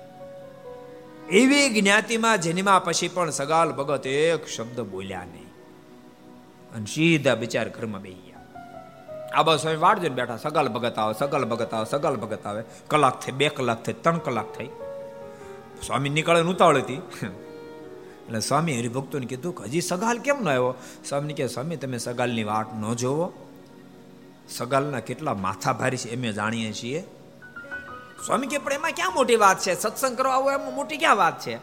એવી 1.30 1.82
જ્ઞાતિમાં 1.82 2.38
જેનીમાં 2.38 2.84
પછી 2.84 3.08
પણ 3.08 3.30
સગાલ 3.30 3.72
ભગત 3.72 4.08
એક 4.08 4.48
શબ્દ 4.48 4.82
બોલ્યા 4.82 5.24
નહીં. 5.24 5.46
અને 6.76 6.86
સીધા 6.86 7.36
બિચાર 7.36 7.70
ઘરમાં 7.70 8.02
બેહી 8.02 8.16
ગયા. 8.16 8.34
આ 9.34 9.44
બસ 9.44 9.62
સ્વામી 9.62 9.78
વાડ 9.78 10.00
જોઈને 10.00 10.16
બેઠા 10.16 10.38
સગાલ 10.38 10.68
ભગત 10.68 11.00
આવે, 11.00 11.14
સગાલ 11.14 11.46
ભગત 11.46 11.74
આવે, 11.74 11.86
સગાલ 11.86 12.16
ભગત 12.16 12.46
આવે. 12.46 12.64
કલાક 12.88 13.20
થઈ, 13.20 13.32
બે 13.32 13.50
કલાક 13.50 13.84
થઈ, 13.84 13.94
ત્રણ 13.94 14.18
કલાક 14.18 14.46
થઈ. 14.58 14.66
સ્વામી 15.86 16.10
નીકળે 16.10 16.42
ઉતાવળ 16.42 16.78
હતી. 16.78 17.02
એટલે 18.26 18.40
સ્વામી 18.40 18.80
હરિભક્તોને 18.80 19.26
કીધું 19.26 19.56
કે 19.56 19.64
હજી 19.64 19.82
સગાલ 19.82 20.18
કેમ 20.18 20.44
ન 20.44 20.48
આવ્યો? 20.48 20.76
સ્વામી 21.10 21.34
કે 21.34 21.48
સ્વામી, 21.48 21.76
તમે 21.76 21.98
સગાલની 21.98 22.44
વાટ 22.44 22.66
ન 22.76 22.94
જોવો. 22.94 23.34
સગાલના 24.50 25.00
કેટલા 25.00 25.34
માથા 25.34 25.74
ભારી 25.74 25.98
છે 25.98 26.10
એમ 26.10 26.32
જાણીએ 26.32 26.74
છીએ. 26.74 27.04
સ્વામી 28.26 28.48
કે 28.48 28.58
પણ 28.58 28.74
એમાં 28.74 28.92
ક્યાં 28.92 29.14
મોટી 29.14 29.36
વાત 29.36 29.60
છે? 29.60 29.80
સત્સંગ 29.80 30.18
કરવા 30.18 30.34
આવો 30.34 30.52
એમાં 30.52 30.76
મોટી 30.76 30.98
ક્યાં 30.98 31.18
વાત 31.18 31.42
છે? 31.42 31.58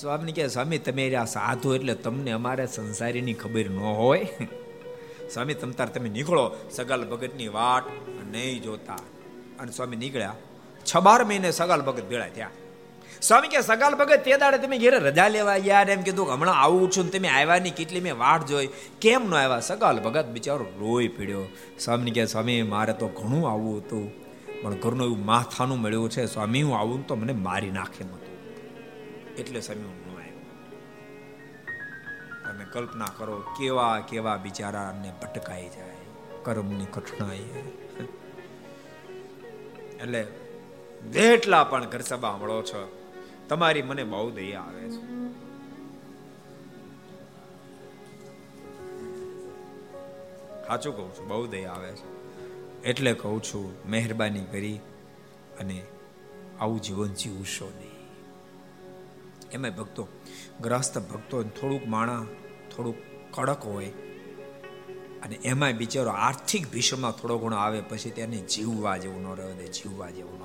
સ્વામી 0.00 0.32
કે 0.32 0.48
સ્વામી, 0.48 0.78
તમે 0.78 1.04
રહ્યા 1.04 1.24
સાધુ 1.24 1.74
એટલે 1.74 1.94
તમને 1.94 2.30
અમારે 2.30 2.66
સંસારીની 2.66 3.34
ખબર 3.34 3.70
ન 3.70 3.78
હોય. 3.78 4.24
સ્વામી 5.34 5.54
તમતાર 5.54 5.88
તમે 5.88 6.08
નીકળો. 6.08 6.70
સગાલ 6.70 7.04
ભગતની 7.04 7.48
વાટ 7.48 7.82
નહીં 8.30 8.62
જોતા. 8.62 8.94
અને 9.58 9.72
સ્વામી 9.72 9.96
નીકળ્યા. 9.96 10.34
છ 10.84 10.96
બાર 10.96 11.24
મહિને 11.24 11.50
સગાલ 11.50 11.82
ભગત 11.82 12.08
ભેળા 12.08 12.28
થયા. 12.28 12.50
સ્વામી 13.22 13.48
કે, 13.48 13.60
સગાલ 13.60 13.94
ભગત 13.94 14.20
તે 14.24 14.36
દાડે 14.36 14.58
તમે 14.58 14.78
ઘેરે 14.78 14.98
રજા 14.98 15.28
લેવા 15.28 15.56
યાર 15.56 15.90
એમ 15.90 16.02
કીધું. 16.02 16.32
હમણાં 16.32 16.54
આવું 16.54 16.90
છું 16.90 17.10
તમે 17.10 17.28
આવ્યા 17.28 17.58
નહીં 17.58 17.74
કેટલી 17.74 18.00
મેં 18.00 18.18
વાટ 18.18 18.46
જોઈ. 18.46 18.68
કેમ 19.00 19.30
ન 19.30 19.34
આવ્યા 19.34 19.60
સગાલ 19.60 20.00
ભગત 20.00 20.24
બિચારો 20.24 20.64
રોઈ 20.64 21.08
પીડ્યો. 21.08 21.44
સ્વામી 21.78 22.10
કે, 22.10 22.26
સ્વામી, 22.26 22.62
મારે 22.62 22.92
તો 22.92 23.08
ઘણું 23.08 23.52
આવવું 23.52 23.78
હતું. 23.78 24.10
પણ 24.62 24.74
ઘરનું 24.74 25.06
એવું 25.06 25.24
માથાનું 25.24 25.80
મળ્યું 25.80 26.10
છે. 26.10 26.26
સ્વામી, 26.26 26.62
હું 26.62 26.78
આવું 26.78 27.06
તો 27.06 27.14
મને 27.14 27.32
મારી 27.32 27.70
નાખે 27.70 28.04
નતું 28.04 28.22
એટલે 29.36 29.60
સ્વામી, 29.60 29.82
હું 29.82 30.14
ન 30.14 30.16
આવ્યો. 30.16 30.40
તમે 32.52 32.64
કલ્પના 32.64 33.06
કરો, 33.16 33.38
કેવા 33.38 34.00
કેવા 34.08 34.36
બિચારાને 34.36 35.12
ભટકાઈ 35.22 35.68
જાય, 35.68 35.96
કર્મની 36.42 36.84
કઠણાઈ 36.84 37.38
એટલે 40.02 40.22
જેટલા 41.10 41.64
પણ 41.64 41.84
ઘર 41.84 42.00
સભા 42.00 42.36
મળો 42.36 42.62
છો. 42.62 43.01
તમારી 43.48 43.82
મને 43.82 44.04
બહુ 44.04 44.30
દયા 44.30 44.60
આવે 44.60 44.80
છે. 44.80 45.12
સાચું 50.66 50.96
કહું 50.96 51.18
છું, 51.18 51.28
બહુ 51.28 51.46
દયા 51.46 51.70
આવે 51.70 51.92
છે. 51.92 52.22
એટલે 52.82 53.12
કહું 53.12 53.42
છું, 53.42 53.90
મહેરબાની 53.90 54.44
કરી 54.44 54.76
અને 55.60 55.82
આવું 56.60 56.82
જીવન 56.82 57.08
જીવશો 57.08 57.72
નહીં. 57.78 57.92
એમાં 59.52 59.76
ભક્તો, 59.76 60.08
ગ્રસ્ત 60.60 60.98
ભક્તો 60.98 61.42
થોડુંક 61.42 61.86
માણા, 61.86 62.26
થોડુંક 62.76 62.96
કડક 63.30 63.64
હોય, 63.64 63.86
અને 65.22 65.34
એમાં 65.34 65.72
બિચારો 65.72 66.10
આર્થિક 66.10 66.70
ભીષણમાં 66.70 67.12
થોડો 67.12 67.38
ઘણો 67.38 67.56
આવે, 67.56 67.80
પછી 67.80 68.10
તેને 68.10 68.36
જીવવા 68.36 68.96
જેવું 68.96 69.22
ન 69.22 69.36
રહેવા 69.36 69.52
દે 69.52 69.66
જીવવા 69.66 70.10
જેવું 70.10 70.41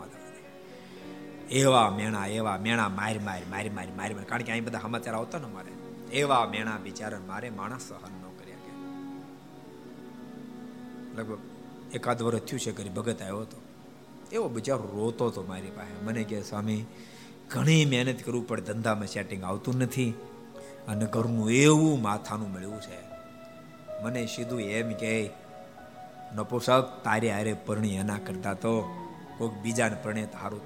એવા 1.51 1.89
મેણા 1.89 2.27
એવા 2.27 2.57
મેણા, 2.57 2.89
મારી 2.89 3.19
મારી 3.19 3.45
મારી 3.45 3.69
મારી 3.69 3.91
મારી 3.91 4.13
મારી. 4.13 4.25
કારણ 4.25 4.41
કે 4.41 4.51
અહીં 4.51 4.65
બધા 4.65 4.79
સમાચાર 4.79 5.15
આવતા 5.15 5.37
ને 5.37 5.47
મારે. 5.47 5.71
એવા 6.11 6.45
મેણા 6.45 6.77
બિચારા 6.77 7.19
મારે 7.27 7.49
માણસ 7.49 7.81
સહન 7.81 8.11
ન 8.11 8.39
કર્યા 8.39 8.55
કે. 8.55 8.71
લગભગ 11.17 11.37
એકાદ 11.93 12.21
વર્ષ 12.21 12.39
થયું 12.39 12.59
છે 12.59 12.71
કરી 12.71 12.89
ભગત 12.89 13.21
આવ્યો 13.21 13.37
હતો. 13.37 13.61
એવો 14.31 14.49
બિચારો 14.49 14.89
રોતો 14.93 15.27
હતો 15.27 15.43
મારી 15.43 15.67
પાસે. 15.67 16.05
મને 16.05 16.23
કે, 16.23 16.41
સ્વામી, 16.41 16.85
ઘણી 17.49 17.85
મહેનત 17.85 18.23
કરવું 18.23 18.47
પડે 18.47 18.61
ધંધામાં 18.61 19.07
સેટિંગ 19.07 19.43
આવતું 19.43 19.77
નથી 19.77 20.13
અને 20.87 21.05
ઘરનું 21.05 21.51
એવું 21.51 22.01
માથાનું 22.01 22.51
મળ્યું 22.51 22.81
છે. 22.81 23.07
મને 24.03 24.25
સીધું 24.25 24.61
એમ 24.61 24.93
કે 24.93 25.29
નપુસક 26.35 27.01
તારે 27.03 27.31
હારે 27.31 27.53
પરણી 27.53 27.95
એના 27.95 28.17
કરતા 28.17 28.53
તો 28.53 29.03
કોઈક 29.37 29.51
બીજાને 29.51 29.95
પરણે 30.03 30.27
હારું 30.41 30.61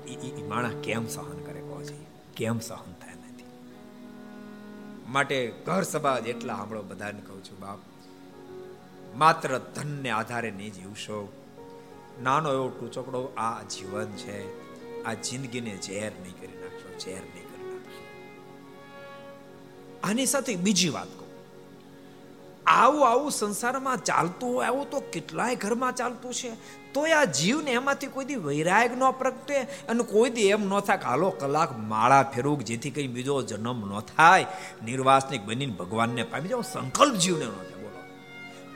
માણસ 0.48 0.74
કેમ 0.84 1.08
સહન 1.08 1.38
કરે 1.38 1.62
કહો 1.62 1.84
છે? 1.84 1.98
કેમ 2.36 2.60
સહન 2.60 2.94
થાય 2.94 3.14
નથી? 3.14 3.46
માટે 5.08 5.54
ઘર 5.66 5.84
સભા 5.84 6.20
જેટલા 6.20 6.56
સાંભળો 6.56 6.82
બધાને 6.82 7.22
કહું 7.22 7.44
છું, 7.44 7.60
બાપ. 7.60 7.80
માત્ર 9.16 9.58
ધનને 9.58 10.10
આધારે 10.10 10.52
નહીં 10.52 10.74
જીવશો. 10.74 11.34
નાનો 12.24 12.54
એવો 12.54 12.70
ટૂચકડો 12.70 13.34
આ 13.38 13.64
જીવન 13.64 14.06
છે. 14.06 14.62
આ 15.04 15.14
જિંદગીને 15.14 15.80
ઝેર 15.82 16.12
નહીં 16.22 16.40
કરી 16.40 16.62
નાખશો, 16.62 17.00
ઝેર 17.00 17.22
નહીં 17.22 17.44
કરી 17.44 17.72
નાખશો. 17.72 18.06
આની 20.04 20.26
સાથે 20.26 20.56
બીજી 20.56 20.90
વાત 20.90 21.08
કહું. 21.08 21.28
આવું 22.68 23.12
આવું 23.12 23.32
સંસારમાં 23.32 24.04
ચાલતું 24.04 24.54
હોય, 24.54 24.66
આવું 24.66 24.90
તો 24.90 25.00
કેટલાય 25.00 25.56
ઘરમાં 25.56 25.96
ચાલતું 25.96 26.34
છે. 26.34 26.81
તો 26.94 27.02
આ 27.18 27.26
જીવને 27.38 27.72
એમાંથી 27.80 28.12
કોઈ 28.16 28.28
દી 28.30 28.40
વૈરાગ 28.48 28.92
ન 29.00 29.04
પ્રગટે 29.20 29.58
અને 29.90 30.04
કોઈ 30.04 30.32
દી 30.36 30.48
એમ 30.56 30.64
ન 30.68 30.74
થાય 30.88 31.02
કે 31.02 31.08
હાલો 31.12 31.30
કલાક 31.42 31.72
માળા 31.92 32.24
ફેરવું 32.34 32.64
જેથી 32.70 32.94
કંઈ 32.96 33.12
બીજો 33.16 33.36
જન્મ 33.50 33.80
ન 33.90 33.94
થાય. 34.12 34.48
નિર્વાસનિક 34.86 35.42
બનીને 35.50 35.76
ભગવાનને 35.80 36.24
પામી 36.32 36.52
જાવ 36.54 36.64
સંકલ્પ 36.74 37.16
જીવને 37.24 37.46
ન 37.46 37.54
થાય, 37.60 37.80
બોલો. 37.84 38.00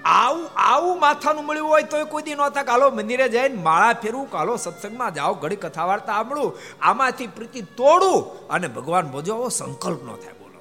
આવું 0.06 0.48
આવું 0.70 0.96
માથાનું 1.04 1.46
મળ્યું 1.46 1.70
હોય 1.70 1.88
તો 1.92 2.06
કોઈ 2.14 2.26
દી 2.28 2.38
ન 2.40 2.44
થાય 2.56 2.70
કાલો 2.72 2.86
મંદિરે 2.92 3.28
જઈને 3.36 3.58
માળા 3.68 4.00
ફેરવું 4.04 4.28
કાલો 4.32 4.58
સત્સંગમાં 4.58 5.12
જાઓ, 5.14 5.34
ઘડી 5.44 5.62
કથા 5.64 5.88
વાર્તા 5.92 6.16
સાંભળું, 6.18 6.52
આમાંથી 6.82 7.30
પ્રીતિ 7.38 7.62
તોડું 7.80 8.20
અને 8.50 8.68
ભગવાન 8.68 9.06
બોજો 9.14 9.36
સંકલ્પ 9.50 10.02
ન 10.08 10.10
થાય, 10.24 10.36
બોલો. 10.42 10.60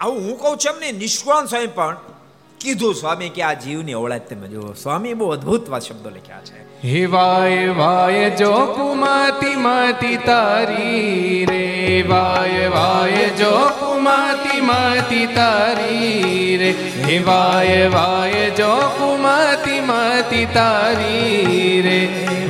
આવું 0.00 0.20
હું 0.26 0.36
કહું 0.42 0.54
છું 0.58 0.72
એમને 0.72 0.88
નિષ્કાળ 1.02 1.46
સ્વામી 1.46 1.76
પણ 1.78 1.96
કીધું, 2.60 2.94
સ્વામી, 2.94 3.28
કે 3.28 3.42
આ 3.42 3.52
જીવની 3.52 3.94
ઓળખ 3.94 4.26
તમે 4.30 4.48
જુઓ. 4.48 4.72
સ્વામી 4.72 5.14
બહુ 5.14 5.28
અદ્ભુત 5.28 5.70
વાત 5.70 5.82
શબ્દો 5.82 6.10
લખ્યા 6.10 6.40
છે. 6.40 6.88
હે 6.88 7.06
વાય 7.06 7.70
વાય, 7.70 8.30
જો 8.30 8.50
કુમાતી 8.50 9.56
માતી 9.56 10.16
તારી 10.16 11.46
રે, 11.50 12.04
વાય 12.08 12.68
વાય, 12.68 13.28
જો 13.28 13.52
કુમાતી 13.80 14.60
માતી 14.60 15.26
તારી 15.26 16.56
રે, 16.56 16.70
હે 17.08 17.18
વાય 17.18 17.88
વાય, 17.88 18.50
જો 18.50 18.72
કુમાતી 18.98 19.80
માતી 19.80 20.46
તારી 20.46 21.82
રે, 21.82 21.98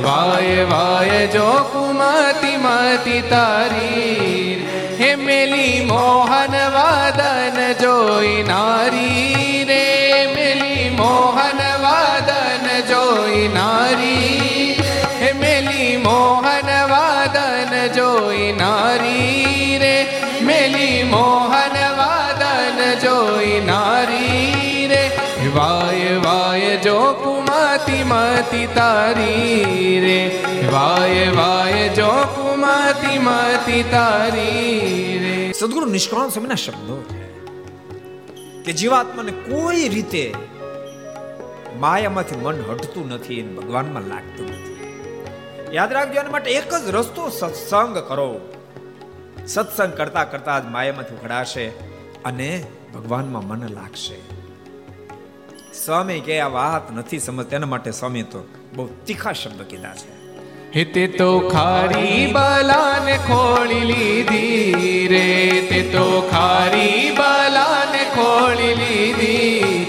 વાય 0.03 0.63
વાય, 0.63 1.27
જો 1.27 1.49
કુમાતી 1.73 2.57
માતી 2.57 3.21
તારી 3.21 4.67
હે 4.99 5.15
મેલી 5.15 5.85
મોહન 5.85 6.55
વાદન 6.73 7.73
જોઈ 7.73 8.43
નારી 8.43 9.20
માતી 28.41 28.67
તારી 28.67 29.99
રે? 29.99 30.43
વાય 30.71 31.29
વાય, 31.29 31.89
જો 31.89 32.07
કુમાતી 32.07 33.19
મતી 33.19 33.83
તારી 33.83 35.19
રે. 35.23 35.51
સદગુરુ 35.51 35.85
નિષ્કાળ 35.85 36.29
સ્વામીના 36.29 36.55
શબ્દો 36.55 37.05
કે 38.65 38.73
જીવાત્માને 38.73 39.31
કોઈ 39.31 39.87
રીતે 39.87 40.35
માયામાંથી 41.77 42.35
મન 42.35 42.63
હટતું 42.71 43.09
નથી 43.09 43.41
અને 43.41 43.53
ભગવાનમાં 43.53 44.03
લાગતું 44.03 44.45
નથી. 44.45 44.77
યાદ 45.73 45.93
રાખજો, 45.93 46.19
એના 46.19 46.29
માટે 46.29 46.51
એક 46.51 46.73
જ 46.73 46.89
રસ્તો 46.89 47.29
સત્સંગ 47.29 47.97
કરો. 47.97 48.53
સત્સંગ 49.47 49.93
કરતા 49.93 50.23
કરતા 50.23 50.59
જ 50.59 50.65
માયામાંથી 50.65 51.15
ઉખડાશે 51.15 51.67
અને 52.25 52.65
ભગવાનમાં 52.93 53.47
મન 53.47 53.67
લાગશે. 53.67 54.40
સ્વામી 55.73 56.19
કે 56.19 56.39
આ 56.39 56.47
વાત 56.47 56.91
નથી 56.91 57.19
સમજ 57.19 57.53
એના 57.53 57.65
માટે 57.65 57.91
સ્વામી 57.91 58.23
તો 58.23 58.39
બહુ 58.75 58.87
તીખા 59.07 59.33
શબ્દ 59.33 59.61
કીધા 59.61 59.93
છે. 59.93 60.11
હિતે 60.75 61.07
તો 61.07 61.39
ખારી 61.39 62.27
બલાને 62.27 63.17
ખોળી 63.17 63.79
લીધી 63.79 65.07
રે, 65.07 65.61
તે 65.69 65.81
તો 65.81 66.29
ખારી 66.31 67.11
બલાને 67.11 68.03
ખોળી 68.15 68.73
લીધી. 68.73 69.85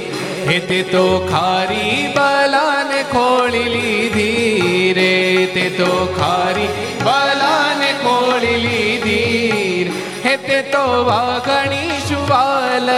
હિતે 0.48 0.82
તો 0.82 1.28
ખારી 1.30 2.08
બલાને 2.16 3.02
ખોળી 3.02 3.68
લીધી 3.68 4.92
રે, 4.92 5.46
તે 5.46 5.70
તો 5.70 6.14
ખારી 6.18 6.68
બલાને 7.04 7.92
ખોળી 7.92 8.56
લીધી. 8.56 9.90
હેતે 10.24 10.62
તો 10.62 11.04
વાઘણી 11.04 12.00
શુવાલ 12.08 12.90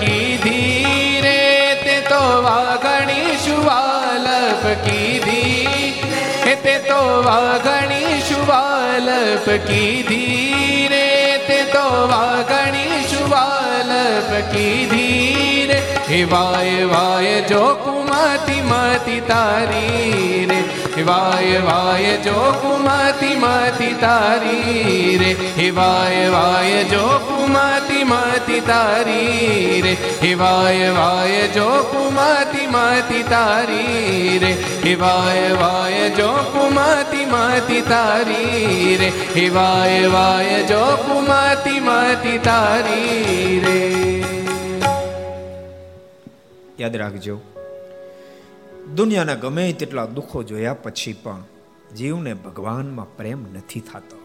કીધી? 0.00 1.07
વાઘણી 2.42 3.36
શુવાલપ 3.38 4.64
કીધી 4.84 5.68
તે 6.64 6.74
તો 6.80 7.00
વાઘણી 7.24 8.22
શુવાલપ 8.22 9.46
કીધી 9.66 10.88
રે 10.88 11.04
તે 11.46 11.58
તો 11.72 11.84
વાઘણી 12.06 13.04
શુવાલપ 13.06 14.32
કીધી 14.52 15.47
રે 16.08 16.14
હે 16.16 16.24
વાય 16.24 16.86
વાય 16.86 17.40
જો 17.48 17.76
કુમાતી 17.84 18.62
માતી 18.62 19.20
તારી 19.20 20.46
રે. 20.46 20.56
હે 20.96 21.02
વાય 21.02 21.60
વાય 21.60 22.16
જો 22.16 22.32
કુમાતી 22.32 23.36
માતી 23.36 23.94
તારી 23.94 25.18
રે. 25.18 25.32
હે 25.56 25.70
વાય 25.70 26.30
વાય 26.30 26.84
જો 26.84 27.20
કુમાતી 27.28 28.04
માતી 28.04 28.60
તારી 28.60 29.82
રે. 29.82 29.96
હે 30.22 30.34
વાય 30.34 30.92
વાય 30.92 31.48
જો 31.48 31.84
કુમાતી 31.92 32.66
માતી 32.66 33.22
તારી 33.22 34.38
રે. 34.38 34.52
હે 34.84 34.94
વાય 34.94 35.54
વાય 35.54 36.08
જો 36.10 36.32
કુમાતી 36.52 37.26
માતી 37.26 37.82
તારી 37.82 38.96
રે. 38.96 39.12
હે 39.34 39.48
વાય 39.48 40.08
વાય 40.08 40.62
જો 40.62 40.84
કુમાતી 41.08 41.80
માતી 41.80 42.38
તારી 42.38 43.60
રે. 43.60 44.17
યાદ 46.80 46.96
રાખજો. 46.96 47.40
દુનિયાના 48.94 49.34
ગમે 49.34 49.72
તેટલા 49.72 50.06
દુઃખો 50.06 50.42
જોયા 50.42 50.74
પછી 50.74 51.12
પણ 51.12 51.44
જીવને 51.96 52.34
ભગવાનમાં 52.34 53.16
પ્રેમ 53.16 53.42
નથી 53.54 53.80
થતો. 53.80 54.18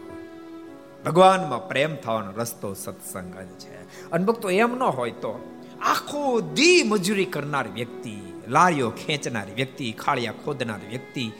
ભગવાનમાં 1.06 1.68
પ્રેમ 1.68 1.96
થવાનો 1.96 2.32
રસ્તો 2.32 2.74
સત્સંગ 2.74 3.34
જ 3.34 3.46
છે. 3.46 4.10
અને 4.10 4.24
ભક્તો, 4.24 4.50
એમ 4.50 4.78
ન 4.78 4.82
હોય 4.82 5.10
તો 5.10 5.60
આખો 5.82 6.40
દી 6.40 6.82
મજૂરી 6.82 7.24
કરનાર 7.24 7.68
વ્યક્તિ, 7.68 8.16
લારીઓ 8.48 8.90
ખેંચનાર 8.90 9.46
વ્યક્તિ, 9.54 9.92
ખાળિયા 9.92 10.32
ખોદનાર 10.32 10.80
વ્યક્તિ, 10.88 11.32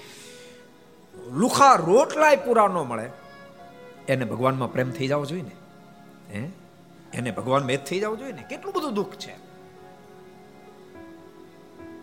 લુખા 1.32 1.74
રોટલાય 1.74 2.36
પૂરા 2.36 2.68
ન 2.68 2.70
મળે. 2.70 3.10
એને 4.08 4.24
ભગવાનમાં 4.24 4.72
પ્રેમ 4.72 4.90
થઈ 4.90 5.08
જવો 5.08 5.24
જોઈએ 5.24 5.42
ને? 5.42 5.50
હે? 6.38 6.48
એને 7.14 7.30
ભગવાન 7.30 7.62
મેદ 7.62 7.80
થઈ 7.80 8.00
જવું 8.00 8.18
જોઈએ 8.18 8.32
ને? 8.32 8.44
કેટલું 8.50 8.74
બધું 8.74 8.94
દુઃખ 8.94 9.14
છે. 9.14 9.43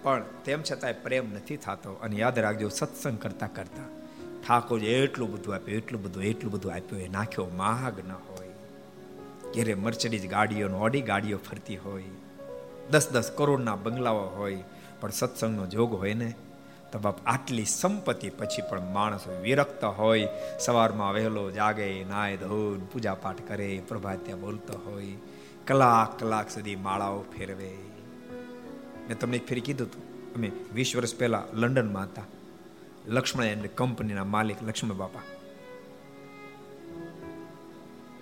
પણ 0.03 0.23
તેમ 0.45 0.63
છતાંય 0.71 0.93
પ્રેમ 0.93 1.33
નથી 1.33 1.57
થતો 1.57 1.93
અને 1.93 2.15
યાદ 2.15 2.39
રાખજો 2.39 2.69
સત્સંગ 2.69 3.19
કરતા 3.19 3.47
કરતા 3.47 4.01
ઠાકોર 4.47 4.83
એટલું 4.83 5.31
બધું 5.31 5.55
આપ્યું, 5.55 5.77
એટલું 5.77 6.01
બધું 6.01 6.23
એટલું 6.23 6.53
બધું 6.53 6.73
આપ્યું, 6.73 7.01
એ 7.01 7.07
નાખ્યો 7.07 7.51
માગ 7.55 7.99
ન 8.07 8.11
હોય. 8.11 8.47
ઘેરે 9.53 9.73
મર્ચડીઝ 9.73 10.29
ગાડીઓ 10.29 10.69
ઓડી 10.69 11.01
ગાડીઓ 11.01 11.37
ફરતી 11.37 11.77
હોય, 11.77 12.03
દસ 12.91 13.09
દસ 13.09 13.31
કરોડના 13.31 13.75
બંગલાઓ 13.75 14.19
હોય, 14.19 14.63
પણ 14.99 15.09
સત્સંગનો 15.09 15.65
જોગ 15.65 15.93
હોય 15.93 16.13
ને, 16.13 16.35
તો 16.91 16.99
બાપ 16.99 17.15
આટલી 17.25 17.65
સંપત્તિ 17.65 18.29
પછી 18.29 18.61
પણ 18.61 18.81
માણસ 18.93 19.27
વિરક્ત 19.41 19.83
હોય, 19.83 20.27
સવારમાં 20.59 21.13
વહેલો 21.13 21.51
જાગે 21.51 22.03
નાય 22.03 22.37
ધોન 22.37 22.79
પૂજા 22.79 23.13
પાઠ 23.13 23.41
કરે 23.47 23.81
પ્રભાત્યા 23.87 24.35
બોલતો 24.35 24.91
હોય, 24.91 25.15
કલાક 25.67 26.19
કલાક 26.19 26.49
સુધી 26.49 26.75
માળાઓ 26.75 27.21
ફેરવે. 27.21 27.90
મેં 29.11 29.19
તમને 29.19 29.37
એક 29.37 29.47
ફેરી 29.47 29.61
કીધું 29.61 29.87
હતું. 29.87 30.33
અમે 30.35 30.51
વીસ 30.73 30.95
વર્ષ 30.95 31.15
પહેલા 31.15 31.43
લંડનમાં 31.53 32.03
હતા. 32.03 32.23
લક્ષ્મણ 33.07 33.43
એન્ડ 33.43 33.69
કંપનીના 33.75 34.23
માલિક 34.23 34.63
લક્ષ્મણ 34.63 34.93
બાપા. 34.93 35.19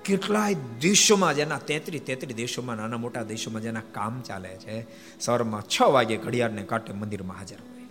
કેટલાય 0.05 0.55
દેશોમાં 0.79 1.35
જેના 1.35 1.57
તેત્રી 1.57 1.99
તેત્રી 1.99 2.33
દેશોમાં, 2.33 2.75
નાના 2.75 2.97
મોટા 2.97 3.23
દેશોમાં 3.23 3.61
જેના 3.61 3.81
કામ 3.91 4.21
ચાલે 4.21 4.49
છે. 4.49 4.85
સવારમાં 5.19 5.63
છ 5.67 5.81
વાગે 5.81 6.17
ઘડિયાળને 6.17 6.63
કાંઠે 6.63 6.93
મંદિરમાં 6.93 7.37
હાજર 7.37 7.55
હોય. 7.55 7.83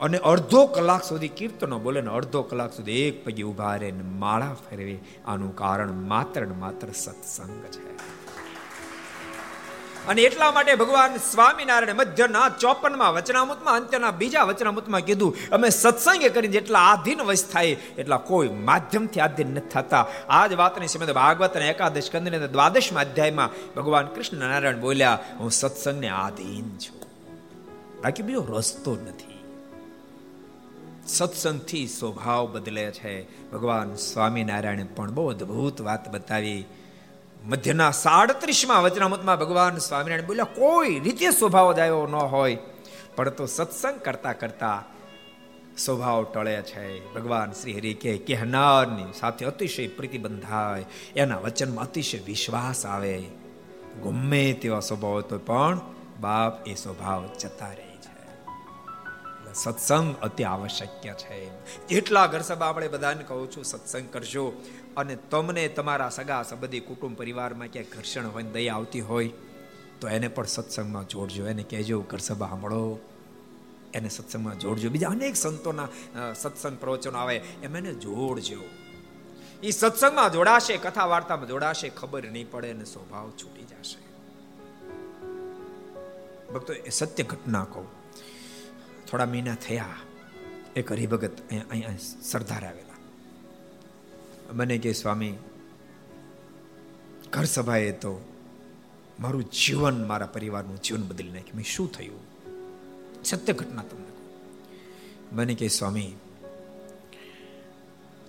અને 0.00 0.18
અડધો 0.18 0.66
કલાક 0.66 1.04
સુધી 1.04 1.28
કીર્તનો 1.28 1.78
બોલે 1.78 2.00
ને 2.00 2.10
અડધો 2.10 2.42
કલાક 2.42 2.72
સુધી 2.72 2.92
એક 2.92 3.24
પગે 3.24 3.42
ઊભા 3.42 3.76
રહે 3.76 3.92
માળા 3.92 4.56
ફેરવે. 4.70 4.98
આનું 5.26 5.56
કારણ 5.56 5.92
માત્ર 5.92 6.46
ને 6.46 6.54
માત્ર 6.54 6.88
સત્સંગ 6.90 7.64
છે. 7.64 8.23
અને 10.08 10.22
એટલા 10.22 10.52
માટે 10.52 10.74
ભગવાન 10.74 11.16
સ્વામિનારાયણ 11.16 11.94
મધ્યના 11.94 12.48
ચોપનમાં 12.48 13.12
વચનામૃતમાં, 13.12 13.74
અંત્યના 13.74 14.10
બીજા 14.10 14.42
વચનામૃતમાં 14.42 15.00
કીધું, 15.00 15.36
અમે 15.50 15.70
સત્સંગે 15.70 16.28
કરીને 16.28 16.52
જેટલા 16.52 16.78
આધીન 16.78 17.20
વશ 17.20 17.44
થાય, 17.52 17.66
એટલા 17.66 18.16
કોઈ 18.16 18.48
માધ્યમથી 18.48 19.20
આધીન 19.20 19.46
નથી 19.46 19.68
થતા. 19.68 20.06
આ 20.28 20.46
જ 20.46 20.52
વાતની 20.52 20.86
શ્રીમદ 20.86 21.14
ભાગવત 21.14 21.56
અને 21.56 21.68
એકાદશ 21.68 22.10
કંદની 22.10 22.38
દ્વાદશમાં 22.38 23.00
અધ્યાયમાં 23.00 23.50
ભગવાન 23.76 24.06
કૃષ્ણ 24.06 24.36
નારાયણ 24.36 24.80
બોલ્યા, 24.80 25.18
હું 25.38 25.50
સત્સંગને 25.50 26.08
આધીન 26.08 26.78
છું. 26.78 27.04
બાકી 28.02 28.22
બીજો 28.22 28.46
રસ્તો 28.48 28.94
નથી. 28.94 29.34
સત્સંગથી 31.06 31.86
સ્વભાવ 31.86 32.52
બદલે 32.52 32.90
છે. 32.90 33.26
ભગવાન 33.50 33.94
સ્વામિનારાયણે 33.94 34.84
પણ 34.84 35.10
બહુ 35.10 35.28
અદ્ભુત 35.28 35.80
વાત 35.80 36.08
બતાવી. 36.08 36.64
મધ્યના 37.44 37.90
સાડત્રીસમાં 37.90 38.82
વચનામૃતમાં 38.82 39.38
ભગવાન 39.38 39.78
સ્વામિનારાયણ 39.78 40.26
બોલ્યા, 40.26 40.44
કોઈ 40.44 40.98
રીતે 40.98 41.30
સ્વભાવ 41.30 41.72
દાયો 41.72 42.06
ન 42.06 42.14
હોય, 42.14 42.58
પણ 43.16 43.28
તો 43.28 43.46
સત્સંગ 43.46 44.00
કરતા 44.00 44.32
કરતા 44.32 44.84
સ્વભાવ 45.78 46.24
ટળે 46.24 46.62
છે. 46.62 47.14
ભગવાન 47.14 47.52
શ્રી 47.52 47.78
હરિ 47.78 47.94
કે 47.94 48.18
કહેનારની 48.18 49.12
સાથે 49.20 49.44
અતિશય 49.44 49.88
પ્રતિબંધાય, 49.88 50.84
એના 51.16 51.38
વચનમાં 51.38 51.84
અતિશય 51.84 52.18
વિશ્વાસ 52.18 52.86
આવે. 52.86 53.22
ગમે 54.02 54.52
તેવા 54.52 54.80
સ્વભાવ 54.80 55.20
તો 55.20 55.38
પણ 55.38 55.80
બાપ 56.20 56.68
એ 56.68 56.74
સ્વભાવ 56.74 57.28
જતા 57.40 57.66
રહે 57.66 57.96
છે. 57.96 58.04
સત્સંગ 59.54 60.16
અતિ 60.22 60.44
આવશ્યક 60.44 61.16
છે. 61.16 61.48
જેટલા 61.86 62.26
ઘર 62.26 62.40
સભા 62.40 62.66
આપણે 62.66 62.88
બધાને 62.88 63.24
કહું 63.24 63.50
છું, 63.50 63.64
સત્સંગ 63.64 64.12
કરજો. 64.12 64.52
અને 64.96 65.16
તમને 65.16 65.68
તમારા 65.68 66.08
સગા 66.08 66.42
સંબંધી 66.42 66.80
કુટુંબ 66.80 67.16
પરિવારમાં 67.16 67.68
ક્યાંય 67.68 67.96
ઘર્ષણ 67.96 68.26
હોય 68.26 68.42
દયા 68.42 68.74
આવતી 68.74 69.00
હોય, 69.00 69.30
તો 70.00 70.08
એને 70.08 70.28
પણ 70.28 70.44
સત્સંગમાં 70.44 71.08
જોડજો. 71.08 71.46
એને 71.46 71.62
કહેજો 71.62 72.00
ઘરસભા 72.00 72.48
સાંભળો. 72.48 72.98
એને 73.94 74.08
સત્સંગમાં 74.08 74.58
જોડજો. 74.58 74.88
બીજા 74.88 75.08
અનેક 75.08 75.36
સંતોના 75.36 75.88
સત્સંગ 76.32 76.78
પ્રવચનો 76.78 77.18
આવે. 77.18 77.36
એમ 77.36 77.76
એને 77.76 77.92
જોડજો. 77.94 78.60
એ 79.62 79.70
સત્સંગમાં 79.70 80.32
જોડાશે 80.32 80.76
કથા 80.76 81.06
વાર્તામાં 81.06 81.48
જોડાશે, 81.48 81.88
ખબર 81.88 82.30
નહીં 82.30 82.50
પડે 82.50 82.70
અને 82.70 82.84
સ્વભાવ 82.84 83.30
છૂટી 83.30 83.62
જશે. 83.62 84.00
ભક્તો, 86.52 86.72
એ 86.72 86.88
સત્ય 86.88 87.24
ઘટના 87.24 87.64
કહું. 87.64 87.86
થોડા 89.06 89.26
મહિના 89.26 89.54
થયા. 89.54 89.96
એક 90.76 90.92
હરિભગત 90.92 91.36
અહીંયા 91.70 91.96
સરદાર 92.22 92.64
આવેલા. 92.66 92.93
મને 94.52 94.78
કે, 94.78 94.92
સ્વામી, 94.92 95.34
ઘર 97.30 97.44
સભાએ 97.44 97.92
તો 97.92 98.24
મારું 99.20 99.44
જીવન, 99.44 100.08
મારા 100.08 100.26
પરિવારનું 100.26 100.82
જીવન 100.82 101.02
બદલી 101.02 101.30
નાખ્યું. 101.30 101.56
મેં 101.56 101.64
શું 101.64 101.92
થયું? 101.92 102.20
સત્ય 103.24 103.52
ઘટના 103.52 103.82
તમને 103.82 104.04
મને 105.32 105.54
કે, 105.54 105.68
સ્વામી, 105.68 106.14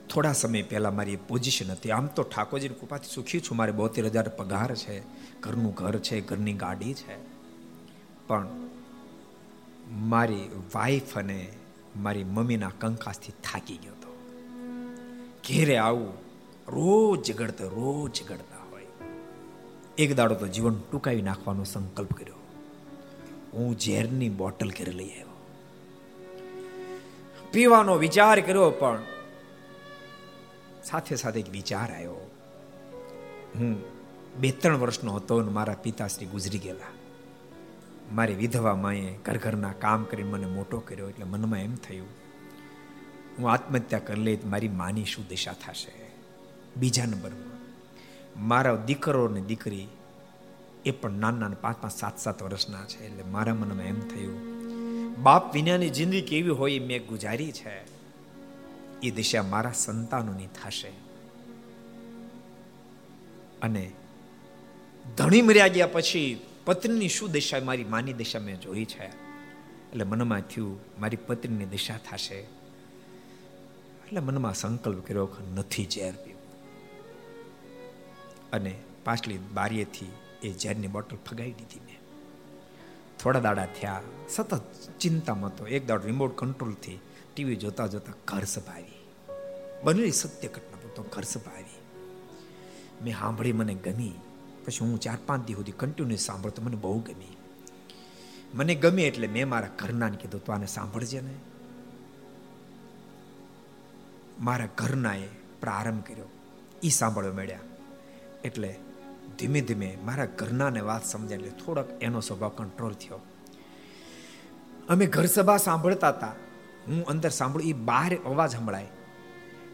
થોડા 0.09 0.33
સમય 0.33 0.61
પહેલા 0.61 0.91
મારી 0.91 1.15
પોઝિશન 1.15 1.71
હતી. 1.71 1.91
આમ 1.91 2.07
તો 2.07 2.23
ઠાકોરજીની 2.23 2.75
કૃપાથી 2.75 3.07
સુખી 3.15 3.39
છું. 3.39 3.57
મારે 3.57 3.71
બોતેર 3.71 4.05
હજાર 4.05 4.29
પગાર 4.29 4.75
છે. 4.75 5.03
ઘરનું 5.39 5.73
ઘર 5.73 5.97
છે, 5.97 6.21
ઘરની 6.21 6.53
ગાડી 6.53 6.93
છે. 6.93 7.17
પણ 8.27 8.47
મારી 9.91 10.49
વાઈફ 10.75 11.17
અને 11.17 11.53
મારી 11.95 12.23
મમ્મીના 12.23 12.71
કંકાસથી 12.79 13.31
થાકી 13.43 13.77
ગયો 13.77 13.95
ઘેરે 15.49 15.77
આવું, 15.77 16.13
રોજ 16.67 17.31
ઝઘડતા 17.31 17.63
રોજ 17.63 18.21
ઝઘડતા 18.21 18.63
હોય. 18.71 18.85
એક 19.97 20.15
દાડો 20.15 20.35
તો 20.35 20.47
જીવન 20.47 20.75
ટૂંકાવી 20.75 21.21
નાખવાનો 21.21 21.63
સંકલ્પ 21.63 22.13
કર્યો. 22.13 22.35
હું 23.53 23.79
ઝેરની 23.79 24.29
બોટલ 24.29 24.69
ઘરે 24.69 24.91
લઈ 24.91 25.09
આવ્યો. 25.09 25.35
પીવાનો 27.51 27.95
વિચાર 27.95 28.39
કર્યો, 28.39 28.71
પણ 28.71 28.99
સાથે 30.83 31.15
સાથે 31.15 31.39
એક 31.39 31.49
વિચાર 31.49 31.91
આવ્યો. 31.91 32.29
હું 33.55 33.95
બે 34.41 34.51
ત્રણ 34.51 34.77
વર્ષનો 34.77 35.11
હતો 35.11 35.37
અને 35.37 35.51
મારા 35.51 35.73
પિતાશ્રી 35.73 36.25
ગુજરી 36.25 36.57
ગયેલા. 36.57 36.93
મારી 38.13 38.33
વિધવા 38.33 38.75
માએ 38.75 39.15
ઘર 39.25 39.37
ઘરના 39.37 39.73
કામ 39.73 40.03
કરીને 40.03 40.29
મને 40.29 40.45
મોટો 40.45 40.79
કર્યો 40.79 41.09
એટલે 41.09 41.25
મનમાં 41.25 41.59
એમ 41.59 41.75
થયું 41.75 42.24
હું 43.37 43.51
આત્મહત્યા 43.51 43.99
કરી 43.99 44.21
લઈ 44.21 44.37
મારી 44.45 44.67
માની 44.67 45.05
શું 45.05 45.27
દિશા 45.27 45.53
થશે? 45.53 45.93
બીજા 46.77 47.05
નંબરમાં, 47.05 47.55
મારા 48.47 48.75
દીકરો 48.75 49.25
અને 49.25 49.41
દીકરી 49.41 49.87
એ 50.85 50.91
પણ 50.91 51.11
નાના 51.11 51.37
નાના 51.37 51.55
પાંચ 51.61 51.77
પાંચ, 51.77 51.95
સાત 51.95 52.19
સાત 52.19 52.43
વર્ષના 52.43 52.85
છે, 52.85 53.05
એટલે 53.05 53.23
મારા 53.23 53.53
મનમાં 53.53 53.85
એમ 53.85 53.99
થયું, 53.99 54.35
બાપ 55.23 55.53
વિનાની 55.53 55.89
જિંદગી 55.89 56.21
કેવી 56.21 56.49
હોય 56.49 56.79
મેં 56.79 57.05
ગુજારી 57.05 57.51
છે. 57.51 57.75
એ 59.03 59.11
દિશા 59.11 59.43
મારા 59.43 59.71
સંતાનોની 59.71 60.47
થશે. 60.47 60.91
અને 63.61 63.91
ધણી 65.17 65.41
મર્યા 65.41 65.67
ગયા 65.67 65.87
પછી 65.87 66.41
પત્નીની 66.65 67.09
શું 67.09 67.31
દિશા, 67.31 67.59
મારી 67.59 67.83
માની 67.83 68.13
દિશા 68.13 68.39
મેં 68.39 68.59
જોઈ 68.59 68.85
છે. 68.85 69.05
એટલે 69.91 70.03
મનમાં 70.03 70.41
થયું, 70.41 70.79
મારી 70.99 71.17
પત્નીની 71.17 71.65
દિશા 71.65 71.97
થશે. 71.97 72.64
એટલે 74.05 74.19
મનમાં 74.19 74.53
સંકલ્પ 74.53 75.07
કર્યો 75.07 75.25
કે 75.25 75.55
નથી 75.55 75.85
ઝેર 75.85 76.13
પીવું. 76.15 76.41
અને 78.51 78.79
પાછલી 79.03 79.37
બારીએથી 79.37 80.11
એ 80.43 80.53
ઝેરની 80.53 80.87
બોટલ 80.87 81.17
ફગાવી 81.17 81.51
દીધી 81.51 81.79
મેં. 81.79 81.99
થોડા 83.19 83.39
દાડા 83.39 83.65
થયા, 83.65 84.01
સતત 84.29 84.61
ચિંતામાં 84.99 85.55
તો 85.55 85.67
એક 85.67 85.87
દાડો 85.87 86.05
રિમોટ 86.05 86.37
કંટ્રોલથી 86.37 86.99
ટીવી 87.33 87.55
જોતા 87.55 87.87
જોતા 87.87 88.13
ઘર 88.27 88.43
સભાવી. 88.43 89.07
બનેલી 89.83 90.11
સત્ય 90.11 90.47
ઘટના 90.47 90.89
તો 90.95 91.03
ઘર 91.03 91.23
સભાવી. 91.23 91.77
મેં 93.03 93.19
સાંભળી 93.19 93.53
મને 93.53 93.73
ગમી. 93.73 94.13
પછી 94.65 94.79
હું 94.79 94.99
ચાર 94.99 95.17
પાંચ 95.25 95.47
દિવસ 95.47 95.57
સુધી 95.57 95.71
કન્ટિન્યુ 95.71 96.17
સાંભળતો 96.17 96.61
મને 96.61 96.75
બહુ 96.75 96.99
ગમી. 96.99 97.37
મને 98.53 98.75
ગમે 98.75 99.03
એટલે 99.03 99.27
મેં 99.27 99.49
મારા 99.49 99.67
ઘરનાને 99.79 100.17
કીધું, 100.17 100.45
તો 100.45 100.53
આને 100.53 100.65
સાંભળજે 100.65 101.21
ને. 101.21 101.33
મારા 104.39 104.67
ઘરનાએ 104.77 105.27
પ્રારંભ 105.61 106.03
કર્યો. 106.03 106.25
એ 106.83 106.89
સાંભળવા 106.89 107.33
મળ્યા. 107.33 107.59
એટલે 108.43 108.75
ધીમે 109.39 109.61
ધીમે 109.61 109.97
મારા 110.05 110.25
ઘરનાને 110.25 110.79
વાત 110.79 111.05
સમજાય 111.05 111.37
એટલે 111.37 111.49
થોડોક 111.49 111.89
એનો 112.01 112.19
સ્વભાવ 112.19 112.51
કંટ્રોલ 112.57 112.93
થયો. 112.93 113.19
અમે 114.89 115.05
ઘર 115.05 115.25
સભા 115.25 115.57
સાંભળતા 115.57 116.09
હતા. 116.09 116.33
હું 116.87 117.05
અંદર 117.05 117.29
સાંભળું 117.29 117.67
એ 117.67 117.73
બહાર 117.73 118.15
અવાજ 118.15 118.51
સંભળાય. 118.51 118.87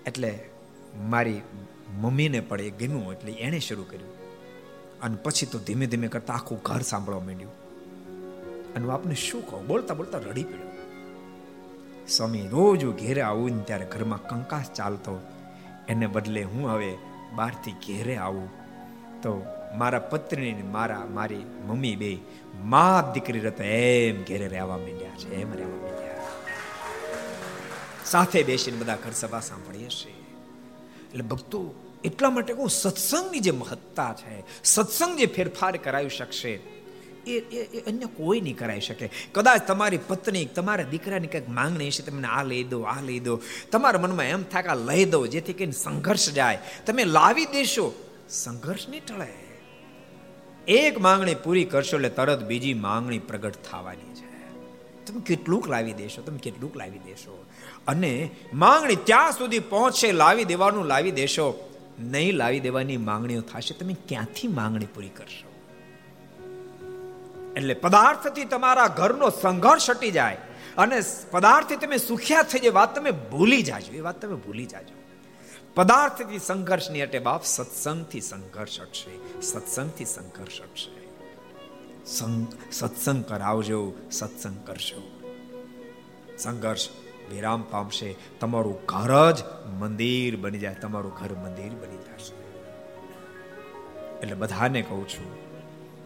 એટલે 0.05 0.49
મારી 0.97 1.41
મમ્મીને 1.93 2.39
પણ 2.39 2.61
એ 2.61 2.69
ગમ્યું 2.69 3.13
એટલે 3.13 3.31
એણે 3.31 3.59
શરૂ 3.59 3.83
કર્યું. 3.83 4.21
અને 5.01 5.17
પછી 5.23 5.45
તો 5.45 5.59
ધીમે 5.59 5.85
ધીમે 5.87 6.07
કરતા 6.07 6.33
આખું 6.33 6.61
ઘર 6.63 6.81
સાંભળવા 6.81 7.19
માંડ્યું. 7.19 7.51
અને 8.75 8.91
આપને 8.91 9.15
શું 9.15 9.49
કહું? 9.49 9.67
બોલતા 9.67 9.93
બોલતા 9.93 10.17
રડી 10.17 10.43
પડ્યો. 10.43 10.70
સ્વામી 12.11 12.47
રોજ 12.47 12.85
ઘેરે 12.85 13.21
આવું 13.21 13.51
ને 13.51 13.63
ત્યારે 13.63 13.85
ઘરમાં 13.85 14.27
કંકાસ 14.27 14.71
ચાલતો. 14.71 15.19
એને 15.87 16.07
બદલે 16.07 16.43
હું 16.43 16.69
હવે 16.69 16.97
બહારથી 17.35 17.71
ઘેરે 17.71 18.15
આવું. 18.15 18.49
તો 19.21 19.45
મારા 19.77 19.99
પત્ની 19.99 20.53
મારા, 20.53 21.05
મારી 21.09 21.45
મમ્મી 21.67 21.95
બે 21.95 22.17
મા 22.55 23.11
દીકરી 23.13 23.39
રતો 23.39 23.63
એમ 23.63 24.23
ઘેરે 24.23 24.47
રહેવા 24.47 24.77
માંડ્યા 24.77 25.15
છે, 25.17 25.35
એમ 25.35 25.53
રહેવા 25.53 25.77
માંડ્યા. 25.77 26.19
સાથે 28.05 28.43
બેસીને 28.43 28.77
બધા 28.77 28.95
ઘર 28.95 29.11
સભા 29.11 29.39
સાંભળીએ 29.39 29.89
છીએ. 29.89 30.13
એટલે 31.09 31.21
ભક્તો, 31.21 31.73
એટલા 32.03 32.29
માટે 32.29 32.53
કહું 32.53 32.69
સત્સંગની 32.69 33.39
જે 33.39 33.51
મહત્તા 33.51 34.13
છે, 34.13 34.63
સત્સંગ 34.63 35.17
જે 35.17 35.25
ફેરફાર 35.25 35.77
કરાવી 35.77 36.09
શકશે 36.09 36.80
એ 37.27 37.39
એ 37.39 37.83
અન્ય 37.87 38.05
કોઈ 38.05 38.41
નહીં 38.41 38.57
કરાવી 38.57 38.81
શકે. 38.81 39.09
કદાચ 39.31 39.67
તમારી 39.67 39.99
પત્ની, 40.07 40.45
તમારા 40.45 40.83
દીકરાની 40.83 41.27
કંઈક 41.27 41.49
માંગણી 41.49 41.87
હશે 41.87 42.03
તમને 42.03 42.27
આ 42.27 42.43
લઈ 42.43 42.63
દો, 42.63 42.81
આ 42.81 43.01
લઈ 43.01 43.19
દો. 43.19 43.41
તમારા 43.71 43.99
મનમાં 43.99 44.25
એમ 44.25 44.43
થાય 44.43 44.63
કે 44.63 44.75
લઈ 44.75 45.05
દો, 45.05 45.27
જેથી 45.27 45.53
કરીને 45.53 45.71
સંઘર્ષ 45.71 46.31
જાય. 46.31 46.59
તમે 46.85 47.03
લાવી 47.03 47.45
દેશો, 47.45 47.93
સંઘર્ષ 48.29 48.89
નહીં 48.89 49.05
ટળે. 49.05 49.51
એક 50.67 50.99
માંગણી 50.99 51.35
પૂરી 51.35 51.65
કરશો 51.65 51.97
એટલે 51.97 52.09
તરત 52.09 52.43
બીજી 52.43 52.73
માંગણી 52.73 53.19
પ્રગટ 53.19 53.53
થવાની 53.71 54.15
છે. 54.15 54.49
તમે 55.05 55.21
કેટલુંક 55.21 55.67
લાવી 55.67 55.93
દેશો, 55.93 56.21
તમે 56.21 56.37
કેટલુંક 56.37 56.77
લાવી 56.77 56.99
દેશો. 56.99 57.45
અને 57.87 58.29
માંગણી 58.53 58.95
ત્યાં 58.95 59.31
સુધી 59.31 59.59
પહોંચશે, 59.59 60.11
લાવી 60.11 60.43
દેવાનું, 60.43 60.85
લાવી 60.85 61.11
દેશો. 61.11 61.67
નહીં 61.99 62.33
લાવી 62.33 62.59
દેવાની 62.59 62.97
માંગણીઓ 62.97 63.41
થશે, 63.41 63.73
તમે 63.73 63.95
ક્યાંથી 64.07 64.47
માંગણી 64.47 64.85
પૂરી 64.85 65.09
કરશો? 65.09 65.50
એટલે 67.57 67.75
પદાર્થથી 67.83 68.45
તમારા 68.45 68.89
ઘરનો 68.99 69.27
સંઘર્ષ 69.41 69.89
હટી 69.89 70.11
જાય 70.11 70.39
અને 70.77 70.97
પદાર્થથી 71.31 71.79
તમે 71.83 71.97
સુખ્યા 71.97 72.49
થઈ 72.51 72.61
જાય 72.63 72.77
વાત 72.79 72.91
તમે 72.95 73.11
ભૂલી 73.31 73.63
જાજો, 73.63 73.91
એ 73.93 74.01
વાત 74.07 74.17
તમે 74.21 74.37
ભૂલી 74.45 74.65
જાજો. 74.65 74.95
પદાર્થથી 75.75 76.39
સંઘર્ષ 76.39 76.87
નહીં 76.91 77.05
હટે 77.05 77.19
બાપ 77.19 77.43
સત્સંગથી 77.45 78.21
સંઘર્ષ 78.21 78.79
હટશે, 78.79 79.13
સત્સંગથી 79.41 80.05
સંઘર્ષ 80.05 80.61
હટશે. 80.61 80.91
સત્સંગ 82.71 83.21
કરાવજો, 83.25 83.81
સત્સંગ 84.11 84.57
કરશો. 84.67 85.01
સંઘર્ષ 86.37 86.89
વિરામ 87.29 87.61
પામશે, 87.71 88.09
તમારું 88.39 88.77
ઘર 88.85 89.13
જ 89.31 89.39
મંદિર 89.81 90.33
બની 90.35 90.59
જાય, 90.59 90.81
તમારું 90.83 91.13
ઘર 91.13 91.33
મંદિર 91.43 91.73
બની 91.81 92.01
જશે. 92.07 92.35
એટલે 94.21 94.35
બધાને 94.35 94.81
કહું 94.81 95.05
છું, 95.09 95.29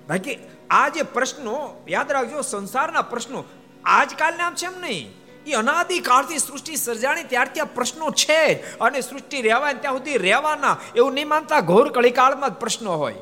બાકી 0.08 0.38
આ 0.70 0.90
જે 0.90 1.02
પ્રશ્નો, 1.02 1.86
યાદ 1.88 2.12
રાખજો, 2.12 2.42
સંસારના 2.42 3.02
પ્રશ્નો, 3.02 3.44
આજકાલના 3.86 4.52
છે 4.52 4.66
એમ 4.66 4.82
નહીં. 4.82 5.26
એ 5.46 5.54
અનાદિકાળથી 5.54 6.38
સૃષ્ટિ 6.38 6.76
સર્જાણી 6.76 7.24
ત્યારથી 7.24 7.60
આ 7.60 7.66
પ્રશ્નો 7.66 8.12
છે 8.12 8.78
અને 8.78 9.02
સૃષ્ટિ 9.02 9.42
રહેવાય 9.42 9.74
ત્યાં 9.74 9.94
સુધી 9.94 10.18
રહેવાના 10.18 10.78
એવું 10.96 11.14
નહીં 11.14 11.28
માનતા 11.28 11.60
ઘોર 11.60 11.90
કળીકાળમાં 11.90 12.50
જ 12.50 12.54
પ્રશ્નો 12.54 12.96
હોય. 12.96 13.16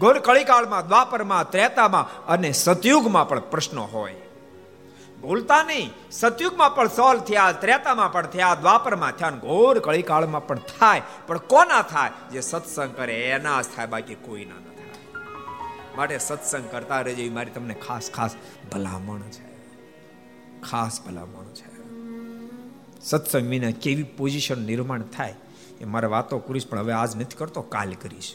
ઘોર 0.00 0.18
કળીકાળમાં, 0.18 0.88
દ્વાપરમાં, 0.88 1.50
ત્રેતામાં 1.50 2.26
અને 2.26 2.52
સતયુગમાં 2.52 3.28
પણ 3.28 3.40
પ્રશ્નો 3.40 3.84
હોય. 3.84 4.14
ભૂલતા 5.20 5.62
નહીં. 5.62 5.90
સતયુગમાં 6.10 6.74
પણ 6.74 6.88
સોલ 6.88 7.18
થયા, 7.18 7.52
ત્રેતામાં 7.52 8.12
પણ 8.12 8.26
થયા, 8.26 8.54
દ્વાપરમાં 8.54 9.12
થયા 9.12 9.30
ઘોર 9.30 9.78
કળીકાળમાં 9.78 10.46
પણ 10.46 10.58
થાય. 10.58 11.02
પણ 11.26 11.38
કોના 11.38 11.82
થાય? 11.82 12.10
જે 12.32 12.40
સત્સંગ 12.40 12.96
કરે 12.96 13.30
એના 13.30 13.62
જ 13.62 13.64
થાય, 13.76 13.86
બાકી 13.86 14.14
કોઈ 14.14 14.44
ના 14.44 14.63
માટે 15.96 16.18
સત્સંગ 16.18 16.70
કરતા 16.70 17.00
રહેજો 17.00 17.34
મારી 17.34 17.50
તમને 17.50 17.74
ખાસ 17.74 18.10
ખાસ 18.10 18.34
ભલામણ 18.72 19.20
છે. 19.20 19.54
ખાસ 20.60 21.00
ભલામણ 21.06 21.44
છે. 21.44 21.74
સત્સંગ 23.00 23.48
વિના 23.48 23.70
કેવી 23.70 24.02
પોઝિશન 24.02 24.62
નિર્માણ 24.62 25.02
થાય, 25.02 25.34
એ 25.80 25.84
મારે 25.84 26.06
વાતો 26.06 26.38
કરીશ, 26.38 26.66
પણ 26.66 26.78
હવે 26.78 26.92
આજ 26.92 27.16
નથી 27.16 27.36
કરતો, 27.36 27.62
કાલ 27.62 27.92
કરીશ. 27.92 28.34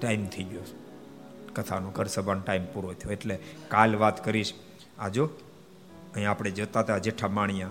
ટાઈમ 0.00 0.26
થઈ 0.26 0.42
ગયો. 0.42 0.60
કથાનો 1.54 1.90
ઘર 1.90 2.06
સભાનો 2.06 2.40
ટાઈમ 2.40 2.64
પૂરો 2.64 2.92
થયો, 2.92 3.12
એટલે 3.12 3.38
કાલ 3.68 3.96
વાત 3.96 4.24
કરીશ. 4.24 4.52
આ 4.98 5.08
જો 5.08 5.26
અહીંયા 6.14 6.30
આપણે 6.30 6.50
જતા 6.50 6.80
હતા 6.80 6.98
જેઠા 6.98 7.28
માણિયા. 7.28 7.70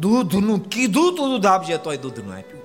દૂધનું 0.00 0.68
કીધું 0.68 1.16
તું, 1.16 1.30
દૂધ 1.30 1.46
આપજે, 1.46 1.76
તોય 1.76 1.96
દૂધનું 1.96 2.34
આપ્યું. 2.34 2.62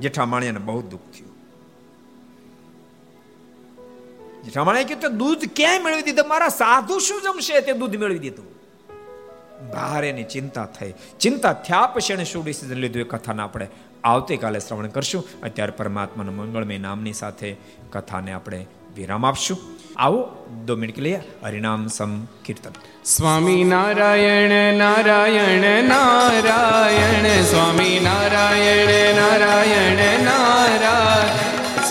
જેઠા 0.00 0.26
માણિયાને 0.26 0.58
બહુ 0.58 0.82
દુઃખ 0.82 1.00
થયું. 1.00 1.23
માણિયા 4.64 4.84
કીધું 4.84 5.18
દૂધ 5.18 5.38
ક્યાંય 5.56 5.78
મેળવી 5.78 6.02
દીધું? 6.02 6.28
મારા 6.28 6.48
સાધુ 6.48 6.98
શું 6.98 7.22
જમશે 7.22 7.60
તે 7.60 7.72
દૂધ 7.72 7.96
મેળવી 7.96 8.18
દીધું? 8.18 8.54
ભારેની 9.70 10.24
ચિંતા 10.24 10.64
થઈ. 10.64 10.94
ચિંતા 11.20 11.52
થયા 11.52 11.86
પછી 11.86 12.12
એને 12.12 12.24
શું 12.24 12.44
ડિસિઝન 12.44 12.74
લીધું? 12.74 13.02
એ 13.02 13.04
કથાને 13.04 13.42
આપણે 13.42 13.66
આવતીકાલે 14.04 14.58
શ્રવણ 14.58 14.86
કરશું. 14.86 15.40
અત્યારે 15.42 15.72
પરમાત્માનું 15.72 16.36
મંગળમય 16.36 16.78
નામની 16.78 17.12
સાથે 17.12 17.56
કથાને 17.90 18.32
આપણે 18.32 18.66
વિરામ 18.96 19.26
આપશું. 19.26 19.58
આવો 19.96 20.46
દો 20.66 20.76
મિનિટ 20.76 20.98
લઈએ. 20.98 21.20
હરિનામ 21.44 21.86
સમ 21.86 22.24
કીર્તન. 22.24 22.70
સ્વામી 23.04 23.64
નારાયણ 23.64 24.74
નારાયણ 24.74 25.84
નારાયણ. 25.84 27.42
સ્વામી 27.42 28.00
નારાયણ 28.04 29.14
નારાયણ 29.14 30.24
નારાયણ. 30.24 31.43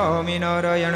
સ્વામિનારાયણ 0.00 0.92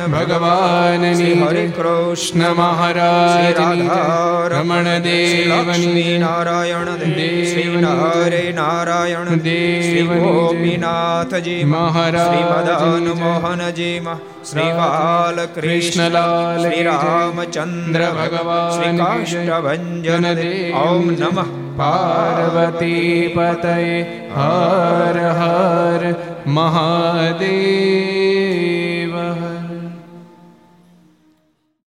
જય. 1.12 1.34
હરે 1.34 1.66
કૃષ્ણ 1.66 2.54
મહારાજ. 2.54 4.52
રમણ 4.52 4.82
દેવની. 4.82 6.18
નારાયણ 6.18 6.84
દેવ 6.84 7.86
હરે 7.86 8.52
નારાયણ 8.56 9.24
દેવ. 9.24 10.18
ગોપીનાથજી 10.18 11.64
મહારાજ 11.64 12.28
મદન 12.28 13.22
મોહનજી 13.22 14.06
શ્રી 14.50 14.62
બાલકૃષ્ણ 14.62 15.60
કૃષ્ણલાલ 15.60 16.62
શ્રી 16.62 16.82
રામચંદ્ર 16.82 18.00
ભગવાન 18.00 18.70
શ્રી 18.70 18.96
કી 18.96 19.24
જય. 19.24 19.46
કાષ્ટભંજન 19.46 20.02
જનદેવ 20.02 20.76
ઓમ 20.76 21.10
નમઃ 21.10 21.76
પાર્વતી 21.76 23.32
પતય 23.36 24.06
હર 24.36 25.20
હર 25.20 26.14
મહાદેવ 26.46 28.93
Shiva. 29.14 29.53